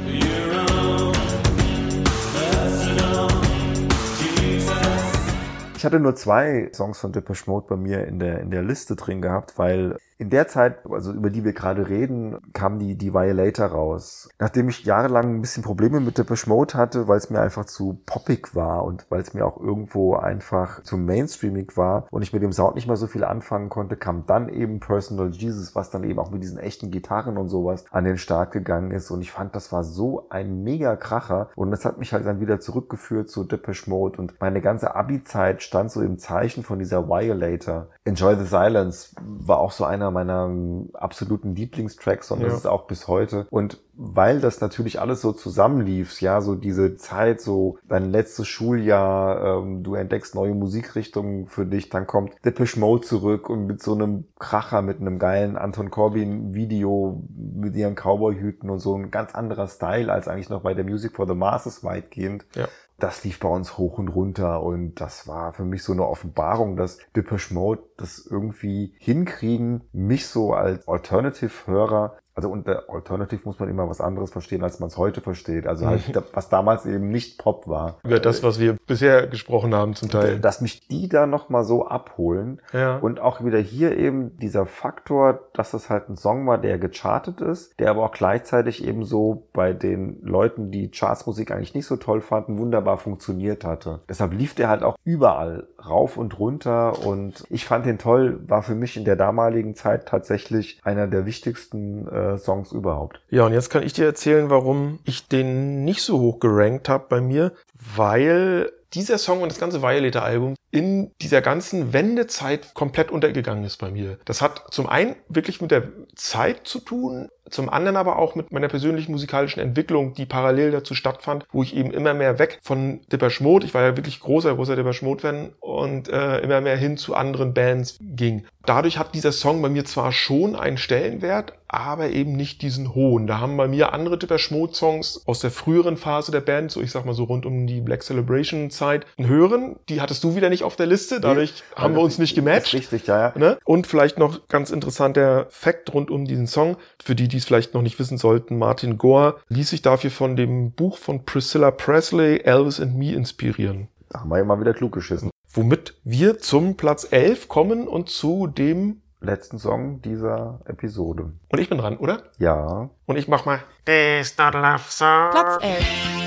Ich 5.83 5.85
hatte 5.85 5.99
nur 5.99 6.15
zwei 6.15 6.71
Songs 6.73 6.97
von 6.97 7.11
Depeche 7.11 7.43
Mode 7.51 7.65
bei 7.67 7.75
mir 7.75 8.07
in 8.07 8.17
der, 8.17 8.39
in 8.39 8.51
der 8.51 8.63
Liste 8.63 8.95
drin 8.95 9.21
gehabt, 9.21 9.57
weil 9.57 9.97
in 10.23 10.29
der 10.29 10.47
Zeit, 10.47 10.89
also 10.89 11.11
über 11.11 11.29
die 11.29 11.43
wir 11.43 11.51
gerade 11.51 11.89
reden, 11.89 12.37
kam 12.53 12.79
die, 12.79 12.95
die 12.95 13.13
Violator 13.13 13.65
raus. 13.65 14.29
Nachdem 14.39 14.69
ich 14.69 14.85
jahrelang 14.85 15.35
ein 15.35 15.41
bisschen 15.41 15.63
Probleme 15.63 15.99
mit 15.99 16.17
Depeche 16.17 16.47
Mode 16.47 16.75
hatte, 16.75 17.09
weil 17.09 17.17
es 17.17 17.29
mir 17.29 17.41
einfach 17.41 17.65
zu 17.65 17.99
poppig 18.05 18.55
war 18.55 18.85
und 18.85 19.05
weil 19.09 19.19
es 19.19 19.33
mir 19.33 19.45
auch 19.45 19.59
irgendwo 19.59 20.15
einfach 20.15 20.81
zu 20.83 20.95
mainstreamig 20.95 21.75
war 21.75 22.07
und 22.09 22.21
ich 22.21 22.31
mit 22.31 22.41
dem 22.41 22.53
Sound 22.53 22.75
nicht 22.75 22.87
mehr 22.87 22.95
so 22.95 23.07
viel 23.07 23.25
anfangen 23.25 23.69
konnte, 23.69 23.97
kam 23.97 24.25
dann 24.25 24.47
eben 24.47 24.79
Personal 24.79 25.31
Jesus, 25.31 25.75
was 25.75 25.89
dann 25.89 26.05
eben 26.05 26.19
auch 26.19 26.31
mit 26.31 26.41
diesen 26.41 26.57
echten 26.57 26.89
Gitarren 26.89 27.37
und 27.37 27.49
sowas 27.49 27.83
an 27.91 28.05
den 28.05 28.17
Start 28.17 28.53
gegangen 28.53 28.91
ist 28.91 29.11
und 29.11 29.21
ich 29.21 29.31
fand, 29.31 29.55
das 29.55 29.73
war 29.73 29.83
so 29.83 30.27
ein 30.29 30.63
mega 30.63 30.95
Kracher 30.95 31.49
und 31.55 31.71
das 31.71 31.83
hat 31.83 31.97
mich 31.97 32.13
halt 32.13 32.25
dann 32.25 32.39
wieder 32.39 32.61
zurückgeführt 32.61 33.29
zu 33.29 33.43
Depeche 33.43 33.89
Mode 33.89 34.19
und 34.19 34.39
meine 34.39 34.61
ganze 34.61 34.95
Abi-Zeit 34.95 35.63
stand 35.73 35.91
so 35.91 36.01
im 36.01 36.19
Zeichen 36.19 36.63
von 36.63 36.77
dieser 36.77 37.07
Violator. 37.09 37.88
Enjoy 38.05 38.36
the 38.36 38.45
Silence 38.45 39.15
war 39.23 39.57
auch 39.57 39.71
so 39.71 39.86
einer 39.86 40.12
meiner 40.12 40.45
ähm, 40.45 40.89
absoluten 40.93 41.55
Lieblingstracks 41.55 42.29
und 42.29 42.43
das 42.43 42.51
Ja. 42.51 42.57
ist 42.57 42.67
auch 42.67 42.86
bis 42.86 43.07
heute. 43.07 43.47
Und 43.49 43.79
weil 43.95 44.39
das 44.39 44.62
natürlich 44.62 44.99
alles 45.01 45.21
so 45.21 45.31
zusammenlief, 45.33 46.21
ja, 46.21 46.41
so 46.41 46.53
diese 46.55 46.95
Zeit, 46.97 47.41
so 47.41 47.77
dein 47.88 48.12
letztes 48.12 48.47
Schuljahr, 48.47 49.59
ähm, 49.63 49.81
du 49.83 49.95
entdeckst 49.95 50.36
neue 50.36 50.53
Musikrichtungen 50.53 51.47
für 51.47 51.65
dich, 51.65 51.89
dann 51.89 52.05
kommt 52.05 52.33
Depeche 52.45 52.79
Mode 52.79 53.05
zurück 53.05 53.49
und 53.49 53.65
mit 53.65 53.81
so 53.81 53.93
einem 53.93 54.25
Kracher, 54.39 54.81
mit 54.83 54.99
einem 54.99 55.17
geilen 55.17 55.57
Anton 55.57 55.89
Corbin 55.89 56.53
Video 56.53 57.23
mit 57.55 57.75
ihren 57.75 57.95
Cowboyhüten 57.95 58.69
und 58.69 58.79
so 58.79 58.95
ein 58.95 59.09
ganz 59.09 59.33
anderer 59.33 59.67
Style 59.67 60.12
als 60.12 60.27
eigentlich 60.27 60.49
noch 60.49 60.62
bei 60.62 60.73
der 60.75 60.86
Music 60.86 61.15
for 61.15 61.27
the 61.27 61.36
Masses 61.36 61.83
weitgehend 61.83 62.45
Ja. 62.55 62.67
Das 62.97 63.23
lief 63.23 63.39
bei 63.39 63.49
uns 63.49 63.77
hoch 63.77 63.97
und 63.97 64.10
runter 64.10 64.62
und 64.63 65.01
das 65.01 65.27
war 65.27 65.53
für 65.53 65.65
mich 65.65 65.84
so 65.84 65.93
eine 65.93 66.08
Offenbarung, 66.08 66.77
dass 66.77 66.99
Depeche 67.15 67.53
Mode 67.53 67.84
das 67.97 68.25
irgendwie 68.29 68.93
hinkriegen, 68.97 69.84
mich 69.91 70.27
so 70.27 70.53
als 70.53 70.88
Alternative-Hörer, 70.88 72.17
also 72.35 72.49
unter 72.49 72.89
Alternative 72.89 73.41
muss 73.45 73.59
man 73.59 73.69
immer 73.69 73.87
was 73.89 74.01
anderes 74.01 74.31
verstehen, 74.31 74.63
als 74.63 74.79
man 74.79 74.87
es 74.87 74.97
heute 74.97 75.21
versteht. 75.21 75.67
Also 75.67 75.85
halt, 75.85 76.15
da- 76.15 76.23
was 76.33 76.49
damals 76.49 76.85
eben 76.85 77.09
nicht 77.09 77.37
Pop 77.37 77.67
war. 77.67 77.97
Über 78.03 78.19
das, 78.19 78.43
was 78.43 78.59
wir 78.59 78.75
bisher 78.87 79.27
gesprochen 79.27 79.73
haben, 79.75 79.93
zum 79.95 80.09
Teil. 80.09 80.39
Dass 80.39 80.61
mich 80.61 80.87
die 80.87 81.09
da 81.09 81.27
nochmal 81.27 81.63
so 81.63 81.87
abholen. 81.87 82.61
Ja. 82.73 82.97
Und 82.97 83.19
auch 83.19 83.43
wieder 83.43 83.59
hier 83.59 83.97
eben 83.97 84.37
dieser 84.37 84.65
Faktor, 84.65 85.41
dass 85.53 85.71
das 85.71 85.89
halt 85.89 86.09
ein 86.09 86.17
Song 86.17 86.47
war, 86.47 86.57
der 86.57 86.77
gechartet 86.79 87.41
ist, 87.41 87.79
der 87.79 87.89
aber 87.89 88.03
auch 88.03 88.11
gleichzeitig 88.11 88.83
eben 88.85 89.05
so 89.05 89.47
bei 89.53 89.73
den 89.73 90.21
Leuten, 90.23 90.71
die 90.71 90.89
Chartsmusik 90.89 91.51
eigentlich 91.51 91.75
nicht 91.75 91.85
so 91.85 91.97
toll 91.97 92.21
fanden, 92.21 92.57
wunderbar 92.57 92.97
funktioniert 92.97 93.63
hatte. 93.63 94.01
Deshalb 94.09 94.33
lief 94.33 94.55
der 94.55 94.69
halt 94.69 94.83
auch 94.83 94.97
überall 95.03 95.67
rauf 95.87 96.17
und 96.17 96.39
runter 96.39 97.05
und 97.05 97.43
ich 97.49 97.65
fand 97.65 97.85
den 97.85 97.97
toll, 97.97 98.39
war 98.47 98.63
für 98.63 98.75
mich 98.75 98.97
in 98.97 99.05
der 99.05 99.15
damaligen 99.15 99.75
Zeit 99.75 100.07
tatsächlich 100.07 100.79
einer 100.83 101.07
der 101.07 101.25
wichtigsten 101.25 102.07
äh, 102.23 102.38
Songs 102.38 102.71
überhaupt. 102.71 103.21
Ja, 103.29 103.45
und 103.45 103.53
jetzt 103.53 103.69
kann 103.69 103.83
ich 103.83 103.93
dir 103.93 104.05
erzählen, 104.05 104.49
warum 104.49 104.99
ich 105.05 105.27
den 105.27 105.83
nicht 105.83 106.01
so 106.01 106.19
hoch 106.19 106.39
gerankt 106.39 106.89
habe 106.89 107.05
bei 107.09 107.21
mir, 107.21 107.53
weil 107.95 108.71
dieser 108.93 109.17
Song 109.17 109.41
und 109.41 109.51
das 109.51 109.60
ganze 109.60 109.82
Violator-Album 109.82 110.56
in 110.73 111.12
dieser 111.21 111.41
ganzen 111.41 111.93
Wendezeit 111.93 112.73
komplett 112.73 113.12
untergegangen 113.12 113.63
ist 113.63 113.77
bei 113.77 113.91
mir. 113.91 114.17
Das 114.25 114.41
hat 114.41 114.63
zum 114.71 114.89
einen 114.89 115.15
wirklich 115.29 115.62
mit 115.62 115.69
der 115.69 115.84
Zeit 116.15 116.62
zu 116.67 116.79
tun, 116.79 117.29
zum 117.49 117.69
anderen 117.69 117.97
aber 117.97 118.17
auch 118.17 118.34
mit 118.34 118.51
meiner 118.51 118.69
persönlichen 118.69 119.12
musikalischen 119.12 119.62
Entwicklung, 119.62 120.15
die 120.15 120.25
parallel 120.25 120.71
dazu 120.71 120.95
stattfand, 120.95 121.45
wo 121.51 121.62
ich 121.62 121.75
eben 121.75 121.91
immer 121.91 122.15
mehr 122.15 122.39
weg 122.39 122.60
von 122.63 123.01
Depeche 123.12 123.43
Mode, 123.43 123.65
ich 123.67 123.73
war 123.75 123.84
ja 123.84 123.97
wirklich 123.97 124.19
großer, 124.19 124.56
großer 124.56 124.75
Depeche 124.75 125.06
Mode-Fan 125.06 125.51
und 125.60 126.10
äh, 126.10 126.39
immer 126.39 126.62
mehr 126.62 126.77
hin 126.77 126.97
zu 126.97 127.13
anderen 127.13 127.53
Bands 127.53 127.99
ging. 128.01 128.45
Dadurch 128.65 128.97
hat 128.97 129.13
dieser 129.13 129.34
Song 129.34 129.62
bei 129.62 129.69
mir 129.69 129.84
zwar 129.86 130.12
schon 130.12 130.56
einen 130.56 130.77
Stellenwert, 130.77 131.53
aber 131.67 132.12
eben 132.12 132.34
nicht 132.34 132.62
diesen 132.62 132.95
hohen. 132.95 133.27
Da 133.27 133.39
haben 133.39 133.58
bei 133.58 133.67
mir 133.67 133.93
andere 133.93 134.17
Depeche 134.17 134.53
Mode 134.53 134.73
Songs 134.73 135.21
aus 135.25 135.39
der 135.41 135.51
früheren 135.51 135.97
Phase 135.97 136.32
der 136.32 136.41
Band, 136.41 136.71
so 136.71 136.82
ich 136.82 136.91
sag 136.91 137.06
mal 137.06 137.13
so 137.13 137.25
rund 137.25 137.45
um 137.45 137.67
die 137.67 137.82
Black 137.82 138.03
Celebration 138.03 138.69
Zeit, 138.83 139.05
einen 139.17 139.27
höheren. 139.27 139.77
Die 139.89 140.01
hattest 140.01 140.23
du 140.23 140.35
wieder 140.35 140.49
nicht 140.49 140.63
auf 140.63 140.75
der 140.75 140.85
Liste, 140.85 141.21
dadurch 141.21 141.63
haben 141.75 141.95
wir 141.95 142.01
uns 142.01 142.17
nicht 142.17 142.31
Ist 142.31 142.35
gematcht. 142.35 142.73
richtig, 142.73 143.07
ja, 143.07 143.29
ja. 143.29 143.33
Ne? 143.37 143.57
Und 143.63 143.87
vielleicht 143.87 144.17
noch 144.17 144.47
ganz 144.47 144.69
interessanter 144.71 145.47
Fakt 145.49 145.93
rund 145.93 146.11
um 146.11 146.25
diesen 146.25 146.47
Song. 146.47 146.77
Für 147.03 147.15
die, 147.15 147.27
die 147.27 147.37
es 147.37 147.45
vielleicht 147.45 147.73
noch 147.73 147.81
nicht 147.81 147.99
wissen 147.99 148.17
sollten, 148.17 148.57
Martin 148.57 148.97
Gore 148.97 149.37
ließ 149.49 149.69
sich 149.69 149.81
dafür 149.81 150.11
von 150.11 150.35
dem 150.35 150.71
Buch 150.71 150.97
von 150.97 151.25
Priscilla 151.25 151.71
Presley, 151.71 152.41
Elvis 152.43 152.79
and 152.79 152.95
Me, 152.97 153.13
inspirieren. 153.13 153.87
Da 154.09 154.19
haben 154.19 154.29
wir 154.29 154.37
ja 154.37 154.43
mal 154.43 154.59
wieder 154.59 154.73
klug 154.73 154.91
geschissen. 154.91 155.29
Womit 155.51 155.95
wir 156.03 156.39
zum 156.39 156.77
Platz 156.77 157.07
11 157.09 157.47
kommen 157.47 157.87
und 157.87 158.09
zu 158.09 158.47
dem... 158.47 158.99
Letzten 159.19 159.57
Song 159.57 160.01
dieser 160.01 160.59
Episode. 160.65 161.31
Und 161.47 161.59
ich 161.59 161.69
bin 161.69 161.77
dran, 161.77 161.95
oder? 161.95 162.23
Ja. 162.39 162.89
Und 163.05 163.15
ich 163.15 163.29
mach 163.29 163.45
mal... 163.45 163.59
This 163.85 164.37
not 164.37 164.53
love 164.53 164.83
song. 164.89 165.29
Platz 165.31 165.63
11. 165.63 166.22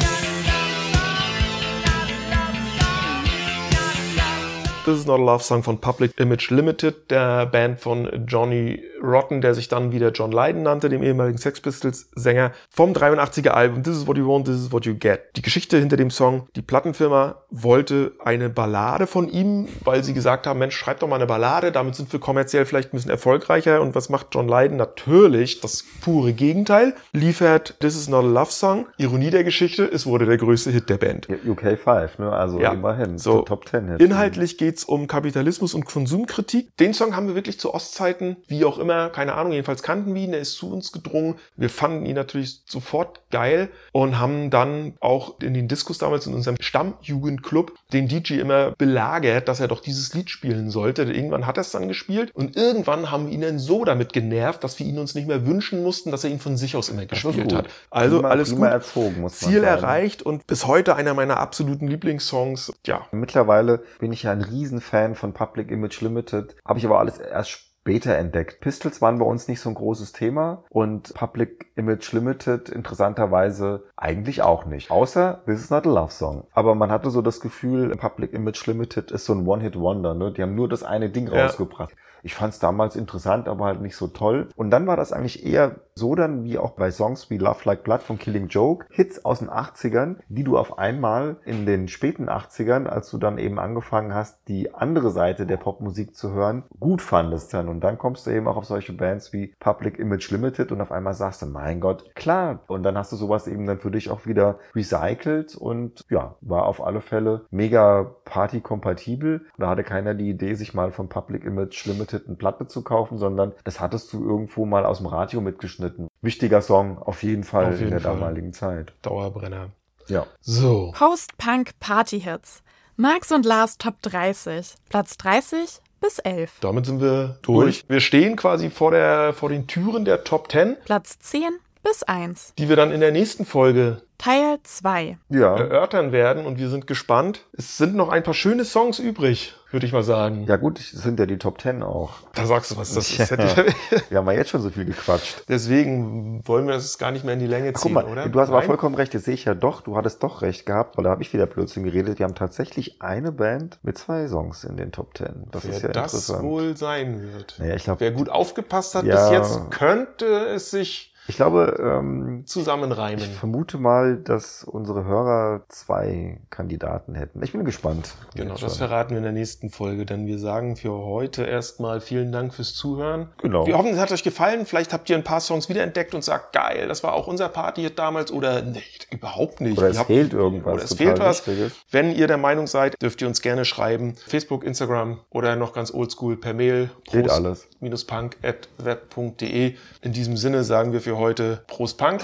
This 4.87 4.99
is 5.01 5.07
not 5.07 5.19
a 5.19 5.23
love 5.25 5.43
song 5.43 5.65
von 5.65 5.81
Public 5.81 6.13
Image 6.21 6.49
Limited, 6.51 7.11
der 7.11 7.47
Band 7.47 7.81
von 7.81 8.09
Johnny 8.29 8.85
Rotten, 9.03 9.41
der 9.41 9.53
sich 9.53 9.67
dann 9.67 9.91
wieder 9.91 10.13
John 10.13 10.31
Lydon 10.31 10.63
nannte, 10.63 10.89
dem 10.89 11.03
ehemaligen 11.03 11.39
Sex 11.39 11.61
Pistols 11.61 12.09
Sänger, 12.15 12.53
vom 12.71 12.93
83er 12.93 13.49
Album 13.49 13.83
This 13.83 13.97
is 13.97 14.07
what 14.07 14.17
you 14.17 14.29
want, 14.29 14.47
this 14.47 14.55
is 14.55 14.71
what 14.71 14.87
you 14.87 14.95
get. 14.95 15.23
Die 15.35 15.43
Geschichte 15.43 15.77
hinter 15.79 15.97
dem 15.97 16.11
Song, 16.11 16.47
die 16.55 16.63
Plattenfirma 16.63 17.35
wollte 17.51 18.13
eine 18.25 18.49
Ballade 18.49 19.09
von 19.09 19.29
ihm, 19.29 19.67
weil 19.83 20.05
sie 20.05 20.15
gesagt 20.15 20.47
haben, 20.47 20.61
Mensch, 20.61 20.77
schreib 20.77 21.01
doch 21.01 21.09
mal 21.09 21.17
eine 21.17 21.27
Ballade, 21.27 21.73
damit 21.73 21.97
sind 21.97 22.13
wir 22.13 22.21
kommerziell 22.21 22.65
vielleicht 22.65 22.91
ein 22.93 22.97
bisschen 22.97 23.11
erfolgreicher. 23.11 23.81
Und 23.81 23.97
was 23.97 24.09
macht 24.09 24.29
John 24.37 24.47
Lydon? 24.47 24.77
Natürlich 24.77 25.61
das 25.61 25.85
pure 26.01 26.33
Gegenteil, 26.33 26.95
liefert 27.13 27.75
This 27.81 27.97
is 27.97 28.09
not 28.09 28.23
a 28.25 28.29
love 28.29 28.53
song. 28.53 28.87
Ironie 28.99 29.31
der 29.31 29.43
Geschichte, 29.43 29.85
es 29.85 30.07
wurde 30.07 30.27
der 30.27 30.37
größte 30.37 30.71
Hit 30.71 30.89
der 30.91 30.99
Band. 30.99 31.27
UK 31.45 31.77
5, 31.77 32.19
ne? 32.21 32.31
also 32.33 32.61
Ja. 32.61 32.73
immerhin, 32.73 33.19
So, 33.19 33.43
Top 33.43 33.69
10 33.69 33.89
Hit. 33.89 34.01
Inhaltlich 34.01 34.57
geht's 34.77 34.85
um 34.85 35.07
Kapitalismus 35.07 35.73
und 35.73 35.87
Konsumkritik. 35.87 36.77
Den 36.77 36.93
Song 36.93 37.17
haben 37.17 37.29
wir 37.29 37.35
wirklich 37.35 37.59
zu 37.59 37.73
Ostzeiten, 37.73 38.37
wie 38.47 38.67
auch 38.67 38.79
immer, 38.79 39.09
keine 39.09 39.33
Ahnung, 39.33 39.53
jedenfalls 39.53 39.83
kannten 39.83 40.15
wir 40.15 40.21
ihn, 40.23 40.33
der 40.33 40.41
ist 40.41 40.53
zu 40.57 40.71
uns 40.71 40.93
gedrungen. 40.93 41.37
Wir 41.57 41.71
fanden 41.71 42.05
ihn 42.05 42.15
natürlich 42.15 42.61
sofort 42.67 43.23
geil 43.31 43.71
und 43.93 44.19
haben 44.19 44.51
dann 44.51 44.93
auch 45.01 45.41
in 45.41 45.55
den 45.55 45.67
Diskus 45.67 45.97
damals 45.97 46.27
in 46.27 46.35
unserem 46.35 46.57
Stammjugendclub 46.61 47.73
den 47.95 48.07
DJ 48.09 48.35
immer 48.35 48.73
belagert, 48.73 49.49
dass 49.49 49.61
er 49.61 49.69
doch 49.69 49.81
dieses 49.81 50.13
Lied 50.13 50.29
spielen 50.29 50.71
sollte. 50.71 51.05
Irgendwann 51.05 51.47
hat 51.47 51.57
er 51.57 51.63
es 51.63 51.71
dann 51.71 51.89
gespielt 51.89 52.31
und 52.35 52.55
irgendwann 52.57 53.11
haben 53.11 53.29
wir 53.29 53.33
ihn 53.33 53.41
dann 53.41 53.59
so 53.59 53.85
damit 53.87 54.13
genervt, 54.13 54.63
dass 54.63 54.79
wir 54.79 54.87
ihn 54.87 54.99
uns 54.99 55.15
nicht 55.15 55.27
mehr 55.27 55.47
wünschen 55.47 55.83
mussten, 55.83 56.11
dass 56.11 56.23
er 56.23 56.29
ihn 56.31 56.39
von 56.41 56.59
sich 56.59 56.77
aus 56.77 56.91
immer 56.91 57.07
gespielt 57.07 57.55
hat. 57.55 57.69
Also 57.91 58.17
Prima- 58.17 58.29
alles 58.29 58.51
prima 58.51 58.67
gut. 58.67 58.75
erzogen, 58.75 59.29
Ziel 59.31 59.63
sagen. 59.63 59.65
erreicht 59.65 60.23
und 60.23 60.47
bis 60.47 60.67
heute 60.67 60.97
einer 60.97 61.15
meiner 61.15 61.39
absoluten 61.39 61.89
Lieblingssongs. 61.89 62.73
Ja, 62.87 63.07
Mittlerweile 63.11 63.83
bin 64.01 64.13
ich 64.13 64.25
ja 64.25 64.33
ein 64.33 64.43
Riesenfan 64.67 65.15
von 65.15 65.33
Public 65.33 65.71
Image 65.71 66.01
Limited, 66.01 66.57
habe 66.67 66.79
ich 66.81 66.87
aber 66.87 66.99
alles 66.99 67.19
erst 67.19 67.51
später 67.51 68.17
entdeckt. 68.17 68.59
Pistols 68.61 69.01
waren 69.01 69.21
bei 69.21 69.25
uns 69.25 69.47
nicht 69.47 69.61
so 69.61 69.69
ein 69.69 69.77
großes 69.77 70.13
Thema 70.13 70.65
und 70.71 71.15
Public 71.15 71.67
Image 71.77 72.13
Limited 72.13 72.69
interessanterweise 72.69 73.85
eigentlich 73.97 74.43
auch 74.43 74.65
nicht. 74.65 74.91
Außer 74.91 75.43
This 75.47 75.61
is 75.61 75.71
not 75.71 75.87
a 75.87 75.91
love 75.91 76.11
song. 76.11 76.49
Aber 76.53 76.75
man 76.75 76.91
hatte 76.91 77.11
so 77.11 77.23
das 77.23 77.39
Gefühl, 77.39 77.91
Public 77.97 78.33
Image 78.33 78.67
Limited 78.67 79.13
ist 79.13 79.25
so 79.27 79.35
ein 79.35 79.47
One-Hit-Wonder. 79.47 80.15
Ne? 80.15 80.33
Die 80.33 80.43
haben 80.43 80.57
nur 80.57 80.69
das 80.69 80.83
eine 80.83 81.11
Ding 81.11 81.29
Ja. 81.33 81.45
rausgebracht. 81.45 81.95
Ich 82.23 82.35
fand 82.35 82.53
es 82.53 82.59
damals 82.59 82.97
interessant, 82.97 83.49
aber 83.49 83.67
halt 83.67 83.81
nicht 83.81 83.97
so 83.97 84.09
toll. 84.09 84.49
Und 84.57 84.71
dann 84.71 84.87
war 84.87 84.97
das 84.97 85.13
eigentlich 85.13 85.45
eher 85.45 85.77
so 85.95 86.15
dann 86.15 86.45
wie 86.45 86.59
auch 86.59 86.73
bei 86.73 86.91
Songs 86.91 87.31
wie 87.31 87.39
Love 87.39 87.61
Like 87.65 87.85
Blood 87.85 88.03
von 88.03 88.19
Killing 88.19 88.49
Joke, 88.49 88.87
Hits 88.91 89.25
aus 89.25 89.39
den 89.39 89.49
80ern, 89.49 90.17
die 90.29 90.45
du 90.45 90.59
auf 90.59 90.79
einmal 90.79 91.37
in 91.45 91.65
den 91.65 91.89
späten 91.89 92.29
80ern, 92.29 92.87
als 92.87 93.11
du 93.11 93.17
dann 93.17 93.39
eben 93.39 93.59
angefangen 93.59 94.13
hast, 94.13 94.47
die 94.49 94.75
andere 94.75 95.11
Seite 95.11 95.47
der 95.47 95.57
Popmusik 95.57 96.15
zu 96.15 96.33
hören, 96.33 96.65
gut 96.79 97.01
fandest 97.01 97.55
dann. 97.55 97.69
Und 97.69 97.81
dann 97.81 97.97
kommst 97.97 98.27
du 98.27 98.31
eben 98.31 98.47
auch 98.47 98.57
auf 98.57 98.67
solche 98.67 98.93
Bands 98.93 99.33
wie 99.33 99.55
Public 99.59 99.99
Image 99.99 100.31
Limited 100.31 100.71
und 100.71 100.83
auf 100.83 100.93
einmal 100.93 101.15
sagst 101.15 101.43
du, 101.43 101.47
mein 101.47 101.81
Gott, 101.81 102.15
klar. 102.15 102.61
Und 102.67 102.83
dann 102.83 102.99
hast 102.99 103.13
du 103.13 103.17
sowas 103.17 103.47
eben 103.47 103.67
dann 103.67 103.79
für 103.79 103.91
dich 103.91 104.11
auch 104.11 104.27
wieder 104.27 104.59
recycelt 104.75 105.55
und 105.55 106.05
ja, 106.11 106.35
war 106.43 106.67
auf 106.67 106.85
alle 106.85 107.01
Fälle 107.01 107.47
mega 107.51 108.15
party-kompatibel. 108.25 109.47
Da 109.57 109.71
hatte 109.71 109.85
keiner 109.85 110.15
die 110.15 110.29
Idee, 110.29 110.55
sich 110.55 110.75
mal 110.75 110.91
von 110.91 111.09
Public 111.09 111.45
Image 111.45 111.87
Limited 111.87 112.06
eine 112.15 112.37
Platte 112.37 112.67
zu 112.67 112.83
kaufen, 112.83 113.19
sondern 113.19 113.53
das 113.65 113.81
hattest 113.81 114.13
du 114.13 114.23
irgendwo 114.25 114.65
mal 114.67 114.85
aus 114.85 114.99
dem 114.99 115.07
Radio 115.07 115.41
mitgeschnitten. 115.41 116.09
Wichtiger 116.23 116.63
Song 116.63 116.99
auf 116.99 117.23
jeden 117.23 117.45
Fall 117.45 117.67
Auf 117.67 117.73
jeden 117.73 117.85
in 117.85 117.91
der 117.91 118.01
Fall. 118.01 118.15
damaligen 118.15 118.53
Zeit. 118.53 118.93
Dauerbrenner. 119.03 119.71
Ja. 120.09 120.27
So. 120.41 120.93
Post-Punk 120.97 121.79
Party 121.81 122.21
Hits. 122.21 122.63
Max 122.97 123.31
und 123.33 123.45
Lars 123.45 123.77
Top 123.79 124.01
30. 124.03 124.75
Platz 124.89 125.17
30 125.19 125.81
bis 126.01 126.19
11. 126.19 126.61
Damit 126.61 126.87
sind 126.87 127.01
wir 127.01 127.39
durch. 127.43 127.85
Wir 127.89 128.01
stehen 128.01 128.37
quasi 128.37 128.71
vor, 128.71 128.91
der, 128.91 129.33
vor 129.33 129.49
den 129.49 129.67
Türen 129.67 130.05
der 130.05 130.25
Top 130.25 130.51
10, 130.51 130.77
Platz 130.85 131.19
10 131.19 131.43
bis 131.87 132.03
1. 132.03 132.55
die 132.59 132.69
wir 132.69 132.77
dann 132.77 132.91
in 132.91 133.01
der 133.01 133.13
nächsten 133.13 133.45
Folge 133.45 134.03
Teil 134.19 134.59
2. 134.63 135.19
Ja. 135.29 135.57
erörtern 135.59 136.11
werden 136.11 136.47
und 136.47 136.59
wir 136.59 136.71
sind 136.71 136.87
gespannt. 136.87 137.43
Es 137.53 137.77
sind 137.77 137.95
noch 137.95 138.09
ein 138.09 138.23
paar 138.23 138.33
schöne 138.33 138.65
Songs 138.65 138.99
übrig, 138.99 139.55
würde 139.71 139.85
ich 139.85 139.93
mal 139.93 140.03
sagen. 140.03 140.47
Ja 140.49 140.57
gut, 140.57 140.79
das 140.79 141.03
sind 141.03 141.21
ja 141.21 141.27
die 141.27 141.37
Top 141.37 141.61
10 141.61 141.83
auch. 141.83 142.15
Da 142.35 142.47
sagst 142.47 142.71
du 142.71 142.79
was, 142.79 142.95
das 142.95 143.11
ist. 143.11 143.19
Ja. 143.19 143.27
Hätte 143.27 143.67
ich, 143.91 144.11
Wir 144.11 144.19
haben 144.19 144.27
ja 144.29 144.33
jetzt 144.33 144.49
schon 144.49 144.63
so 144.63 144.71
viel 144.71 144.87
gequatscht. 144.87 145.43
deswegen 145.51 146.41
wollen 146.49 146.67
wir 146.67 146.73
das 146.75 146.97
gar 146.97 147.11
nicht 147.11 147.25
mehr 147.27 147.35
in 147.35 147.41
die 147.41 147.47
Länge 147.47 147.73
Guck 147.75 147.83
ziehen, 147.83 147.93
mal, 147.93 148.05
oder? 148.07 148.27
du 148.31 148.41
hast 148.41 148.49
aber 148.49 148.59
Nein? 148.61 148.67
vollkommen 148.69 148.95
recht, 148.95 149.13
jetzt 149.13 149.27
sehe 149.27 149.35
ich 149.35 149.45
ja 149.45 149.55
doch, 149.55 149.83
du 149.83 149.97
hattest 149.99 150.23
doch 150.23 150.41
recht 150.41 150.65
gehabt, 150.65 150.97
weil 150.97 151.05
da 151.05 151.11
habe 151.11 151.23
ich 151.23 151.33
wieder 151.35 151.45
Blödsinn 151.47 151.85
geredet. 151.85 152.19
Wir 152.19 152.25
haben 152.25 152.35
tatsächlich 152.35 153.03
eine 153.03 153.33
Band 153.33 153.79
mit 153.83 153.99
zwei 153.99 154.27
Songs 154.29 154.65
in 154.65 154.79
den 154.79 154.93
Top 154.93 155.17
10. 155.19 155.49
Das 155.53 155.65
ist 155.67 155.83
ja 155.83 155.89
Wer 155.89 155.93
das 155.93 156.15
interessant. 156.15 156.43
wohl 156.43 156.75
sein 156.77 157.21
wird. 157.35 157.57
Naja, 157.59 157.75
ich 157.75 157.85
glaube, 157.85 158.01
Wer 158.01 158.13
gut 158.13 158.31
aufgepasst 158.31 158.95
hat 158.95 159.05
Ja. 159.05 159.29
bis 159.29 159.31
jetzt, 159.39 159.71
könnte 159.71 160.25
es 160.47 160.71
sich 160.71 161.13
ich 161.29 161.37
glaube, 161.37 161.77
ähm, 161.81 162.45
zusammenreimen. 162.47 163.19
ich 163.19 163.29
vermute 163.31 163.79
mal, 163.79 164.17
dass 164.17 164.65
unsere 164.65 165.05
Hörer 165.05 165.65
zwei 165.69 166.41
Kandidaten 166.51 167.15
hätten. 167.15 167.43
Ich 167.43 167.53
bin 167.53 167.65
gespannt. 167.65 168.15
Genau, 168.35 168.53
das 168.55 168.61
schon. 168.61 168.71
verraten 168.71 169.11
wir 169.11 169.19
in 169.19 169.23
der 169.25 169.33
nächsten 169.33 169.71
Folge, 169.71 170.07
denn 170.07 170.27
wir 170.27 170.39
sagen 170.39 170.77
für 170.77 170.93
heute 170.93 171.45
erstmal 171.45 172.01
vielen 172.01 172.33
Dank 172.33 172.55
fürs 172.55 172.75
Zuhören. 172.75 173.29
Genau. 173.39 173.67
Wir 173.67 173.77
hoffen, 173.77 173.93
es 173.93 173.99
hat 173.99 174.13
euch 174.13 174.23
gefallen. 174.23 174.67
Vielleicht 174.67 174.93
habt 174.93 175.09
ihr 175.11 175.17
ein 175.17 175.25
paar 175.25 175.41
Songs 175.41 175.69
wiederentdeckt 175.69 176.15
und 176.15 176.23
sagt, 176.23 176.53
geil, 176.53 176.87
das 176.89 177.03
war 177.03 177.13
auch 177.15 177.27
unser 177.27 177.49
Party 177.49 177.93
damals 177.95 178.31
oder 178.31 178.63
nee, 178.63 178.83
überhaupt 179.11 179.61
nicht. 179.61 179.79
Oder 179.79 179.89
es 179.89 179.99
habt- 179.99 180.07
fehlt 180.09 180.33
irgendwas. 180.33 180.75
Oder 180.75 180.85
es 180.85 180.95
fehlt 180.95 181.19
was. 181.19 181.47
Wichtiges. 181.47 181.73
Wenn 181.91 182.13
ihr 182.15 182.27
der 182.27 182.37
Meinung 182.39 182.67
seid, 182.67 183.01
dürft 183.03 183.21
ihr 183.23 183.29
uns 183.29 183.43
gerne 183.43 183.65
schreiben. 183.65 184.15
Facebook, 184.27 184.65
Instagram 184.65 185.21
oder 185.31 185.57
noch 185.57 185.73
ganz 185.73 185.93
oldschool 185.93 186.37
per 186.37 186.55
Mail. 186.55 186.91
Geht 187.11 187.31
alles. 187.31 187.69
punk.web.de. 188.07 189.75
In 190.03 190.13
diesem 190.13 190.37
Sinne 190.37 190.65
sagen 190.65 190.93
wir 190.93 191.01
für 191.01 191.16
heute 191.17 191.63
Prost 191.67 191.99
Punk 191.99 192.21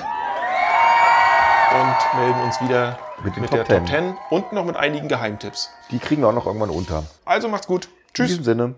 und 1.73 2.21
melden 2.21 2.41
uns 2.43 2.61
wieder 2.61 2.99
Mit 3.25 3.37
mit 3.37 3.51
Top 3.51 3.67
der 3.67 3.79
Top 3.79 3.87
10. 3.89 4.05
10 4.05 4.17
und 4.31 4.53
noch 4.53 4.65
mit 4.65 4.77
einigen 4.77 5.09
Geheimtipps. 5.09 5.71
Die 5.91 5.99
kriegen 5.99 6.23
wir 6.23 6.29
auch 6.29 6.35
noch 6.35 6.47
irgendwann 6.47 6.71
unter. 6.71 7.05
Also 7.25 7.49
macht's 7.49 7.67
gut. 7.67 7.87
In 7.87 7.91
Tschüss. 8.15 8.29
diesem 8.29 8.45
Sinne. 8.45 8.75